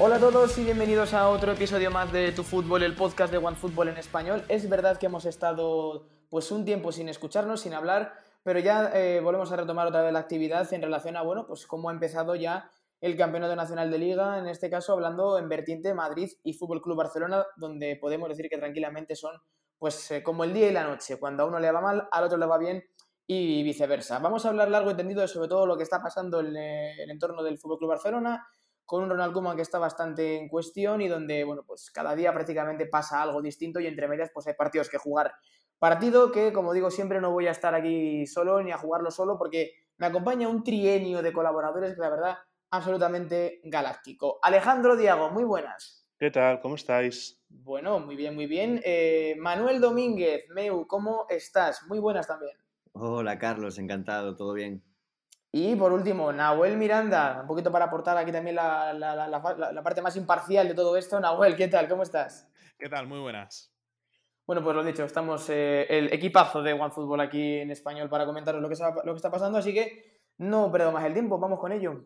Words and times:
Hola 0.00 0.16
a 0.16 0.18
todos 0.18 0.58
y 0.58 0.64
bienvenidos 0.64 1.14
a 1.14 1.28
otro 1.28 1.52
episodio 1.52 1.88
más 1.88 2.10
de 2.10 2.32
Tu 2.32 2.42
Fútbol, 2.42 2.82
el 2.82 2.96
podcast 2.96 3.30
de 3.30 3.38
OneFootball 3.38 3.90
en 3.90 3.96
español. 3.96 4.42
Es 4.48 4.68
verdad 4.68 4.98
que 4.98 5.06
hemos 5.06 5.24
estado 5.24 6.08
pues 6.28 6.50
un 6.50 6.64
tiempo 6.64 6.90
sin 6.90 7.08
escucharnos, 7.08 7.60
sin 7.60 7.74
hablar, 7.74 8.12
pero 8.42 8.58
ya 8.58 8.90
eh, 8.92 9.20
volvemos 9.20 9.52
a 9.52 9.56
retomar 9.56 9.86
otra 9.86 10.02
vez 10.02 10.12
la 10.12 10.18
actividad 10.18 10.70
en 10.74 10.82
relación 10.82 11.16
a, 11.16 11.22
bueno, 11.22 11.46
pues 11.46 11.64
cómo 11.68 11.90
ha 11.90 11.92
empezado 11.92 12.34
ya 12.34 12.68
el 13.00 13.16
Campeonato 13.16 13.54
Nacional 13.54 13.88
de 13.92 13.98
Liga, 13.98 14.36
en 14.40 14.48
este 14.48 14.68
caso 14.68 14.94
hablando 14.94 15.38
en 15.38 15.48
vertiente 15.48 15.94
Madrid 15.94 16.28
y 16.42 16.54
Fútbol 16.54 16.82
Club 16.82 16.96
Barcelona, 16.96 17.46
donde 17.56 17.94
podemos 17.94 18.28
decir 18.28 18.48
que 18.50 18.58
tranquilamente 18.58 19.14
son 19.14 19.40
pues 19.78 20.10
eh, 20.10 20.24
como 20.24 20.42
el 20.42 20.52
día 20.52 20.70
y 20.70 20.72
la 20.72 20.82
noche, 20.82 21.20
cuando 21.20 21.44
a 21.44 21.46
uno 21.46 21.60
le 21.60 21.70
va 21.70 21.80
mal, 21.80 22.08
al 22.10 22.24
otro 22.24 22.36
le 22.36 22.46
va 22.46 22.58
bien 22.58 22.82
y 23.28 23.62
viceversa. 23.62 24.18
Vamos 24.18 24.44
a 24.44 24.48
hablar 24.48 24.72
largo 24.72 24.90
y 24.90 24.96
tendido 24.96 25.26
sobre 25.28 25.48
todo 25.48 25.66
lo 25.66 25.76
que 25.76 25.84
está 25.84 26.02
pasando 26.02 26.40
en 26.40 26.56
el 26.56 27.10
entorno 27.10 27.44
del 27.44 27.58
Fútbol 27.58 27.78
Club 27.78 27.90
Barcelona, 27.90 28.44
con 28.86 29.02
un 29.02 29.10
Ronald 29.10 29.32
Koeman 29.32 29.56
que 29.56 29.62
está 29.62 29.78
bastante 29.78 30.36
en 30.36 30.48
cuestión 30.48 31.00
y 31.00 31.08
donde, 31.08 31.44
bueno, 31.44 31.62
pues 31.66 31.90
cada 31.90 32.14
día 32.14 32.32
prácticamente 32.32 32.86
pasa 32.86 33.22
algo 33.22 33.40
distinto 33.40 33.80
y 33.80 33.86
entre 33.86 34.08
medias 34.08 34.30
pues 34.32 34.46
hay 34.46 34.54
partidos 34.54 34.88
que 34.88 34.98
jugar. 34.98 35.32
Partido 35.78 36.32
que, 36.32 36.52
como 36.52 36.72
digo 36.72 36.90
siempre, 36.90 37.20
no 37.20 37.32
voy 37.32 37.46
a 37.46 37.50
estar 37.50 37.74
aquí 37.74 38.26
solo 38.26 38.62
ni 38.62 38.72
a 38.72 38.78
jugarlo 38.78 39.10
solo 39.10 39.36
porque 39.38 39.72
me 39.96 40.06
acompaña 40.06 40.48
un 40.48 40.62
trienio 40.62 41.22
de 41.22 41.32
colaboradores 41.32 41.94
que 41.94 42.00
la 42.00 42.10
verdad 42.10 42.38
absolutamente 42.70 43.60
galáctico. 43.64 44.38
Alejandro 44.42 44.96
Diago, 44.96 45.30
muy 45.30 45.44
buenas. 45.44 46.06
¿Qué 46.18 46.30
tal? 46.30 46.60
¿Cómo 46.60 46.76
estáis? 46.76 47.40
Bueno, 47.48 48.00
muy 48.00 48.16
bien, 48.16 48.34
muy 48.34 48.46
bien. 48.46 48.80
Eh, 48.84 49.36
Manuel 49.38 49.80
Domínguez, 49.80 50.44
Meu, 50.50 50.86
¿cómo 50.86 51.26
estás? 51.28 51.84
Muy 51.86 51.98
buenas 51.98 52.26
también. 52.26 52.56
Hola 52.92 53.38
Carlos, 53.38 53.78
encantado, 53.78 54.36
todo 54.36 54.52
bien. 54.52 54.82
Y 55.56 55.76
por 55.76 55.92
último, 55.92 56.32
Nahuel 56.32 56.76
Miranda, 56.76 57.38
un 57.42 57.46
poquito 57.46 57.70
para 57.70 57.84
aportar 57.84 58.18
aquí 58.18 58.32
también 58.32 58.56
la, 58.56 59.80
parte 59.84 60.02
más 60.02 60.16
imparcial 60.16 60.66
de 60.66 60.74
todo 60.74 60.96
esto. 60.96 61.20
Nahuel, 61.20 61.54
¿qué 61.54 61.68
tal? 61.68 61.88
¿Cómo 61.88 62.02
estás? 62.02 62.50
¿Qué 62.76 62.88
tal? 62.88 63.06
Muy 63.06 63.20
buenas. 63.20 63.72
Bueno, 64.48 64.64
pues 64.64 64.74
lo 64.74 64.82
dicho, 64.82 65.04
estamos 65.04 65.48
eh, 65.50 65.86
el 65.88 66.12
equipazo 66.12 66.60
de 66.60 66.72
OneFootball 66.72 67.20
aquí 67.20 67.58
en 67.58 67.70
español 67.70 68.08
para 68.08 68.26
comentaros 68.26 68.60
lo 68.60 68.68
que, 68.68 68.74
lo 69.04 69.12
que 69.12 69.16
está 69.16 69.30
pasando, 69.30 69.58
así 69.58 69.72
que 69.72 70.22
no 70.38 70.72
perdo 70.72 70.90
más 70.90 71.04
el 71.04 71.12
tiempo, 71.12 71.38
vamos 71.38 71.60
con 71.60 71.70
ello. 71.70 72.04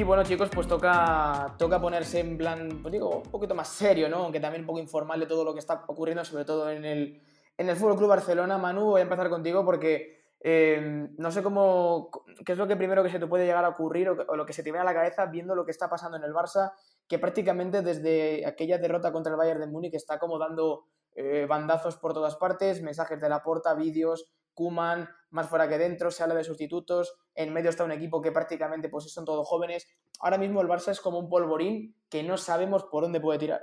Y 0.00 0.02
bueno, 0.02 0.24
chicos, 0.24 0.48
pues 0.54 0.66
toca, 0.66 1.54
toca 1.58 1.78
ponerse 1.78 2.20
en 2.20 2.38
plan, 2.38 2.78
pues 2.80 2.90
digo, 2.90 3.18
un 3.22 3.30
poquito 3.30 3.54
más 3.54 3.68
serio, 3.68 4.08
¿no? 4.08 4.16
Aunque 4.24 4.40
también 4.40 4.62
un 4.62 4.66
poco 4.66 4.78
informal 4.78 5.20
de 5.20 5.26
todo 5.26 5.44
lo 5.44 5.52
que 5.52 5.58
está 5.58 5.84
ocurriendo, 5.88 6.24
sobre 6.24 6.46
todo 6.46 6.70
en 6.70 6.86
el, 6.86 7.20
en 7.58 7.68
el 7.68 7.76
Fútbol 7.76 7.98
Club 7.98 8.08
Barcelona. 8.08 8.56
Manu, 8.56 8.86
voy 8.86 9.00
a 9.00 9.02
empezar 9.02 9.28
contigo 9.28 9.62
porque 9.62 10.22
eh, 10.40 11.10
no 11.18 11.30
sé 11.30 11.42
cómo, 11.42 12.10
qué 12.46 12.52
es 12.52 12.56
lo 12.56 12.66
que 12.66 12.76
primero 12.76 13.02
que 13.02 13.10
se 13.10 13.18
te 13.18 13.26
puede 13.26 13.44
llegar 13.44 13.62
a 13.66 13.68
ocurrir 13.68 14.08
o, 14.08 14.36
lo 14.36 14.46
que 14.46 14.54
se 14.54 14.62
te 14.62 14.70
viene 14.70 14.80
a 14.80 14.84
la 14.84 14.94
cabeza 14.94 15.26
viendo 15.26 15.54
lo 15.54 15.66
que 15.66 15.70
está 15.70 15.90
pasando 15.90 16.16
en 16.16 16.24
el 16.24 16.32
Barça, 16.32 16.72
que 17.06 17.18
prácticamente 17.18 17.82
desde 17.82 18.46
aquella 18.46 18.78
derrota 18.78 19.12
contra 19.12 19.32
el 19.32 19.36
Bayern 19.36 19.60
de 19.60 19.66
Múnich 19.66 19.92
está 19.92 20.18
como 20.18 20.38
dando 20.38 20.86
eh, 21.14 21.44
bandazos 21.46 21.98
por 21.98 22.14
todas 22.14 22.36
partes, 22.36 22.80
mensajes 22.80 23.20
de 23.20 23.28
la 23.28 23.42
porta, 23.42 23.74
vídeos, 23.74 24.32
Kuman, 24.60 25.08
más 25.30 25.48
fuera 25.48 25.66
que 25.70 25.78
dentro, 25.78 26.10
se 26.10 26.22
habla 26.22 26.34
de 26.34 26.44
sustitutos, 26.44 27.16
en 27.34 27.50
medio 27.50 27.70
está 27.70 27.82
un 27.82 27.92
equipo 27.92 28.20
que 28.20 28.30
prácticamente 28.30 28.90
pues 28.90 29.10
son 29.10 29.24
todos 29.24 29.48
jóvenes. 29.48 29.88
Ahora 30.20 30.36
mismo 30.36 30.60
el 30.60 30.68
Barça 30.68 30.90
es 30.90 31.00
como 31.00 31.18
un 31.18 31.30
polvorín 31.30 31.96
que 32.10 32.22
no 32.22 32.36
sabemos 32.36 32.84
por 32.84 33.04
dónde 33.04 33.22
puede 33.22 33.38
tirar. 33.38 33.62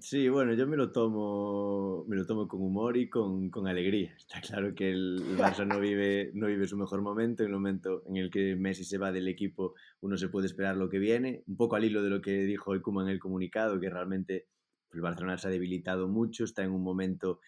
Sí, 0.00 0.28
bueno, 0.28 0.54
yo 0.54 0.66
me 0.66 0.76
lo 0.76 0.90
tomo, 0.90 2.04
me 2.08 2.16
lo 2.16 2.26
tomo 2.26 2.48
con 2.48 2.60
humor 2.62 2.96
y 2.96 3.08
con, 3.08 3.48
con 3.48 3.68
alegría. 3.68 4.12
Está 4.18 4.40
claro 4.40 4.74
que 4.74 4.90
el, 4.90 5.38
Barça 5.38 5.64
no 5.64 5.78
vive, 5.78 6.32
no 6.34 6.48
vive 6.48 6.66
su 6.66 6.76
mejor 6.76 7.00
momento, 7.00 7.44
en 7.44 7.50
el 7.50 7.54
momento 7.54 8.02
en 8.08 8.16
el 8.16 8.28
que 8.28 8.56
Messi 8.56 8.82
se 8.82 8.98
va 8.98 9.12
del 9.12 9.28
equipo 9.28 9.74
uno 10.00 10.16
se 10.16 10.28
puede 10.28 10.48
esperar 10.48 10.76
lo 10.76 10.88
que 10.88 10.98
viene, 10.98 11.44
un 11.46 11.56
poco 11.56 11.76
al 11.76 11.84
hilo 11.84 12.02
de 12.02 12.10
lo 12.10 12.20
que 12.20 12.32
dijo 12.40 12.74
el 12.74 12.82
Kuman 12.82 13.06
en 13.06 13.12
el 13.12 13.20
comunicado, 13.20 13.78
que 13.78 13.88
realmente 13.88 14.48
el 14.92 15.00
Barcelona 15.00 15.38
se 15.38 15.46
ha 15.46 15.50
debilitado 15.52 16.08
mucho, 16.08 16.42
está 16.42 16.64
en 16.64 16.72
un 16.72 16.82
momento 16.82 17.38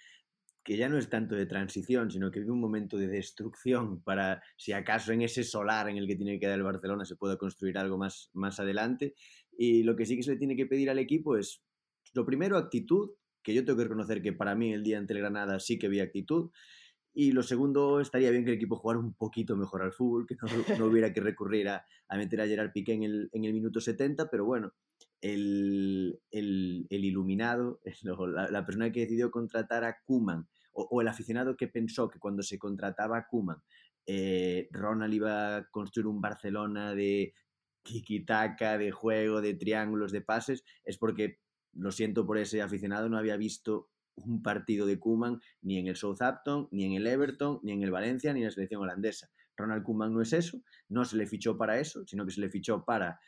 que 0.64 0.76
ya 0.76 0.88
no 0.88 0.98
es 0.98 1.08
tanto 1.08 1.34
de 1.34 1.46
transición, 1.46 2.10
sino 2.10 2.30
que 2.30 2.40
vive 2.40 2.52
un 2.52 2.60
momento 2.60 2.96
de 2.98 3.08
destrucción 3.08 4.02
para, 4.02 4.42
si 4.56 4.72
acaso 4.72 5.12
en 5.12 5.22
ese 5.22 5.44
solar 5.44 5.88
en 5.88 5.96
el 5.96 6.06
que 6.06 6.16
tiene 6.16 6.34
que 6.34 6.40
quedar 6.40 6.58
el 6.58 6.62
Barcelona 6.62 7.04
se 7.04 7.16
pueda 7.16 7.38
construir 7.38 7.78
algo 7.78 7.96
más, 7.96 8.30
más 8.34 8.60
adelante. 8.60 9.14
Y 9.56 9.82
lo 9.82 9.96
que 9.96 10.04
sí 10.04 10.16
que 10.16 10.22
se 10.22 10.32
le 10.32 10.36
tiene 10.36 10.56
que 10.56 10.66
pedir 10.66 10.90
al 10.90 10.98
equipo 10.98 11.36
es, 11.36 11.62
lo 12.14 12.24
primero, 12.26 12.56
actitud, 12.56 13.10
que 13.42 13.54
yo 13.54 13.64
tengo 13.64 13.78
que 13.78 13.84
reconocer 13.84 14.20
que 14.20 14.32
para 14.32 14.54
mí 14.54 14.72
el 14.72 14.82
día 14.82 14.98
ante 14.98 15.14
el 15.14 15.20
Granada 15.20 15.58
sí 15.58 15.78
que 15.78 15.88
vi 15.88 16.00
actitud. 16.00 16.50
Y 17.14 17.32
lo 17.32 17.42
segundo, 17.42 18.00
estaría 18.00 18.30
bien 18.30 18.44
que 18.44 18.50
el 18.50 18.56
equipo 18.56 18.76
jugara 18.76 19.00
un 19.00 19.14
poquito 19.14 19.56
mejor 19.56 19.82
al 19.82 19.92
fútbol, 19.92 20.26
que 20.26 20.36
no, 20.78 20.86
hubiera 20.86 21.12
que 21.12 21.20
recurrir 21.20 21.68
a, 21.68 21.84
meter 22.10 22.40
a 22.40 22.46
Gerard 22.46 22.72
Piqué 22.72 22.92
en 22.92 23.02
el, 23.04 23.30
en 23.32 23.44
el 23.44 23.52
minuto 23.54 23.80
70, 23.80 24.28
pero 24.30 24.44
bueno, 24.44 24.72
el, 25.20 26.20
el, 26.30 26.86
iluminado, 26.90 27.80
la, 28.50 28.64
persona 28.66 28.92
que 28.92 29.00
decidió 29.00 29.30
contratar 29.30 29.84
a 29.84 29.98
Kuman 30.04 30.48
o, 30.72 31.00
el 31.00 31.08
aficionado 31.08 31.56
que 31.56 31.68
pensó 31.68 32.08
que 32.08 32.20
cuando 32.20 32.42
se 32.42 32.58
contrataba 32.58 33.18
a 33.18 33.26
Kuman, 33.26 33.62
eh, 34.06 34.68
Ronald 34.70 35.12
iba 35.12 35.56
a 35.56 35.68
construir 35.70 36.06
un 36.06 36.20
Barcelona 36.20 36.94
de 36.94 37.34
tiki-taka, 37.82 38.78
de 38.78 38.92
juego, 38.92 39.40
de 39.40 39.54
triángulos, 39.54 40.12
de 40.12 40.20
pases, 40.20 40.64
es 40.84 40.98
porque, 40.98 41.40
lo 41.72 41.90
siento 41.90 42.26
por 42.26 42.38
ese 42.38 42.62
aficionado, 42.62 43.08
no 43.08 43.18
había 43.18 43.36
visto 43.36 43.90
un 44.14 44.42
partido 44.42 44.86
de 44.86 44.98
Kuman 44.98 45.40
ni 45.62 45.78
en 45.78 45.86
el 45.86 45.96
Southampton, 45.96 46.68
ni 46.70 46.84
en 46.84 46.92
el 46.92 47.06
Everton, 47.06 47.60
ni 47.62 47.72
en 47.72 47.82
el 47.82 47.90
Valencia, 47.90 48.32
ni 48.32 48.40
en 48.40 48.46
la 48.46 48.50
selección 48.50 48.82
holandesa. 48.82 49.30
Ronald 49.56 49.82
Kuman 49.82 50.12
no 50.12 50.22
es 50.22 50.32
eso, 50.32 50.62
no 50.88 51.04
se 51.04 51.16
le 51.16 51.26
fichó 51.26 51.56
para 51.56 51.78
eso, 51.78 52.06
sino 52.06 52.24
que 52.24 52.32
se 52.32 52.40
le 52.40 52.48
fichó 52.48 52.84
para 52.84 53.20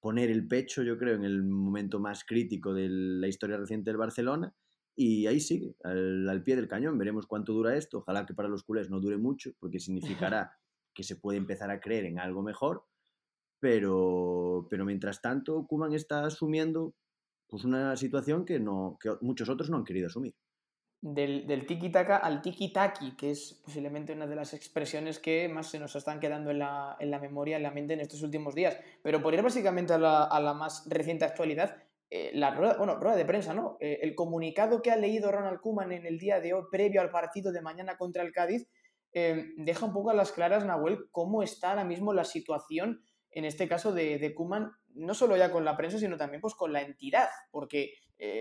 poner 0.00 0.30
el 0.30 0.46
pecho, 0.46 0.82
yo 0.82 0.98
creo, 0.98 1.16
en 1.16 1.24
el 1.24 1.42
momento 1.42 1.98
más 1.98 2.24
crítico 2.24 2.72
de 2.74 2.88
la 2.88 3.28
historia 3.28 3.56
reciente 3.56 3.90
del 3.90 3.98
Barcelona 3.98 4.54
y 4.96 5.26
ahí 5.26 5.40
sigue, 5.40 5.76
al, 5.84 6.42
pie 6.42 6.56
del 6.56 6.68
cañón. 6.68 6.96
Veremos 6.96 7.26
cuánto 7.26 7.52
dura 7.52 7.76
esto. 7.76 7.98
Ojalá 7.98 8.24
que 8.24 8.34
para 8.34 8.48
los 8.48 8.64
culés 8.64 8.88
no 8.88 8.98
dure 8.98 9.18
mucho, 9.18 9.52
porque 9.60 9.78
significará 10.24 10.52
que 10.94 11.02
se 11.02 11.16
puede 11.16 11.38
empezar 11.38 11.70
a 11.70 11.80
creer 11.80 12.06
en 12.06 12.18
algo 12.18 12.42
mejor. 12.42 12.84
Pero, 13.60 14.66
pero 14.70 14.84
mientras 14.84 15.20
tanto, 15.20 15.66
Kuman 15.66 15.92
está 15.92 16.24
asumiendo 16.24 16.94
pues, 17.46 17.64
una 17.64 17.96
situación 17.96 18.44
que, 18.44 18.58
no, 18.58 18.98
que 19.00 19.10
muchos 19.20 19.48
otros 19.48 19.70
no 19.70 19.76
han 19.76 19.84
querido 19.84 20.06
asumir. 20.06 20.34
Del, 21.08 21.66
tiki-taka 21.68 22.16
al 22.16 22.42
tiki-taki, 22.42 23.14
que 23.16 23.30
es 23.30 23.60
posiblemente 23.64 24.12
una 24.12 24.26
de 24.26 24.34
las 24.34 24.54
expresiones 24.54 25.20
que 25.20 25.48
más 25.48 25.68
se 25.70 25.78
nos 25.78 25.94
están 25.94 26.18
quedando 26.18 26.50
en 26.50 26.58
la, 26.58 26.96
en 26.98 27.12
la 27.12 27.20
memoria, 27.20 27.58
en 27.58 27.62
la 27.62 27.70
mente 27.70 27.94
en 27.94 28.00
estos 28.00 28.22
últimos 28.22 28.56
días. 28.56 28.76
Pero 29.04 29.22
por 29.22 29.32
ir 29.32 29.40
básicamente 29.40 29.92
a 29.92 29.98
la, 29.98 30.24
a 30.24 30.40
la 30.40 30.52
más 30.52 30.84
reciente 30.88 31.24
actualidad, 31.24 31.76
eh, 32.10 32.32
la 32.34 32.50
rueda, 32.50 32.76
bueno, 32.76 32.96
rueda 32.96 33.16
de 33.16 33.24
prensa, 33.24 33.54
¿no? 33.54 33.76
Eh, 33.78 34.00
el 34.02 34.16
comunicado 34.16 34.82
que 34.82 34.90
ha 34.90 34.96
leído 34.96 35.30
Ronald 35.30 35.60
Koeman 35.60 35.92
en 35.92 36.06
el 36.06 36.18
día 36.18 36.40
de 36.40 36.54
hoy, 36.54 36.64
previo 36.70 37.00
al 37.00 37.10
partido 37.10 37.52
de 37.52 37.62
mañana 37.62 37.96
contra 37.96 38.24
el 38.24 38.32
Cádiz, 38.32 38.68
eh, 39.12 39.52
deja 39.56 39.86
un 39.86 39.92
poco 39.92 40.10
a 40.10 40.14
las 40.14 40.32
claras, 40.32 40.64
Nahuel, 40.64 41.08
cómo 41.12 41.44
está 41.44 41.70
ahora 41.70 41.84
mismo 41.84 42.12
la 42.12 42.24
situación, 42.24 43.02
en 43.30 43.44
este 43.44 43.68
caso 43.68 43.92
de, 43.92 44.18
de 44.18 44.34
Koeman, 44.34 44.72
no 44.94 45.14
solo 45.14 45.36
ya 45.36 45.52
con 45.52 45.64
la 45.64 45.76
prensa, 45.76 45.98
sino 45.98 46.16
también 46.16 46.40
pues, 46.40 46.54
con 46.54 46.72
la 46.72 46.82
entidad, 46.82 47.28
porque 47.52 47.92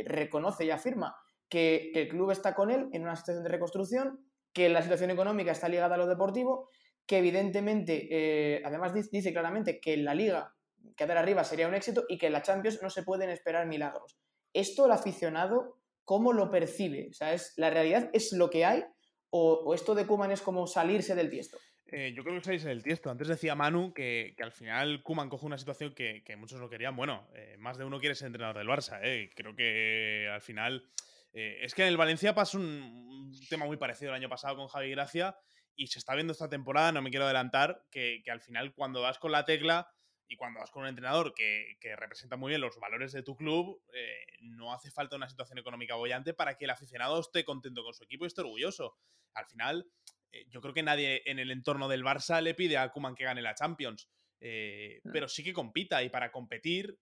reconoce 0.06 0.64
y 0.64 0.72
afirma 0.72 1.14
que, 1.56 1.92
el 2.02 2.10
club 2.10 2.32
está 2.32 2.54
con 2.54 2.72
él 2.72 2.88
en 2.92 3.04
una 3.04 3.16
situación 3.16 3.44
de 3.44 3.50
reconstrucción, 3.50 4.20
que 4.54 4.70
la 4.70 4.82
situación 4.82 5.12
económica 5.12 5.52
está 5.52 5.70
ligada 5.70 5.96
a 5.96 5.98
lo 5.98 6.08
deportivo, 6.08 6.70
que 7.06 7.18
evidentemente, 7.20 8.62
además 8.66 8.94
dice 9.12 9.32
claramente 9.32 9.80
que 9.80 9.96
la 9.98 10.16
liga 10.16 10.56
quedar 10.96 11.18
arriba 11.18 11.44
sería 11.44 11.68
un 11.68 11.74
éxito 11.74 12.06
y 12.08 12.18
que 12.18 12.28
en 12.28 12.34
la 12.34 12.42
Champions 12.42 12.82
no 12.82 12.90
se 12.90 13.04
pueden 13.04 13.30
esperar 13.30 13.68
milagros. 13.68 14.18
Esto 14.54 14.86
el 14.86 14.92
aficionado, 14.92 15.80
¿cómo 16.04 16.34
lo 16.34 16.52
percibe? 16.52 17.08
O 17.10 17.14
sea, 17.14 17.34
¿es, 17.34 17.54
¿La 17.58 17.70
realidad 17.70 18.10
es 18.14 18.32
lo 18.32 18.50
que 18.50 18.66
hay 18.66 18.84
o, 19.30 19.74
esto 19.74 19.96
de 19.96 20.06
Kuman 20.06 20.32
es 20.32 20.42
como 20.42 20.68
salirse 20.68 21.16
del 21.16 21.30
tiesto? 21.30 21.58
Eh, 21.88 22.14
yo 22.16 22.24
creo 22.24 22.36
que 22.36 22.44
salirse 22.44 22.70
del 22.70 22.84
tiesto. 22.84 23.10
Antes 23.10 23.28
decía 23.28 23.56
Manu 23.56 23.94
que, 23.94 24.36
al 24.40 24.52
final 24.52 25.04
Kuman 25.04 25.30
coge 25.30 25.46
una 25.46 25.58
situación 25.58 25.94
que, 25.94 26.24
muchos 26.38 26.60
no 26.60 26.70
querían. 26.70 26.96
Bueno, 26.96 27.28
eh, 27.36 27.56
más 27.60 27.78
de 27.78 27.86
uno 27.86 28.00
quiere 28.00 28.16
ser 28.16 28.28
entrenador 28.28 28.58
del 28.58 28.68
Barça. 28.68 29.00
Eh. 29.04 29.30
Creo 29.36 29.56
que 29.56 30.30
al 30.32 30.42
final... 30.42 30.88
es 31.36 31.76
que 31.76 31.82
en 31.82 31.90
el 31.90 31.98
Valencia 31.98 32.34
pasó 32.34 32.58
un, 32.58 33.32
tema 33.50 33.66
muy 33.66 33.78
parecido 33.78 34.12
el 34.12 34.16
año 34.16 34.30
pasado 34.30 34.56
con 34.56 34.68
Javi 34.68 34.90
Gracia 34.92 35.38
y 35.76 35.88
se 35.88 36.00
está 36.00 36.16
viendo 36.16 36.32
esta 36.32 36.50
temporada, 36.50 36.94
no 36.94 37.02
me 37.02 37.10
quiero 37.10 37.26
adelantar, 37.26 37.84
que, 37.92 38.22
que 38.24 38.32
al 38.32 38.42
final 38.42 38.74
cuando 38.74 39.02
vas 39.02 39.20
con 39.20 39.32
la 39.32 39.44
tecla 39.44 39.90
y 40.28 40.36
cuando 40.36 40.60
vas 40.60 40.72
con 40.72 40.84
un 40.84 40.90
entrenador 40.90 41.34
que, 41.34 41.78
representa 41.98 42.36
muy 42.36 42.50
bien 42.50 42.62
los 42.62 42.78
valores 42.80 43.12
de 43.12 43.24
tu 43.24 43.36
club, 43.36 43.82
eh, 43.94 44.26
no 44.42 44.74
hace 44.74 44.92
falta 44.92 45.16
una 45.16 45.30
situación 45.30 45.60
económica 45.60 45.96
bollante 45.96 46.34
para 46.34 46.58
que 46.58 46.66
el 46.66 46.72
aficionado 46.72 47.20
esté 47.20 47.46
contento 47.46 47.84
con 47.84 47.94
su 47.94 48.04
equipo 48.04 48.26
y 48.26 48.28
esté 48.28 48.42
orgulloso. 48.42 48.98
Al 49.34 49.46
final, 49.46 49.88
eh, 50.32 50.46
yo 50.50 50.62
creo 50.62 50.74
que 50.74 50.84
nadie 50.84 51.22
en 51.26 51.40
el 51.40 51.52
entorno 51.52 51.88
del 51.88 52.04
Barça 52.04 52.42
le 52.42 52.56
pide 52.56 52.78
a 52.78 52.90
Kuman 52.90 53.16
que 53.16 53.26
gane 53.26 53.42
la 53.42 53.56
Champions, 53.56 54.10
eh, 54.40 55.00
mm. 55.04 55.12
pero 55.12 55.28
sí 55.28 55.44
que 55.44 55.54
compita 55.54 56.02
y 56.04 56.10
para 56.10 56.32
competir 56.32 56.98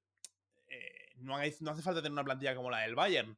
no, 1.18 1.38
no, 1.38 1.72
hace 1.72 1.84
falta 1.84 2.02
tener 2.02 2.12
una 2.12 2.24
plantilla 2.24 2.56
como 2.56 2.72
la 2.72 2.80
del 2.80 2.96
Bayern. 2.96 3.38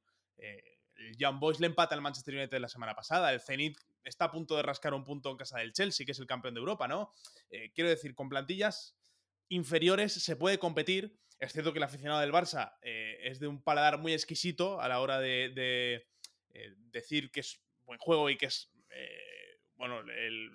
El 0.97 1.17
Young 1.17 1.39
Boys 1.39 1.59
le 1.59 1.67
empata 1.67 1.95
al 1.95 2.01
Manchester 2.01 2.35
United 2.35 2.59
la 2.59 2.69
semana 2.69 2.95
pasada, 2.95 3.33
el 3.33 3.41
Zenit 3.41 3.77
está 4.03 4.25
a 4.25 4.31
punto 4.31 4.55
de 4.55 4.63
rascar 4.63 4.93
un 4.93 5.03
punto 5.03 5.31
en 5.31 5.37
casa 5.37 5.59
del 5.59 5.73
Chelsea, 5.73 6.05
que 6.05 6.11
es 6.11 6.19
el 6.19 6.27
campeón 6.27 6.53
de 6.53 6.59
Europa, 6.59 6.87
¿no? 6.87 7.11
Eh, 7.49 7.71
quiero 7.73 7.89
decir, 7.89 8.13
con 8.13 8.29
plantillas 8.29 8.95
inferiores 9.49 10.13
se 10.13 10.35
puede 10.35 10.59
competir. 10.59 11.17
Es 11.39 11.53
cierto 11.53 11.73
que 11.73 11.79
el 11.79 11.83
aficionado 11.83 12.21
del 12.21 12.31
Barça 12.31 12.77
eh, 12.81 13.17
es 13.23 13.39
de 13.39 13.47
un 13.47 13.61
paladar 13.61 13.97
muy 13.97 14.13
exquisito 14.13 14.79
a 14.79 14.87
la 14.87 15.01
hora 15.01 15.19
de, 15.19 16.05
eh, 16.53 16.75
decir 16.91 17.31
que 17.31 17.41
es 17.41 17.59
buen 17.83 17.99
juego 17.99 18.29
y 18.29 18.37
que 18.37 18.45
es, 18.45 18.71
bueno, 19.75 19.99
el, 19.99 20.49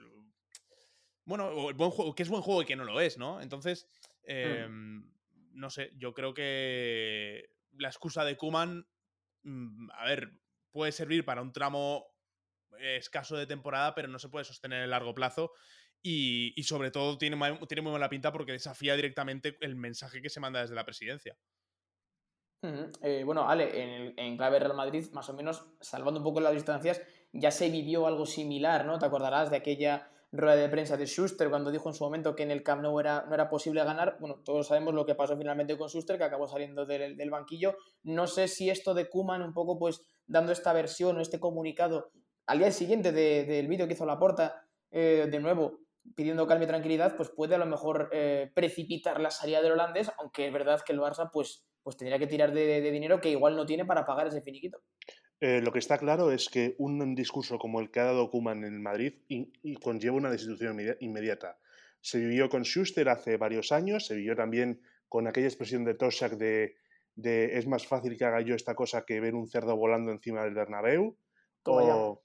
bueno, 1.25 1.73
buen 1.75 1.91
juego, 1.91 2.15
que 2.15 2.23
es 2.23 2.29
buen 2.29 2.43
juego 2.43 2.63
y 2.63 2.67
que 2.67 2.77
no 2.77 2.85
lo 2.85 3.01
es, 3.01 3.19
¿no? 3.19 3.41
Entonces, 3.41 3.87
mm. 4.27 4.31
em, 4.31 5.13
no 5.53 5.71
sé, 5.71 5.93
yo 5.97 6.15
creo 6.15 6.33
que 6.33 7.51
la 7.77 7.89
excusa 7.89 8.25
de 8.25 8.37
Kuman, 8.37 8.87
a 9.93 10.05
ver, 10.05 10.33
puede 10.71 10.93
servir 10.93 11.25
para 11.25 11.43
un 11.43 11.53
tramo 11.53 12.07
escaso 12.79 13.37
de 13.37 13.47
temporada, 13.47 13.95
pero 13.95 14.09
no 14.09 14.19
se 14.19 14.29
puede 14.29 14.45
sostener 14.45 14.83
en 14.83 14.91
largo 14.91 15.15
plazo. 15.15 15.53
Y, 16.03 16.63
sobre 16.63 16.91
todo 16.91 17.19
tiene, 17.19 17.37
tiene 17.69 17.83
muy 17.83 17.93
mala 17.93 18.09
pinta 18.09 18.33
porque 18.33 18.53
desafía 18.53 18.97
directamente 18.97 19.59
el 19.61 19.77
mensaje 19.77 20.23
que 20.23 20.31
se 20.31 20.41
manda 20.41 20.61
desde 20.61 20.75
la 20.75 20.85
presidencia. 20.85 21.37
Eh, 23.03 23.23
bueno, 23.25 23.49
Ale, 23.49 23.83
en, 23.83 24.19
en, 24.19 24.37
clave 24.37 24.59
Real 24.59 24.77
Madrid, 24.77 25.07
más 25.13 25.29
o 25.29 25.35
menos, 25.35 25.67
salvando 25.81 26.21
un 26.21 26.25
poco 26.25 26.41
las 26.41 26.53
distancias, 26.53 27.03
ya 27.33 27.51
se 27.51 27.71
vivió 27.71 28.07
algo 28.07 28.27
similar, 28.27 28.85
¿no? 28.85 28.99
Te 28.99 29.07
acordarás 29.07 29.51
de 29.51 29.57
aquella 29.57 30.11
rueda 30.33 30.57
de 30.57 30.69
prensa 30.69 30.97
de 30.97 31.07
Schuster 31.07 31.51
cuando 31.51 31.71
dijo 31.71 31.89
en 31.89 31.95
su 31.95 32.05
momento 32.05 32.37
que 32.37 32.45
en 32.45 32.51
el 32.51 32.63
Camp 32.63 32.83
Nou 32.83 33.01
era, 33.01 33.25
no 33.27 33.35
era 33.35 33.49
posible 33.49 33.83
ganar. 33.85 34.17
Bueno, 34.21 34.43
todos 34.45 34.69
sabemos 34.69 34.95
lo 34.95 35.05
que 35.05 35.15
pasó 35.15 35.37
finalmente 35.37 35.77
con 35.77 35.89
Schuster, 35.89 36.19
que 36.19 36.25
acabó 36.25 36.47
saliendo 36.47 36.87
del, 36.87 37.17
del 37.17 37.31
banquillo. 37.31 37.77
No 38.03 38.27
sé 38.27 38.49
si 38.49 38.71
esto 38.71 38.95
de 38.95 39.09
Kuman, 39.09 39.43
un 39.43 39.53
poco 39.53 39.79
pues 39.79 40.03
dando 40.27 40.53
esta 40.53 40.73
versión 40.73 41.19
o 41.19 41.21
este 41.21 41.41
comunicado 41.41 42.13
al 42.51 42.59
día 42.59 42.73
siguiente 42.73 43.13
del 43.13 43.69
vídeo 43.69 43.87
que 43.87 43.93
hizo 43.93 44.05
Laporta, 44.05 44.67
eh, 44.91 45.29
de 45.31 45.39
nuevo, 45.39 45.79
pidiendo 46.17 46.49
calma 46.49 46.65
y 46.65 46.67
tranquilidad, 46.67 47.15
pues 47.17 47.31
puede 47.31 47.55
a 47.55 47.59
lo 47.59 47.67
mejor 47.67 48.11
eh, 48.13 48.51
precipitar 48.55 49.21
la 49.21 49.31
salida 49.31 49.63
del 49.63 49.73
holandés, 49.73 50.11
aunque 50.19 50.49
es 50.49 50.53
verdad 50.53 50.81
que 50.85 50.93
el 50.93 50.99
Barça 50.99 51.31
pues, 51.33 51.65
pues 51.85 51.97
tendría 51.97 52.19
que 52.19 52.27
tirar 52.27 52.53
de, 52.53 52.81
dinero 52.91 53.21
que 53.21 53.31
igual 53.31 53.55
no 53.55 53.67
tiene 53.67 53.85
para 53.85 54.05
pagar 54.05 54.27
ese 54.27 54.43
finiquito. 54.43 54.83
Eh, 55.41 55.63
lo 55.63 55.73
que 55.73 55.79
está 55.79 55.97
claro 55.97 56.31
es 56.31 56.51
que 56.51 56.75
un 56.79 57.15
discurso 57.15 57.59
como 57.59 57.81
el 57.81 57.91
que 57.91 58.01
ha 58.01 58.05
dado 58.05 58.31
Kuman 58.31 58.63
en 58.65 58.83
Madrid 58.83 59.15
y, 59.27 59.75
conlleva 59.77 60.17
una 60.17 60.31
destitución 60.31 60.79
inmediata. 61.01 61.59
Se 62.03 62.19
vivió 62.19 62.49
con 62.51 62.63
Schuster 62.63 63.09
hace 63.09 63.39
varios 63.39 63.73
años, 63.73 64.07
se 64.07 64.17
vivió 64.17 64.37
también 64.37 64.83
con 65.09 65.27
aquella 65.27 65.47
expresión 65.47 65.85
de 65.85 65.95
Toshak 65.95 66.33
de, 66.33 66.77
de 67.17 67.59
es 67.59 67.67
más 67.67 67.87
fácil 67.87 68.19
que 68.19 68.25
haga 68.25 68.43
yo 68.43 68.55
esta 68.55 68.75
cosa 68.75 69.05
que 69.05 69.21
ver 69.21 69.35
un 69.35 69.49
cerdo 69.49 69.77
volando 69.77 70.13
encima 70.13 70.45
del 70.45 70.55
Bernabéu. 70.55 71.17
O, 71.65 72.23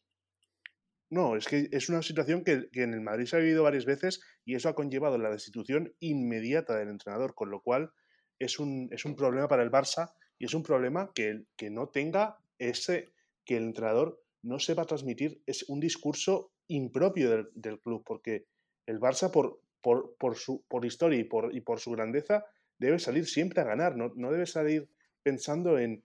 no, 1.10 1.36
es 1.36 1.48
que 1.48 1.70
es 1.72 1.88
una 1.90 2.02
situación 2.02 2.44
que, 2.44 2.70
en 2.74 2.94
el 2.94 3.02
Madrid 3.02 3.26
se 3.26 3.38
ha 3.38 3.40
vivido 3.40 3.64
varias 3.64 3.86
veces 3.86 4.22
y 4.44 4.56
eso 4.56 4.70
ha 4.70 4.76
conllevado 4.76 5.18
la 5.18 5.30
destitución 5.30 5.94
inmediata 6.00 6.76
del 6.76 6.90
entrenador, 6.90 7.36
con 7.36 7.50
lo 7.50 7.62
cual 7.62 7.92
es 8.40 8.60
un, 8.60 8.90
es 8.92 9.06
un 9.06 9.16
problema 9.16 9.48
para 9.48 9.64
el 9.64 9.72
Barça 9.72 10.14
y 10.38 10.46
es 10.46 10.54
un 10.54 10.64
problema 10.64 11.12
que, 11.14 11.46
que 11.56 11.70
no 11.70 11.88
tenga 11.88 12.38
ese, 12.60 13.14
que 13.44 13.58
el 13.58 13.64
entrenador 13.64 14.22
no 14.42 14.60
sepa 14.60 14.86
transmitir, 14.86 15.42
es 15.46 15.68
un 15.70 15.80
discurso 15.80 16.52
impropio 16.68 17.48
del, 17.54 17.80
club, 17.80 18.04
porque 18.06 18.46
el 18.86 19.00
Barça 19.00 19.32
por, 19.32 19.62
por, 19.82 20.36
su, 20.36 20.64
por 20.68 20.86
historia 20.86 21.20
y 21.20 21.24
por, 21.24 21.56
y 21.56 21.62
por 21.62 21.80
su 21.80 21.92
grandeza 21.92 22.46
debe 22.78 23.00
salir 23.00 23.28
siempre 23.28 23.62
a 23.62 23.66
ganar, 23.66 23.96
no, 23.96 24.12
no 24.16 24.32
debe 24.32 24.46
salir 24.46 24.90
pensando 25.24 25.80
en 25.80 26.04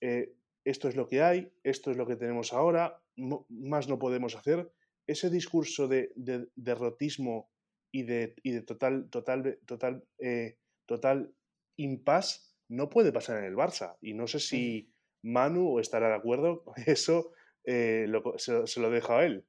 eh, 0.00 0.34
esto 0.64 0.88
es 0.88 0.96
lo 0.96 1.08
que 1.08 1.22
hay, 1.22 1.52
esto 1.64 1.90
es 1.90 1.96
lo 1.96 2.06
que 2.06 2.16
tenemos 2.16 2.52
ahora, 2.52 3.00
más 3.48 3.88
no 3.88 3.98
podemos 3.98 4.36
hacer, 4.36 4.70
ese 5.06 5.30
discurso 5.30 5.88
de, 5.88 6.12
derrotismo 6.54 7.50
y 7.90 8.04
de, 8.04 8.34
de 8.42 8.62
total, 8.62 9.08
total, 9.10 9.58
total, 9.66 10.04
eh, 10.18 10.56
total 10.86 11.34
impas 11.76 12.56
no 12.68 12.88
puede 12.88 13.12
pasar 13.12 13.38
en 13.38 13.44
el 13.44 13.56
Barça. 13.56 13.96
Y 14.00 14.14
no 14.14 14.26
sé 14.26 14.40
si 14.40 14.91
Manu 15.22 15.78
estará 15.78 16.08
de 16.08 16.14
acuerdo, 16.14 16.64
eso 16.86 17.32
eh, 17.64 18.06
se, 18.36 18.80
lo 18.80 18.90
dejo 18.90 19.14
a 19.14 19.24
él. 19.24 19.44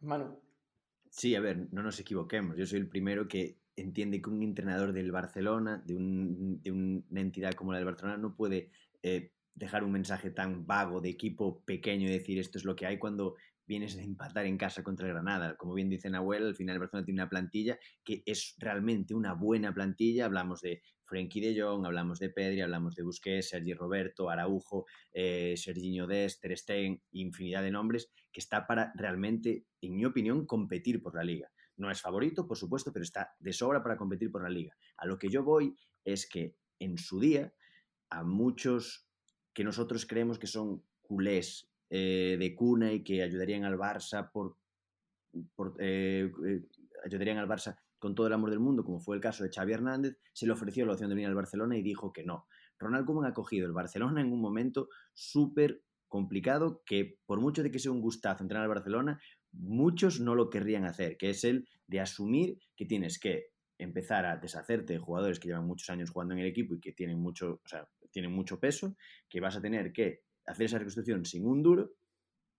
Manu. 0.00 0.40
Sí, 1.10 1.34
a 1.34 1.40
ver, 1.40 1.68
no 1.72 1.82
nos 1.82 1.98
equivoquemos. 1.98 2.56
Yo 2.56 2.66
soy 2.66 2.80
el 2.80 2.88
primero 2.88 3.28
que 3.28 3.58
entiende 3.76 4.20
que 4.20 4.30
un 4.30 4.42
entrenador 4.42 4.92
del 4.92 5.10
Barcelona, 5.10 5.82
de, 5.86 5.96
una 5.96 7.20
entidad 7.20 7.52
como 7.52 7.72
la 7.72 7.78
del 7.78 7.86
Barcelona, 7.86 8.18
no 8.18 8.36
puede 8.36 8.70
eh, 9.02 9.32
dejar 9.54 9.84
un 9.84 9.92
mensaje 9.92 10.30
tan 10.30 10.66
vago 10.66 11.00
de 11.00 11.08
equipo 11.08 11.62
pequeño 11.64 12.08
y 12.08 12.12
decir 12.12 12.38
esto 12.38 12.58
es 12.58 12.64
lo 12.64 12.76
que 12.76 12.86
hay 12.86 12.98
cuando 12.98 13.36
vienes 13.66 13.96
a 13.96 14.02
empatar 14.02 14.46
en 14.46 14.56
casa 14.56 14.82
contra 14.82 15.06
el 15.06 15.12
Granada. 15.12 15.56
Como 15.56 15.74
bien 15.74 15.90
dice 15.90 16.08
Nahuel, 16.08 16.46
al 16.46 16.56
final 16.56 16.74
el 16.74 16.80
Barcelona 16.80 17.04
tiene 17.04 17.22
una 17.22 17.28
plantilla 17.28 17.78
que 18.02 18.22
es 18.24 18.56
realmente 18.58 19.14
una 19.14 19.34
buena 19.34 19.72
plantilla. 19.74 20.24
Hablamos 20.24 20.62
de 20.62 20.82
Frenkie 21.08 21.40
de 21.40 21.60
Jong, 21.60 21.86
hablamos 21.86 22.18
de 22.18 22.28
Pedri, 22.28 22.60
hablamos 22.60 22.94
de 22.94 23.02
Busquets, 23.02 23.48
Sergi 23.48 23.72
Roberto, 23.72 24.28
Araujo, 24.28 24.84
eh, 25.12 25.54
Serginho 25.56 26.06
Dest, 26.06 26.42
Ter 26.42 26.56
Stegen, 26.56 27.02
infinidad 27.12 27.62
de 27.62 27.70
nombres, 27.70 28.10
que 28.30 28.40
está 28.40 28.66
para 28.66 28.92
realmente, 28.94 29.64
en 29.80 29.96
mi 29.96 30.04
opinión, 30.04 30.46
competir 30.46 31.02
por 31.02 31.14
la 31.14 31.24
liga. 31.24 31.50
No 31.76 31.90
es 31.90 32.02
favorito, 32.02 32.46
por 32.46 32.58
supuesto, 32.58 32.92
pero 32.92 33.04
está 33.04 33.34
de 33.38 33.52
sobra 33.52 33.82
para 33.82 33.96
competir 33.96 34.30
por 34.30 34.42
la 34.42 34.50
liga. 34.50 34.76
A 34.98 35.06
lo 35.06 35.18
que 35.18 35.30
yo 35.30 35.42
voy 35.42 35.74
es 36.04 36.28
que 36.28 36.54
en 36.78 36.98
su 36.98 37.20
día 37.20 37.52
a 38.10 38.22
muchos 38.22 39.08
que 39.52 39.64
nosotros 39.64 40.06
creemos 40.06 40.38
que 40.38 40.46
son 40.46 40.82
culés 41.02 41.70
eh, 41.90 42.36
de 42.38 42.54
cuna 42.54 42.92
y 42.92 43.02
que 43.02 43.22
ayudarían 43.22 43.64
al 43.64 43.78
Barça 43.78 44.30
por, 44.30 44.56
eh, 45.78 46.30
eh, 46.46 46.62
ayudarían 47.04 47.38
al 47.38 47.48
Barça 47.48 47.78
con 47.98 48.14
todo 48.14 48.26
el 48.26 48.32
amor 48.32 48.50
del 48.50 48.60
mundo, 48.60 48.84
como 48.84 49.00
fue 49.00 49.16
el 49.16 49.22
caso 49.22 49.44
de 49.44 49.50
Xavi 49.50 49.72
Hernández, 49.72 50.16
se 50.32 50.46
le 50.46 50.52
ofreció 50.52 50.86
la 50.86 50.92
opción 50.92 51.08
de 51.08 51.14
venir 51.14 51.28
al 51.28 51.34
Barcelona 51.34 51.76
y 51.76 51.82
dijo 51.82 52.12
que 52.12 52.24
no. 52.24 52.46
Ronald 52.78 53.06
Koeman 53.06 53.30
ha 53.30 53.34
cogido 53.34 53.66
el 53.66 53.72
Barcelona 53.72 54.20
en 54.20 54.32
un 54.32 54.40
momento 54.40 54.88
súper 55.12 55.82
complicado 56.06 56.82
que 56.86 57.18
por 57.26 57.40
mucho 57.40 57.62
de 57.62 57.70
que 57.70 57.78
sea 57.78 57.92
un 57.92 58.00
gustazo 58.00 58.42
entrenar 58.42 58.64
al 58.64 58.74
Barcelona, 58.74 59.20
muchos 59.52 60.20
no 60.20 60.34
lo 60.34 60.50
querrían 60.50 60.84
hacer, 60.84 61.16
que 61.16 61.30
es 61.30 61.44
el 61.44 61.68
de 61.86 62.00
asumir 62.00 62.58
que 62.76 62.86
tienes 62.86 63.18
que 63.18 63.48
empezar 63.78 64.26
a 64.26 64.36
deshacerte 64.36 64.94
de 64.94 64.98
jugadores 64.98 65.38
que 65.38 65.48
llevan 65.48 65.66
muchos 65.66 65.88
años 65.90 66.10
jugando 66.10 66.34
en 66.34 66.40
el 66.40 66.46
equipo 66.46 66.74
y 66.74 66.80
que 66.80 66.92
tienen 66.92 67.18
mucho, 67.18 67.60
o 67.64 67.68
sea, 67.68 67.88
tienen 68.10 68.32
mucho 68.32 68.58
peso, 68.58 68.96
que 69.28 69.40
vas 69.40 69.56
a 69.56 69.60
tener 69.60 69.92
que 69.92 70.22
hacer 70.46 70.66
esa 70.66 70.78
reconstrucción 70.78 71.24
sin 71.24 71.46
un 71.46 71.62
duro. 71.62 71.92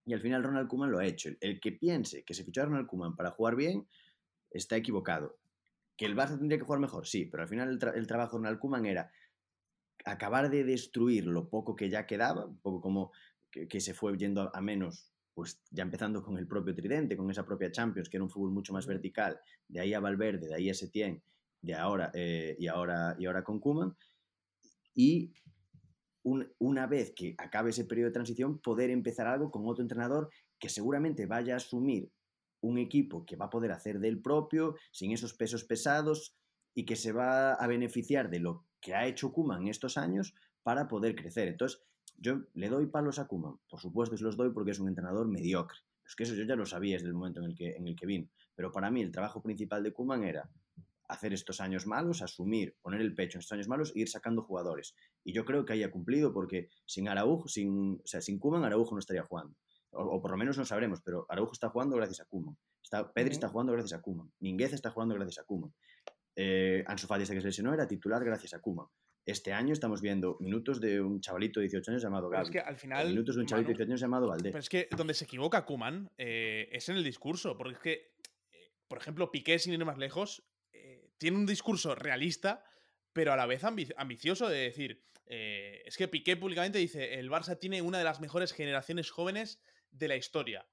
Y 0.05 0.13
al 0.13 0.21
final 0.21 0.43
Ronald 0.43 0.67
Koeman 0.67 0.91
lo 0.91 0.99
ha 0.99 1.05
hecho. 1.05 1.29
El 1.41 1.59
que 1.59 1.73
piense 1.73 2.23
que 2.23 2.33
se 2.33 2.43
fichó 2.43 2.61
a 2.61 2.65
Ronald 2.65 2.87
Koeman 2.87 3.15
para 3.15 3.31
jugar 3.31 3.55
bien 3.55 3.87
está 4.51 4.75
equivocado. 4.75 5.37
¿Que 5.95 6.05
el 6.05 6.15
Barça 6.15 6.37
tendría 6.37 6.57
que 6.57 6.65
jugar 6.65 6.79
mejor? 6.79 7.07
Sí, 7.07 7.25
pero 7.25 7.43
al 7.43 7.49
final 7.49 7.69
el, 7.69 8.07
trabajo 8.07 8.37
de 8.37 8.37
Ronald 8.37 8.59
Koeman 8.59 8.85
era 8.85 9.11
acabar 10.05 10.49
de 10.49 10.63
destruir 10.63 11.25
lo 11.25 11.49
poco 11.49 11.75
que 11.75 11.89
ya 11.89 12.05
quedaba, 12.05 12.45
un 12.45 12.59
poco 12.59 12.81
como 12.81 13.11
que, 13.51 13.81
se 13.81 13.93
fue 13.93 14.17
yendo 14.17 14.49
a, 14.53 14.61
menos 14.61 15.11
pues 15.33 15.61
ya 15.71 15.83
empezando 15.83 16.23
con 16.23 16.37
el 16.37 16.47
propio 16.47 16.75
Tridente, 16.75 17.15
con 17.15 17.29
esa 17.31 17.45
propia 17.45 17.71
Champions, 17.71 18.09
que 18.09 18.17
era 18.17 18.23
un 18.23 18.29
fútbol 18.29 18.51
mucho 18.51 18.73
más 18.73 18.85
vertical, 18.85 19.39
de 19.67 19.79
ahí 19.79 19.93
a 19.93 19.99
Valverde, 19.99 20.47
de 20.47 20.55
ahí 20.55 20.69
a 20.69 20.73
Setién, 20.73 21.23
de 21.61 21.75
ahora, 21.75 22.11
eh, 22.13 22.55
y, 22.59 22.67
ahora, 22.67 23.15
y 23.17 23.25
ahora 23.25 23.43
con 23.43 23.59
Kuman, 23.59 23.95
y 24.93 25.33
una 26.23 26.87
vez 26.87 27.13
que 27.15 27.35
acabe 27.37 27.69
ese 27.69 27.85
periodo 27.85 28.09
de 28.09 28.13
transición, 28.13 28.59
poder 28.59 28.89
empezar 28.89 29.27
algo 29.27 29.49
con 29.49 29.65
otro 29.65 29.81
entrenador 29.81 30.29
que 30.59 30.69
seguramente 30.69 31.25
vaya 31.25 31.53
a 31.53 31.57
asumir 31.57 32.11
un 32.61 32.77
equipo 32.77 33.25
que 33.25 33.35
va 33.35 33.45
a 33.45 33.49
poder 33.49 33.71
hacer 33.71 33.99
del 33.99 34.21
propio, 34.21 34.75
sin 34.91 35.11
esos 35.11 35.33
pesos 35.33 35.63
pesados, 35.63 36.35
y 36.73 36.85
que 36.85 36.95
se 36.95 37.11
va 37.11 37.53
a 37.53 37.67
beneficiar 37.67 38.29
de 38.29 38.39
lo 38.39 38.65
que 38.79 38.95
ha 38.95 39.07
hecho 39.07 39.31
Kuman 39.31 39.67
estos 39.67 39.97
años 39.97 40.33
para 40.63 40.87
poder 40.87 41.15
crecer. 41.15 41.47
Entonces, 41.47 41.81
yo 42.17 42.41
le 42.53 42.69
doy 42.69 42.87
palos 42.87 43.19
a 43.19 43.27
Kuman, 43.27 43.59
por 43.69 43.79
supuesto 43.79 44.17
se 44.17 44.23
los 44.23 44.37
doy 44.37 44.51
porque 44.51 44.71
es 44.71 44.79
un 44.79 44.87
entrenador 44.87 45.27
mediocre. 45.27 45.79
Es 46.05 46.15
que 46.15 46.23
eso 46.23 46.33
yo 46.33 46.43
ya 46.43 46.55
lo 46.55 46.65
sabía 46.65 46.95
desde 46.95 47.07
el 47.07 47.13
momento 47.13 47.39
en 47.39 47.47
el 47.47 47.55
que, 47.55 47.75
en 47.75 47.87
el 47.87 47.95
que 47.95 48.05
vino. 48.05 48.27
Pero 48.55 48.71
para 48.71 48.89
mí 48.89 49.01
el 49.01 49.11
trabajo 49.11 49.41
principal 49.41 49.83
de 49.83 49.93
Kuman 49.93 50.23
era 50.23 50.49
hacer 51.07 51.33
estos 51.33 51.59
años 51.59 51.85
malos, 51.87 52.21
asumir, 52.21 52.75
poner 52.81 53.01
el 53.01 53.13
pecho 53.13 53.37
en 53.37 53.39
estos 53.39 53.53
años 53.53 53.67
malos 53.67 53.93
e 53.95 53.99
ir 53.99 54.09
sacando 54.09 54.43
jugadores. 54.43 54.95
Y 55.23 55.33
yo 55.33 55.45
creo 55.45 55.65
que 55.65 55.73
haya 55.73 55.91
cumplido 55.91 56.33
porque 56.33 56.69
sin 56.85 57.09
Araujo, 57.09 57.47
sin, 57.47 57.95
o 58.03 58.07
sea, 58.07 58.21
sin 58.21 58.39
Kuman, 58.39 58.63
Araujo 58.63 58.95
no 58.95 58.99
estaría 58.99 59.23
jugando. 59.23 59.55
O, 59.91 60.21
por 60.21 60.31
lo 60.31 60.37
menos 60.37 60.57
no 60.57 60.65
sabremos, 60.65 61.01
pero 61.01 61.25
Araujo 61.29 61.53
está 61.53 61.69
jugando 61.69 61.95
gracias 61.95 62.21
a 62.21 62.25
Kuman. 62.25 62.55
Está, 62.83 63.11
Pedri 63.11 63.31
está 63.31 63.49
jugando 63.49 63.73
gracias 63.73 63.99
a 63.99 64.01
Kuman. 64.01 64.31
Minguez 64.39 64.73
está 64.73 64.91
jugando 64.91 65.15
gracias 65.15 65.39
a 65.39 65.43
Kuman. 65.45 65.73
Eh, 66.35 66.83
Ansu 66.87 67.07
Fati, 67.07 67.21
que 67.21 67.41
se 67.41 67.47
lesionó, 67.47 67.73
era 67.73 67.87
titular 67.87 68.23
gracias 68.23 68.53
a 68.53 68.59
Kuman. 68.59 68.85
Este 69.25 69.51
año 69.51 69.73
estamos 69.73 70.01
viendo 70.01 70.37
minutos 70.39 70.79
de 70.79 71.01
un 71.01 71.21
chavalito 71.21 71.59
de 71.59 71.65
18 71.65 71.91
años 71.91 72.03
llamado 72.03 72.29
Gaby. 72.29 72.43
es 72.45 72.49
que 72.51 72.59
al 72.59 72.77
final. 72.77 73.09
Minutos 73.09 73.35
de 73.35 73.41
un 73.41 73.47
chavalito 73.47 73.67
de 73.69 73.73
18 73.73 73.89
años 73.89 74.01
llamado 74.01 74.27
Valdés. 74.27 74.51
Pero 74.51 74.59
es 74.59 74.69
que 74.69 74.87
donde 74.95 75.13
se 75.13 75.25
equivoca 75.25 75.65
Kuman 75.65 76.09
eh, 76.17 76.69
es 76.71 76.89
en 76.89 76.95
el 76.95 77.03
discurso. 77.03 77.57
Porque 77.57 77.73
es 77.73 77.79
que, 77.79 77.91
eh, 78.51 78.71
por 78.87 78.97
ejemplo, 78.97 79.31
Piqué, 79.31 79.59
sin 79.59 79.73
ir 79.73 79.85
más 79.85 79.97
lejos, 79.97 80.43
eh, 80.71 81.11
tiene 81.17 81.37
un 81.37 81.45
discurso 81.45 81.95
realista, 81.95 82.63
pero 83.13 83.33
a 83.33 83.35
la 83.35 83.45
vez 83.45 83.63
ambicioso 83.63 84.47
de 84.47 84.59
decir, 84.59 85.03
eh, 85.29 85.83
es 85.85 85.95
que 85.95 86.07
Piqué 86.07 86.35
públicamente 86.35 86.79
dice, 86.79 87.19
el 87.19 87.29
Barça 87.29 87.57
tiene 87.57 87.83
una 87.83 87.99
de 87.99 88.03
las 88.03 88.19
mejores 88.19 88.51
generaciones 88.51 89.11
jóvenes 89.11 89.61
de 89.91 90.07
la 90.07 90.15
historia. 90.15 90.67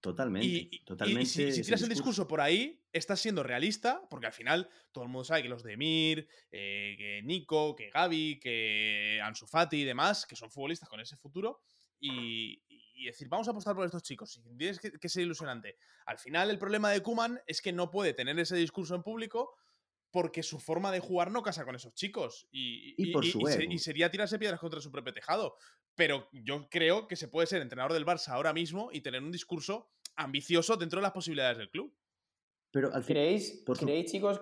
Totalmente. 0.00 0.46
Y, 0.46 0.84
totalmente 0.84 1.26
si, 1.52 1.62
tiras 1.62 1.82
el 1.82 1.88
discurso 1.88 2.26
por 2.26 2.40
ahí, 2.40 2.82
estás 2.92 3.20
siendo 3.20 3.42
realista, 3.42 4.02
porque 4.08 4.26
al 4.26 4.32
final 4.32 4.68
todo 4.92 5.04
el 5.04 5.10
mundo 5.10 5.24
sabe 5.24 5.42
que 5.42 5.48
los 5.48 5.62
de 5.62 5.76
Mir, 5.76 6.26
eh, 6.50 6.94
que 6.96 7.22
Nico, 7.22 7.76
que 7.76 7.90
Gaby, 7.90 8.40
que 8.40 9.20
Ansu 9.22 9.46
Fati 9.46 9.82
y 9.82 9.84
demás, 9.84 10.24
que 10.26 10.36
son 10.36 10.50
futbolistas 10.50 10.88
con 10.88 11.00
ese 11.00 11.16
futuro, 11.16 11.60
y, 12.00 12.62
decir, 13.04 13.28
vamos 13.28 13.46
a 13.48 13.50
apostar 13.50 13.74
por 13.74 13.84
estos 13.84 14.02
chicos. 14.02 14.38
Y 14.38 14.56
tienes 14.56 14.80
que, 14.80 14.92
que, 14.92 15.08
ser 15.08 15.22
ilusionante. 15.22 15.76
Al 16.06 16.18
final, 16.18 16.50
el 16.50 16.58
problema 16.58 16.90
de 16.90 17.02
Kuman 17.02 17.40
es 17.46 17.60
que 17.60 17.72
no 17.72 17.90
puede 17.90 18.14
tener 18.14 18.38
ese 18.38 18.56
discurso 18.56 18.94
en 18.94 19.02
público 19.02 19.54
porque 20.10 20.42
su 20.42 20.58
forma 20.58 20.90
de 20.90 21.00
jugar 21.00 21.30
no 21.30 21.42
casa 21.42 21.64
con 21.64 21.74
esos 21.74 21.94
chicos. 21.94 22.48
Y, 22.50 22.94
y, 22.96 23.78
sería 23.78 24.10
tirarse 24.10 24.38
piedras 24.38 24.60
contra 24.60 24.80
su 24.80 24.90
propio 24.90 25.12
tejado. 25.12 25.56
Pero 25.94 26.28
yo 26.32 26.68
creo 26.70 27.06
que 27.06 27.16
se 27.16 27.28
puede 27.28 27.46
ser 27.46 27.62
entrenador 27.62 27.92
del 27.92 28.06
Barça 28.06 28.28
ahora 28.28 28.52
mismo 28.52 28.90
y 28.92 29.00
tener 29.00 29.22
un 29.22 29.32
discurso 29.32 29.90
ambicioso 30.16 30.76
dentro 30.76 30.98
de 30.98 31.02
las 31.02 31.12
posibilidades 31.12 31.58
del 31.58 31.70
club. 31.70 31.94
Pero 32.72 32.94
al 32.94 33.04
¿Creéis, 33.04 33.64
¿creéis 33.78 34.12
chicos, 34.12 34.40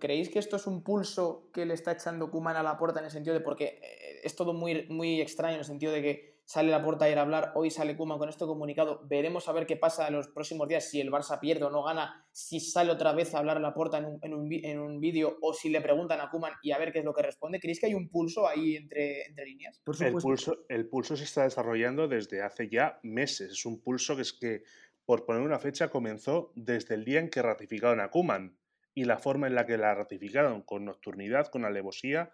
¿creéis 0.00 0.30
que 0.30 0.40
esto 0.40 0.56
es 0.56 0.66
un 0.66 0.82
pulso 0.82 1.48
que 1.52 1.64
le 1.64 1.74
está 1.74 1.92
echando 1.92 2.28
Kuman 2.28 2.56
a 2.56 2.62
la 2.62 2.76
puerta 2.76 2.98
en 2.98 3.04
el 3.04 3.10
sentido 3.12 3.34
de, 3.34 3.40
porque 3.40 3.78
eh, 3.80 4.20
es 4.24 4.34
todo 4.34 4.52
muy, 4.52 4.86
muy 4.88 5.20
extraño 5.20 5.54
en 5.54 5.60
el 5.60 5.64
sentido 5.64 5.92
de 5.92 6.02
que 6.02 6.29
sale 6.50 6.72
la 6.72 6.82
puerta 6.82 7.04
a 7.04 7.08
ir 7.08 7.16
a 7.16 7.20
hablar, 7.20 7.52
hoy 7.54 7.70
sale 7.70 7.96
Kuma 7.96 8.18
con 8.18 8.28
este 8.28 8.44
comunicado, 8.44 9.06
veremos 9.06 9.48
a 9.48 9.52
ver 9.52 9.66
qué 9.66 9.76
pasa 9.76 10.08
en 10.08 10.14
los 10.14 10.26
próximos 10.26 10.66
días, 10.66 10.90
si 10.90 11.00
el 11.00 11.08
Barça 11.08 11.38
pierde 11.38 11.66
o 11.66 11.70
no 11.70 11.84
gana, 11.84 12.26
si 12.32 12.58
sale 12.58 12.90
otra 12.90 13.12
vez 13.12 13.32
a 13.32 13.38
hablar 13.38 13.58
a 13.58 13.60
la 13.60 13.72
puerta 13.72 13.98
en 13.98 14.06
un, 14.06 14.48
en 14.50 14.80
un, 14.80 14.98
vídeo 14.98 15.38
o 15.42 15.54
si 15.54 15.68
le 15.68 15.80
preguntan 15.80 16.20
a 16.20 16.28
Kuman 16.28 16.54
y 16.60 16.72
a 16.72 16.78
ver 16.78 16.92
qué 16.92 16.98
es 16.98 17.04
lo 17.04 17.14
que 17.14 17.22
responde. 17.22 17.60
¿Creéis 17.60 17.78
que 17.78 17.86
hay 17.86 17.94
un 17.94 18.08
pulso 18.10 18.48
ahí 18.48 18.74
entre, 18.74 19.28
entre 19.28 19.44
líneas? 19.44 19.80
el, 20.00 20.14
pulso, 20.14 20.64
el 20.68 20.88
pulso 20.88 21.16
se 21.16 21.22
está 21.22 21.44
desarrollando 21.44 22.08
desde 22.08 22.42
hace 22.42 22.68
ya 22.68 22.98
meses, 23.04 23.52
es 23.52 23.64
un 23.64 23.80
pulso 23.80 24.16
que 24.16 24.22
es 24.22 24.32
que, 24.32 24.64
por 25.04 25.26
poner 25.26 25.42
una 25.42 25.60
fecha, 25.60 25.88
comenzó 25.88 26.50
desde 26.56 26.96
el 26.96 27.04
día 27.04 27.20
en 27.20 27.30
que 27.30 27.42
ratificaron 27.42 28.00
a 28.00 28.10
Kuman 28.10 28.58
y 28.92 29.04
la 29.04 29.18
forma 29.18 29.46
en 29.46 29.54
la 29.54 29.66
que 29.66 29.78
la 29.78 29.94
ratificaron, 29.94 30.62
con 30.62 30.84
nocturnidad, 30.84 31.46
con 31.46 31.64
alevosía, 31.64 32.32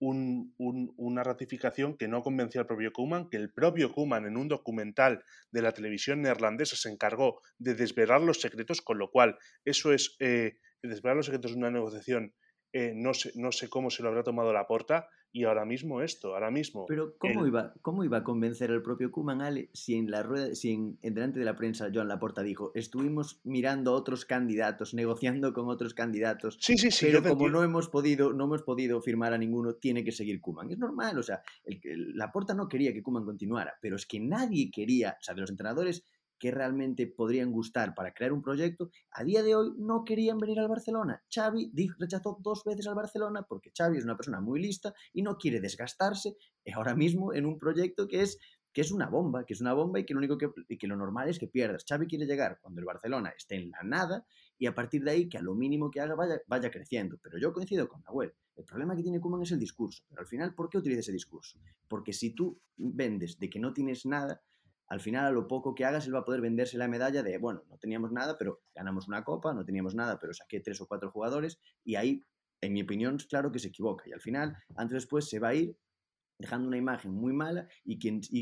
una 0.00 1.22
ratificación 1.22 1.96
que 1.96 2.08
no 2.08 2.22
convenció 2.22 2.60
al 2.60 2.66
propio 2.66 2.92
Kuman, 2.92 3.28
que 3.30 3.36
el 3.36 3.52
propio 3.52 3.92
Kuman 3.92 4.26
en 4.26 4.36
un 4.36 4.48
documental 4.48 5.24
de 5.50 5.62
la 5.62 5.72
televisión 5.72 6.22
neerlandesa 6.22 6.76
se 6.76 6.90
encargó 6.90 7.40
de 7.58 7.74
desvelar 7.74 8.20
los 8.20 8.40
secretos, 8.40 8.82
con 8.82 8.98
lo 8.98 9.10
cual 9.10 9.38
eso 9.64 9.92
es 9.92 10.16
eh, 10.20 10.58
desvelar 10.82 11.16
los 11.16 11.26
secretos 11.26 11.52
de 11.52 11.58
una 11.58 11.70
negociación 11.70 12.34
eh, 12.76 12.92
no, 12.92 13.14
sé, 13.14 13.30
no 13.36 13.52
sé 13.52 13.68
cómo 13.68 13.88
se 13.88 14.02
lo 14.02 14.08
habrá 14.08 14.24
tomado 14.24 14.52
la 14.52 14.66
porta 14.66 15.08
y 15.34 15.42
ahora 15.42 15.64
mismo 15.64 16.00
esto, 16.00 16.34
ahora 16.34 16.52
mismo. 16.52 16.86
Pero 16.86 17.18
¿cómo, 17.18 17.44
iba, 17.44 17.74
cómo 17.82 18.04
iba 18.04 18.18
a 18.18 18.22
convencer 18.22 18.70
al 18.70 18.82
propio 18.82 19.10
Kuman 19.10 19.42
Ale 19.42 19.68
si 19.72 19.96
en 19.96 20.08
la 20.08 20.22
rueda, 20.22 20.54
si 20.54 20.70
en, 20.70 20.96
delante 21.02 21.40
de 21.40 21.44
la 21.44 21.56
prensa 21.56 21.90
Joan 21.92 22.06
Laporta 22.06 22.44
dijo 22.44 22.70
estuvimos 22.76 23.40
mirando 23.42 23.90
a 23.90 23.94
otros 23.94 24.26
candidatos, 24.26 24.94
negociando 24.94 25.52
con 25.52 25.68
otros 25.68 25.92
candidatos, 25.92 26.56
sí, 26.60 26.78
sí, 26.78 26.92
sí, 26.92 27.06
pero 27.06 27.24
como 27.24 27.48
no 27.48 27.64
hemos 27.64 27.88
podido, 27.88 28.32
no 28.32 28.44
hemos 28.44 28.62
podido 28.62 29.02
firmar 29.02 29.32
a 29.32 29.38
ninguno, 29.38 29.74
tiene 29.74 30.04
que 30.04 30.12
seguir 30.12 30.40
Kuman. 30.40 30.70
Es 30.70 30.78
normal, 30.78 31.18
o 31.18 31.22
sea, 31.24 31.42
el, 31.64 32.16
Laporta 32.16 32.54
no 32.54 32.68
quería 32.68 32.92
que 32.92 33.02
Kuman 33.02 33.24
continuara, 33.24 33.74
pero 33.82 33.96
es 33.96 34.06
que 34.06 34.20
nadie 34.20 34.70
quería, 34.70 35.16
o 35.18 35.22
sea, 35.22 35.34
de 35.34 35.40
los 35.40 35.50
entrenadores 35.50 36.06
que 36.44 36.50
realmente 36.50 37.06
podrían 37.06 37.50
gustar 37.52 37.94
para 37.94 38.12
crear 38.12 38.30
un 38.30 38.42
proyecto, 38.42 38.90
a 39.12 39.24
día 39.24 39.42
de 39.42 39.56
hoy 39.56 39.72
no 39.78 40.04
querían 40.04 40.36
venir 40.36 40.60
al 40.60 40.68
Barcelona. 40.68 41.22
Xavi 41.34 41.72
rechazó 41.98 42.36
dos 42.42 42.64
veces 42.66 42.86
al 42.86 42.94
Barcelona 42.94 43.46
porque 43.48 43.72
Xavi 43.74 43.96
es 43.96 44.04
una 44.04 44.14
persona 44.14 44.42
muy 44.42 44.60
lista 44.60 44.92
y 45.14 45.22
no 45.22 45.38
quiere 45.38 45.58
desgastarse 45.58 46.36
ahora 46.74 46.94
mismo 46.94 47.32
en 47.32 47.46
un 47.46 47.58
proyecto 47.58 48.06
que 48.06 48.20
es 48.20 48.38
que 48.74 48.82
es 48.82 48.92
una 48.92 49.08
bomba, 49.08 49.46
que 49.46 49.54
es 49.54 49.62
una 49.62 49.72
bomba 49.72 50.00
y 50.00 50.04
que 50.04 50.12
lo 50.12 50.18
único 50.18 50.36
que, 50.36 50.50
que 50.76 50.86
lo 50.86 50.96
normal 50.96 51.30
es 51.30 51.38
que 51.38 51.46
pierdas. 51.46 51.86
Xavi 51.88 52.06
quiere 52.06 52.26
llegar 52.26 52.58
cuando 52.60 52.80
el 52.80 52.84
Barcelona 52.84 53.32
esté 53.34 53.54
en 53.54 53.70
la 53.70 53.82
nada 53.82 54.26
y 54.58 54.66
a 54.66 54.74
partir 54.74 55.02
de 55.02 55.12
ahí 55.12 55.28
que 55.30 55.38
a 55.38 55.42
lo 55.42 55.54
mínimo 55.54 55.90
que 55.90 56.00
haga 56.00 56.14
vaya, 56.46 56.70
creciendo. 56.70 57.16
Pero 57.22 57.38
yo 57.38 57.54
coincido 57.54 57.88
con 57.88 58.02
Nahuel. 58.02 58.34
El 58.54 58.64
problema 58.64 58.94
que 58.94 59.02
tiene 59.02 59.18
Kuman 59.18 59.40
es 59.40 59.52
el 59.52 59.60
discurso. 59.60 60.04
Pero 60.10 60.20
al 60.20 60.26
final, 60.26 60.54
¿por 60.54 60.68
qué 60.68 60.76
utiliza 60.76 61.00
ese 61.00 61.12
discurso? 61.12 61.58
Porque 61.88 62.12
si 62.12 62.34
tú 62.34 62.60
vendes 62.76 63.38
de 63.38 63.48
que 63.48 63.60
no 63.60 63.72
tienes 63.72 64.04
nada, 64.04 64.42
al 64.88 65.00
final 65.00 65.24
a 65.24 65.30
lo 65.30 65.48
poco 65.48 65.74
que 65.74 65.84
hagas 65.84 66.06
él 66.06 66.14
va 66.14 66.20
a 66.20 66.24
poder 66.24 66.40
venderse 66.40 66.78
la 66.78 66.88
medalla 66.88 67.22
de, 67.22 67.38
bueno, 67.38 67.62
no 67.68 67.78
teníamos 67.78 68.12
nada, 68.12 68.36
pero 68.38 68.62
ganamos 68.74 69.08
una 69.08 69.24
copa, 69.24 69.54
no 69.54 69.64
teníamos 69.64 69.94
nada, 69.94 70.18
pero 70.18 70.32
saqué 70.34 70.60
tres 70.60 70.80
o 70.80 70.86
cuatro 70.86 71.10
jugadores 71.10 71.58
y 71.84 71.96
ahí, 71.96 72.24
en 72.60 72.72
mi 72.72 72.82
opinión, 72.82 73.18
claro 73.28 73.52
que 73.52 73.58
se 73.58 73.68
equivoca. 73.68 74.04
Y 74.08 74.12
al 74.12 74.20
final, 74.20 74.56
antes 74.76 74.92
o 74.92 74.96
después, 74.96 75.28
se 75.28 75.38
va 75.38 75.48
a 75.48 75.54
ir 75.54 75.76
dejando 76.38 76.68
una 76.68 76.76
imagen 76.76 77.12
muy 77.12 77.32
mala 77.32 77.68
y, 77.84 77.98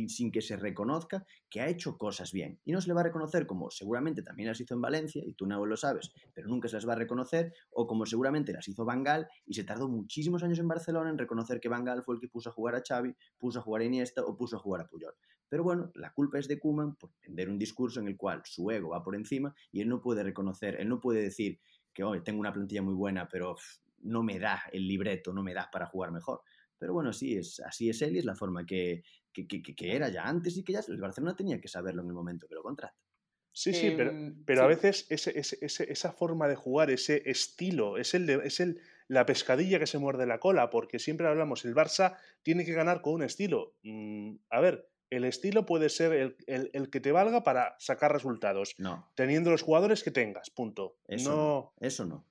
sin 0.08 0.32
que 0.32 0.40
se 0.40 0.56
reconozca 0.56 1.26
que 1.50 1.61
ha 1.61 1.68
hecho 1.68 1.99
cosas 1.99 2.32
bien. 2.32 2.58
Y 2.64 2.72
no 2.72 2.80
se 2.80 2.88
le 2.88 2.94
va 2.94 3.00
a 3.00 3.04
reconocer 3.04 3.46
como 3.46 3.70
seguramente 3.70 4.22
también 4.22 4.49
las 4.49 4.61
hizo 4.61 4.75
en 4.75 4.80
Valencia, 4.80 5.22
y 5.25 5.34
tú 5.34 5.46
no 5.46 5.64
lo 5.64 5.76
sabes, 5.76 6.12
pero 6.34 6.49
nunca 6.49 6.68
se 6.68 6.76
las 6.76 6.88
va 6.88 6.94
a 6.94 6.96
reconocer, 6.96 7.52
o 7.70 7.87
como 7.87 8.06
seguramente 8.06 8.52
las 8.52 8.66
hizo 8.68 8.84
Bangal 8.84 9.28
y 9.46 9.54
se 9.54 9.64
tardó 9.64 9.88
muchísimos 9.88 10.42
años 10.42 10.58
en 10.58 10.68
Barcelona 10.68 11.11
en 11.11 11.18
reconocer 11.18 11.61
que 11.61 11.68
Bangal 11.68 12.02
fue 12.02 12.14
el 12.14 12.20
que 12.20 12.28
puso 12.28 12.50
a 12.50 12.52
jugar 12.52 12.75
a 12.76 12.82
Xavi, 12.87 13.14
puso 13.38 13.58
a 13.58 13.62
jugar 13.62 13.82
a 13.82 13.84
Iniesta 13.84 14.22
o 14.25 14.37
puso 14.37 14.56
a 14.56 14.61
jugar 14.61 14.82
a 14.82 14.88
Puyol. 14.88 15.14
Pero 15.52 15.64
bueno, 15.64 15.92
la 15.97 16.14
culpa 16.14 16.38
es 16.38 16.49
de 16.49 16.59
Kuman 16.59 16.94
por 16.94 17.11
vender 17.21 17.50
un 17.50 17.59
discurso 17.59 18.00
en 18.00 18.09
el 18.09 18.16
cual 18.16 18.40
su 18.42 18.71
ego 18.71 18.88
va 18.88 19.04
por 19.04 19.14
encima 19.14 19.54
y 19.71 19.82
él 19.82 19.88
no 19.90 20.00
puede 20.00 20.23
reconocer, 20.23 20.80
él 20.80 20.88
no 20.88 20.99
puede 20.99 21.21
decir 21.21 21.61
que 21.92 22.02
hoy 22.02 22.23
tengo 22.23 22.40
una 22.40 22.54
plantilla 22.54 22.80
muy 22.80 22.94
buena, 22.94 23.28
pero 23.28 23.56
no 23.99 24.23
me 24.23 24.38
da 24.38 24.62
el 24.73 24.88
libreto, 24.88 25.30
no 25.30 25.42
me 25.42 25.52
da 25.52 25.68
para 25.71 25.85
jugar 25.85 26.11
mejor. 26.11 26.40
Pero 26.78 26.94
bueno, 26.94 27.11
así 27.11 27.37
es, 27.37 27.61
así 27.61 27.90
es 27.90 28.00
él 28.00 28.16
y 28.16 28.21
es 28.21 28.25
la 28.25 28.35
forma 28.35 28.64
que, 28.64 29.02
que, 29.30 29.94
era 29.94 30.09
ya 30.09 30.26
antes 30.26 30.56
y 30.56 30.64
que 30.64 30.73
ya 30.73 30.80
el 30.88 30.99
Barcelona 30.99 31.37
tenía 31.37 31.61
que 31.61 31.68
saberlo 31.68 32.00
en 32.00 32.09
el 32.09 32.14
momento 32.14 32.49
que 32.49 32.54
lo 32.54 32.62
contrata. 32.62 32.97
Sí, 33.52 33.75
sí, 33.75 33.92
pero, 33.94 34.11
em, 34.11 34.42
pero 34.47 34.62
a 34.62 34.66
veces 34.66 35.04
ese, 35.11 35.59
esa 35.61 36.12
forma 36.12 36.49
de 36.49 36.56
jugar, 36.56 36.90
ese 36.90 37.25
estilo, 37.26 37.99
es, 37.99 38.14
el 38.14 38.30
es 38.30 38.59
el, 38.61 38.80
la 39.06 39.26
pescadilla 39.26 39.78
que 39.78 39.87
se 39.87 39.99
muerde 39.99 40.25
la 40.25 40.40
cola, 40.40 40.71
porque 40.71 40.99
siempre 40.99 41.28
hablamos, 41.28 41.66
el 41.66 41.75
Barça 41.75 42.16
tiene 42.42 42.64
que 42.64 42.73
ganar 42.73 43.02
con 43.02 43.12
un 43.12 43.23
estilo. 43.23 43.75
Mm, 43.82 44.37
a 44.49 44.61
ver, 44.62 44.88
el 45.12 45.25
estilo 45.25 45.66
puede 45.66 45.90
ser 45.90 46.12
el, 46.47 46.71
el, 46.73 46.90
que 46.90 47.00
te 47.00 47.12
valga 47.12 47.45
para 47.45 47.76
sacar 47.78 48.12
resultados, 48.12 48.75
no. 48.78 49.11
teniendo 49.14 49.50
los 49.50 49.61
jugadores 49.61 50.02
que 50.02 50.11
tengas, 50.11 50.49
punto. 50.49 50.97
Eso 51.07 51.31
no, 51.31 51.87
eso 51.87 52.07
no. 52.07 52.26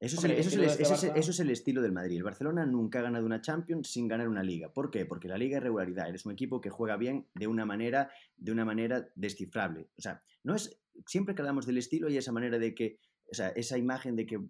Eso, 0.00 0.18
es 0.18 0.24
el, 0.24 0.30
eso, 0.62 1.30
es 1.32 1.40
el, 1.40 1.50
estilo 1.50 1.82
del 1.82 1.90
Madrid. 1.90 2.18
El 2.18 2.22
Barcelona 2.22 2.64
nunca 2.64 3.00
ha 3.00 3.02
ganado 3.02 3.26
una 3.26 3.40
Champions 3.40 3.90
sin 3.90 4.06
ganar 4.06 4.28
una 4.28 4.44
liga. 4.44 4.72
¿Por 4.72 4.92
qué? 4.92 5.06
Porque 5.06 5.26
la 5.26 5.36
liga 5.36 5.56
es 5.56 5.62
regularidad. 5.62 6.08
Eres 6.08 6.24
un 6.24 6.30
equipo 6.30 6.60
que 6.60 6.70
juega 6.70 6.96
bien 6.96 7.26
de 7.34 7.48
una 7.48 7.64
manera, 7.64 8.08
de 8.36 8.52
una 8.52 8.64
manera 8.64 9.08
descifrable. 9.16 9.88
O 9.98 10.02
sea, 10.02 10.22
no 10.44 10.54
es. 10.54 10.78
Siempre 11.06 11.34
que 11.34 11.42
hablamos 11.42 11.66
del 11.66 11.78
estilo 11.78 12.06
hay 12.06 12.16
esa 12.16 12.30
manera 12.30 12.60
de 12.60 12.76
que. 12.76 13.00
O 13.32 13.34
sea, 13.34 13.48
esa 13.48 13.76
imagen 13.76 14.14
de 14.14 14.26
que 14.26 14.40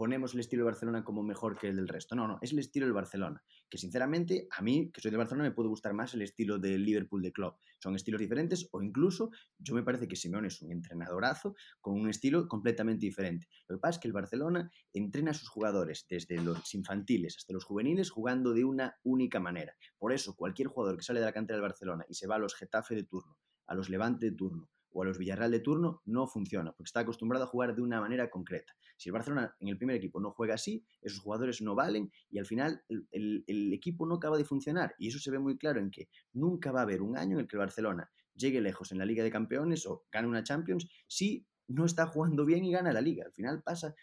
ponemos 0.00 0.32
el 0.32 0.40
estilo 0.40 0.62
de 0.62 0.70
Barcelona 0.70 1.04
como 1.04 1.22
mejor 1.22 1.58
que 1.58 1.68
el 1.68 1.76
del 1.76 1.86
resto. 1.86 2.16
No, 2.16 2.26
no, 2.26 2.38
es 2.40 2.52
el 2.52 2.58
estilo 2.58 2.86
del 2.86 2.94
Barcelona. 2.94 3.44
Que 3.68 3.76
sinceramente, 3.76 4.48
a 4.50 4.62
mí, 4.62 4.90
que 4.90 5.02
soy 5.02 5.10
de 5.10 5.18
Barcelona, 5.18 5.50
me 5.50 5.54
puede 5.54 5.68
gustar 5.68 5.92
más 5.92 6.14
el 6.14 6.22
estilo 6.22 6.58
del 6.58 6.82
Liverpool 6.82 7.20
de 7.20 7.32
Club. 7.32 7.52
Son 7.80 7.94
estilos 7.94 8.18
diferentes 8.18 8.66
o 8.72 8.80
incluso 8.80 9.30
yo 9.58 9.74
me 9.74 9.82
parece 9.82 10.08
que 10.08 10.16
Simeone 10.16 10.48
es 10.48 10.62
un 10.62 10.72
entrenadorazo 10.72 11.54
con 11.82 12.00
un 12.00 12.08
estilo 12.08 12.48
completamente 12.48 13.04
diferente. 13.04 13.46
Lo 13.68 13.76
que 13.76 13.80
pasa 13.80 13.96
es 13.96 13.98
que 13.98 14.08
el 14.08 14.14
Barcelona 14.14 14.70
entrena 14.94 15.32
a 15.32 15.34
sus 15.34 15.50
jugadores 15.50 16.06
desde 16.08 16.40
los 16.40 16.74
infantiles 16.74 17.36
hasta 17.36 17.52
los 17.52 17.66
juveniles 17.66 18.08
jugando 18.08 18.54
de 18.54 18.64
una 18.64 18.96
única 19.02 19.38
manera. 19.38 19.76
Por 19.98 20.14
eso, 20.14 20.34
cualquier 20.34 20.68
jugador 20.68 20.96
que 20.96 21.02
sale 21.02 21.20
de 21.20 21.26
la 21.26 21.34
cantera 21.34 21.56
del 21.56 21.68
Barcelona 21.68 22.06
y 22.08 22.14
se 22.14 22.26
va 22.26 22.36
a 22.36 22.38
los 22.38 22.54
Getafe 22.54 22.94
de 22.94 23.04
turno, 23.04 23.36
a 23.66 23.74
los 23.74 23.90
Levante 23.90 24.30
de 24.30 24.32
turno, 24.34 24.70
o 24.92 25.02
a 25.02 25.04
los 25.04 25.18
Villarreal 25.18 25.50
de 25.50 25.60
turno 25.60 26.02
no 26.04 26.26
funciona, 26.26 26.72
porque 26.72 26.88
está 26.88 27.00
acostumbrado 27.00 27.44
a 27.44 27.48
jugar 27.48 27.74
de 27.74 27.82
una 27.82 28.00
manera 28.00 28.30
concreta. 28.30 28.74
Si 28.96 29.08
el 29.08 29.12
Barcelona 29.12 29.54
en 29.60 29.68
el 29.68 29.76
primer 29.76 29.96
equipo 29.96 30.20
no 30.20 30.30
juega 30.32 30.54
así, 30.54 30.84
esos 31.00 31.20
jugadores 31.20 31.62
no 31.62 31.74
valen 31.74 32.10
y 32.30 32.38
al 32.38 32.46
final 32.46 32.82
el, 33.10 33.72
equipo 33.72 34.06
no 34.06 34.16
acaba 34.16 34.36
de 34.36 34.44
funcionar. 34.44 34.94
Y 34.98 35.08
eso 35.08 35.18
se 35.18 35.30
ve 35.30 35.38
muy 35.38 35.56
claro 35.56 35.80
en 35.80 35.90
que 35.90 36.08
nunca 36.32 36.72
va 36.72 36.80
a 36.80 36.82
haber 36.82 37.02
un 37.02 37.16
año 37.16 37.36
en 37.36 37.40
el 37.40 37.48
que 37.48 37.56
el 37.56 37.60
Barcelona 37.60 38.10
llegue 38.34 38.60
lejos 38.60 38.92
en 38.92 38.98
la 38.98 39.04
Liga 39.04 39.22
de 39.22 39.30
Campeones 39.30 39.86
o 39.86 40.04
gane 40.10 40.28
una 40.28 40.42
Champions 40.42 40.86
si 41.06 41.46
no 41.68 41.84
está 41.84 42.06
jugando 42.06 42.44
bien 42.44 42.64
y 42.64 42.72
gana 42.72 42.92
la 42.92 43.00
Liga. 43.00 43.24
Al 43.26 43.32
final 43.32 43.62
pasa 43.62 43.94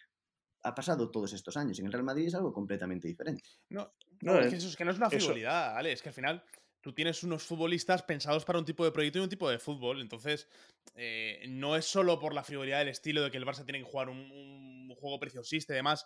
ha 0.64 0.76
pasado 0.76 1.10
todos 1.12 1.34
estos 1.34 1.56
años. 1.58 1.80
En 1.80 1.86
el 1.86 1.92
Real 1.92 2.04
Madrid 2.04 2.28
es 2.28 2.36
algo 2.36 2.52
completamente 2.52 3.08
diferente. 3.08 3.50
No, 3.70 3.94
no, 4.22 4.40
es, 4.40 4.50
que 4.50 4.56
eso, 4.58 4.68
es 4.68 4.76
que 4.76 4.86
no 4.86 4.92
es 4.92 4.98
una 4.98 5.10
frivolidad, 5.10 5.78
Ale. 5.78 5.92
Es 5.92 6.02
que 6.02 6.10
al 6.10 6.16
final 6.16 6.44
tú 6.88 6.94
tienes 6.94 7.22
unos 7.24 7.44
futbolistas 7.44 8.02
pensados 8.02 8.46
para 8.46 8.60
un 8.60 8.64
tipo 8.64 8.86
de 8.86 8.94
proyecto 8.94 9.20
y 9.20 9.22
un 9.22 9.28
tipo 9.28 9.50
de 9.50 9.60
fútbol. 9.60 10.00
Entonces, 10.00 10.48
eh, 10.96 11.44
no 11.50 11.76
es 11.76 11.84
solo 11.84 12.18
por 12.18 12.34
la 12.34 12.46
frivolidad 12.46 12.80
del 12.80 12.88
estilo 12.88 13.22
de 13.22 13.30
que 13.30 13.36
el 13.36 13.46
Barça 13.46 13.66
tiene 13.66 13.80
que 13.80 13.92
jugar 13.92 14.08
un, 14.08 14.96
juego 14.98 15.20
preciosista 15.20 15.74
y 15.74 15.76
demás. 15.76 16.06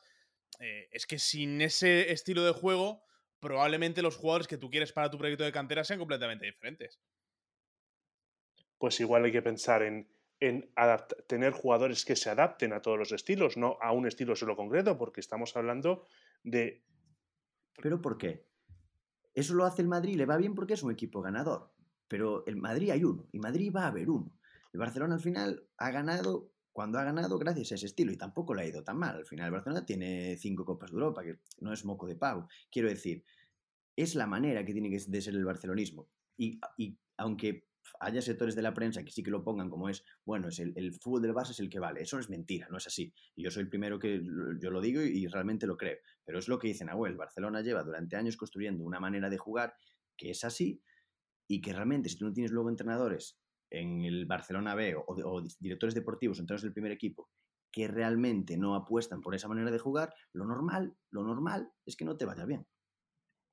Eh, 0.59 0.89
es 0.91 1.05
que 1.05 1.19
sin 1.19 1.61
ese 1.61 2.11
estilo 2.11 2.43
de 2.43 2.51
juego, 2.51 3.03
probablemente 3.39 4.01
los 4.01 4.15
jugadores 4.15 4.47
que 4.47 4.57
tú 4.57 4.71
quieres 4.71 4.91
para 4.91 5.11
tu 5.11 5.19
proyecto 5.19 5.43
de 5.43 5.51
cantera 5.51 5.83
sean 5.83 5.99
completamente 5.99 6.47
diferentes. 6.47 6.99
Pues 8.79 8.99
igual 8.99 9.25
hay 9.25 9.31
que 9.31 9.43
pensar 9.43 9.83
en 9.83 10.09
en 10.39 10.67
tener 11.27 11.53
jugadores 11.53 12.03
que 12.03 12.15
se 12.15 12.31
adapten 12.31 12.73
a 12.73 12.81
todos 12.81 12.97
los 12.97 13.11
estilos, 13.11 13.55
no 13.55 13.77
a 13.79 13.91
un 13.91 14.07
estilo 14.07 14.35
solo 14.35 14.55
concreto, 14.55 14.97
porque 14.97 15.19
estamos 15.19 15.55
hablando 15.55 16.07
de... 16.41 16.83
¿Pero 17.79 18.01
por 18.01 18.17
qué? 18.17 18.50
Eso 19.33 19.53
lo 19.53 19.65
hace 19.65 19.81
el 19.81 19.87
Madrid, 19.87 20.15
le 20.15 20.25
va 20.25 20.37
bien 20.37 20.55
porque 20.55 20.73
es 20.73 20.83
un 20.83 20.91
equipo 20.91 21.21
ganador. 21.21 21.73
Pero 22.07 22.45
el 22.45 22.57
Madrid 22.57 22.89
hay 22.89 23.03
uno, 23.03 23.27
y 23.31 23.39
Madrid 23.39 23.71
va 23.73 23.83
a 23.83 23.87
haber 23.87 24.09
uno. 24.09 24.37
El 24.73 24.79
Barcelona 24.79 25.15
al 25.15 25.21
final 25.21 25.67
ha 25.77 25.91
ganado 25.91 26.51
cuando 26.71 26.99
ha 26.99 27.03
ganado 27.03 27.37
gracias 27.37 27.71
a 27.71 27.75
ese 27.75 27.85
estilo 27.87 28.11
y 28.11 28.17
tampoco 28.17 28.53
le 28.53 28.61
ha 28.61 28.67
ido 28.67 28.83
tan 28.83 28.97
mal. 28.97 29.17
Al 29.17 29.25
final 29.25 29.47
el 29.47 29.51
Barcelona 29.51 29.85
tiene 29.85 30.37
cinco 30.37 30.65
Copas 30.65 30.91
de 30.91 30.95
Europa, 30.95 31.23
que 31.23 31.39
no 31.59 31.73
es 31.73 31.83
moco 31.85 32.07
de 32.07 32.15
pavo. 32.15 32.47
Quiero 32.71 32.87
decir, 32.87 33.23
es 33.95 34.15
la 34.15 34.27
manera 34.27 34.65
que 34.65 34.73
tiene 34.73 34.89
de 34.89 35.21
ser 35.21 35.33
el 35.33 35.45
barcelonismo. 35.45 36.07
Y, 36.37 36.59
y 36.77 36.97
aunque 37.17 37.67
haya 37.99 38.21
sectores 38.21 38.55
de 38.55 38.61
la 38.61 38.73
prensa 38.73 39.03
que 39.03 39.11
sí 39.11 39.23
que 39.23 39.31
lo 39.31 39.43
pongan 39.43 39.69
como 39.69 39.89
es, 39.89 40.03
bueno, 40.25 40.49
es 40.49 40.59
el, 40.59 40.93
fútbol 40.99 41.21
del 41.21 41.33
Barça 41.33 41.51
es 41.51 41.59
el 41.59 41.69
que 41.69 41.79
vale. 41.79 42.01
Eso 42.01 42.19
es 42.19 42.29
mentira, 42.29 42.67
no 42.69 42.77
es 42.77 42.87
así. 42.87 43.13
Y 43.35 43.43
yo 43.43 43.51
soy 43.51 43.63
el 43.63 43.69
primero 43.69 43.99
que 43.99 44.21
yo 44.59 44.71
lo 44.71 44.81
digo 44.81 45.01
y, 45.01 45.27
realmente 45.27 45.67
lo 45.67 45.77
creo. 45.77 45.97
Pero 46.25 46.39
es 46.39 46.47
lo 46.47 46.59
que 46.59 46.67
dice 46.67 46.85
Nahuel. 46.85 47.15
Barcelona 47.15 47.61
lleva 47.61 47.83
durante 47.83 48.15
años 48.15 48.37
construyendo 48.37 48.83
una 48.83 48.99
manera 48.99 49.29
de 49.29 49.37
jugar 49.37 49.73
que 50.17 50.31
es 50.31 50.43
así 50.43 50.81
y 51.47 51.61
que 51.61 51.73
realmente 51.73 52.09
si 52.09 52.17
tú 52.17 52.25
no 52.25 52.33
tienes 52.33 52.51
luego 52.51 52.69
entrenadores 52.69 53.39
en 53.69 54.03
el 54.03 54.25
Barcelona 54.25 54.75
B 54.75 54.95
o, 54.95 55.05
o 55.07 55.43
directores 55.59 55.95
deportivos, 55.95 56.39
entrenadores 56.39 56.63
del 56.63 56.73
primer 56.73 56.91
equipo, 56.91 57.29
que 57.71 57.87
realmente 57.87 58.57
no 58.57 58.75
apuestan 58.75 59.21
por 59.21 59.33
esa 59.33 59.47
manera 59.47 59.71
de 59.71 59.79
jugar, 59.79 60.13
lo 60.33 60.45
normal, 60.45 60.95
lo 61.09 61.23
normal 61.23 61.71
es 61.85 61.95
que 61.95 62.05
no 62.05 62.17
te 62.17 62.25
vaya 62.25 62.45
bien. 62.45 62.67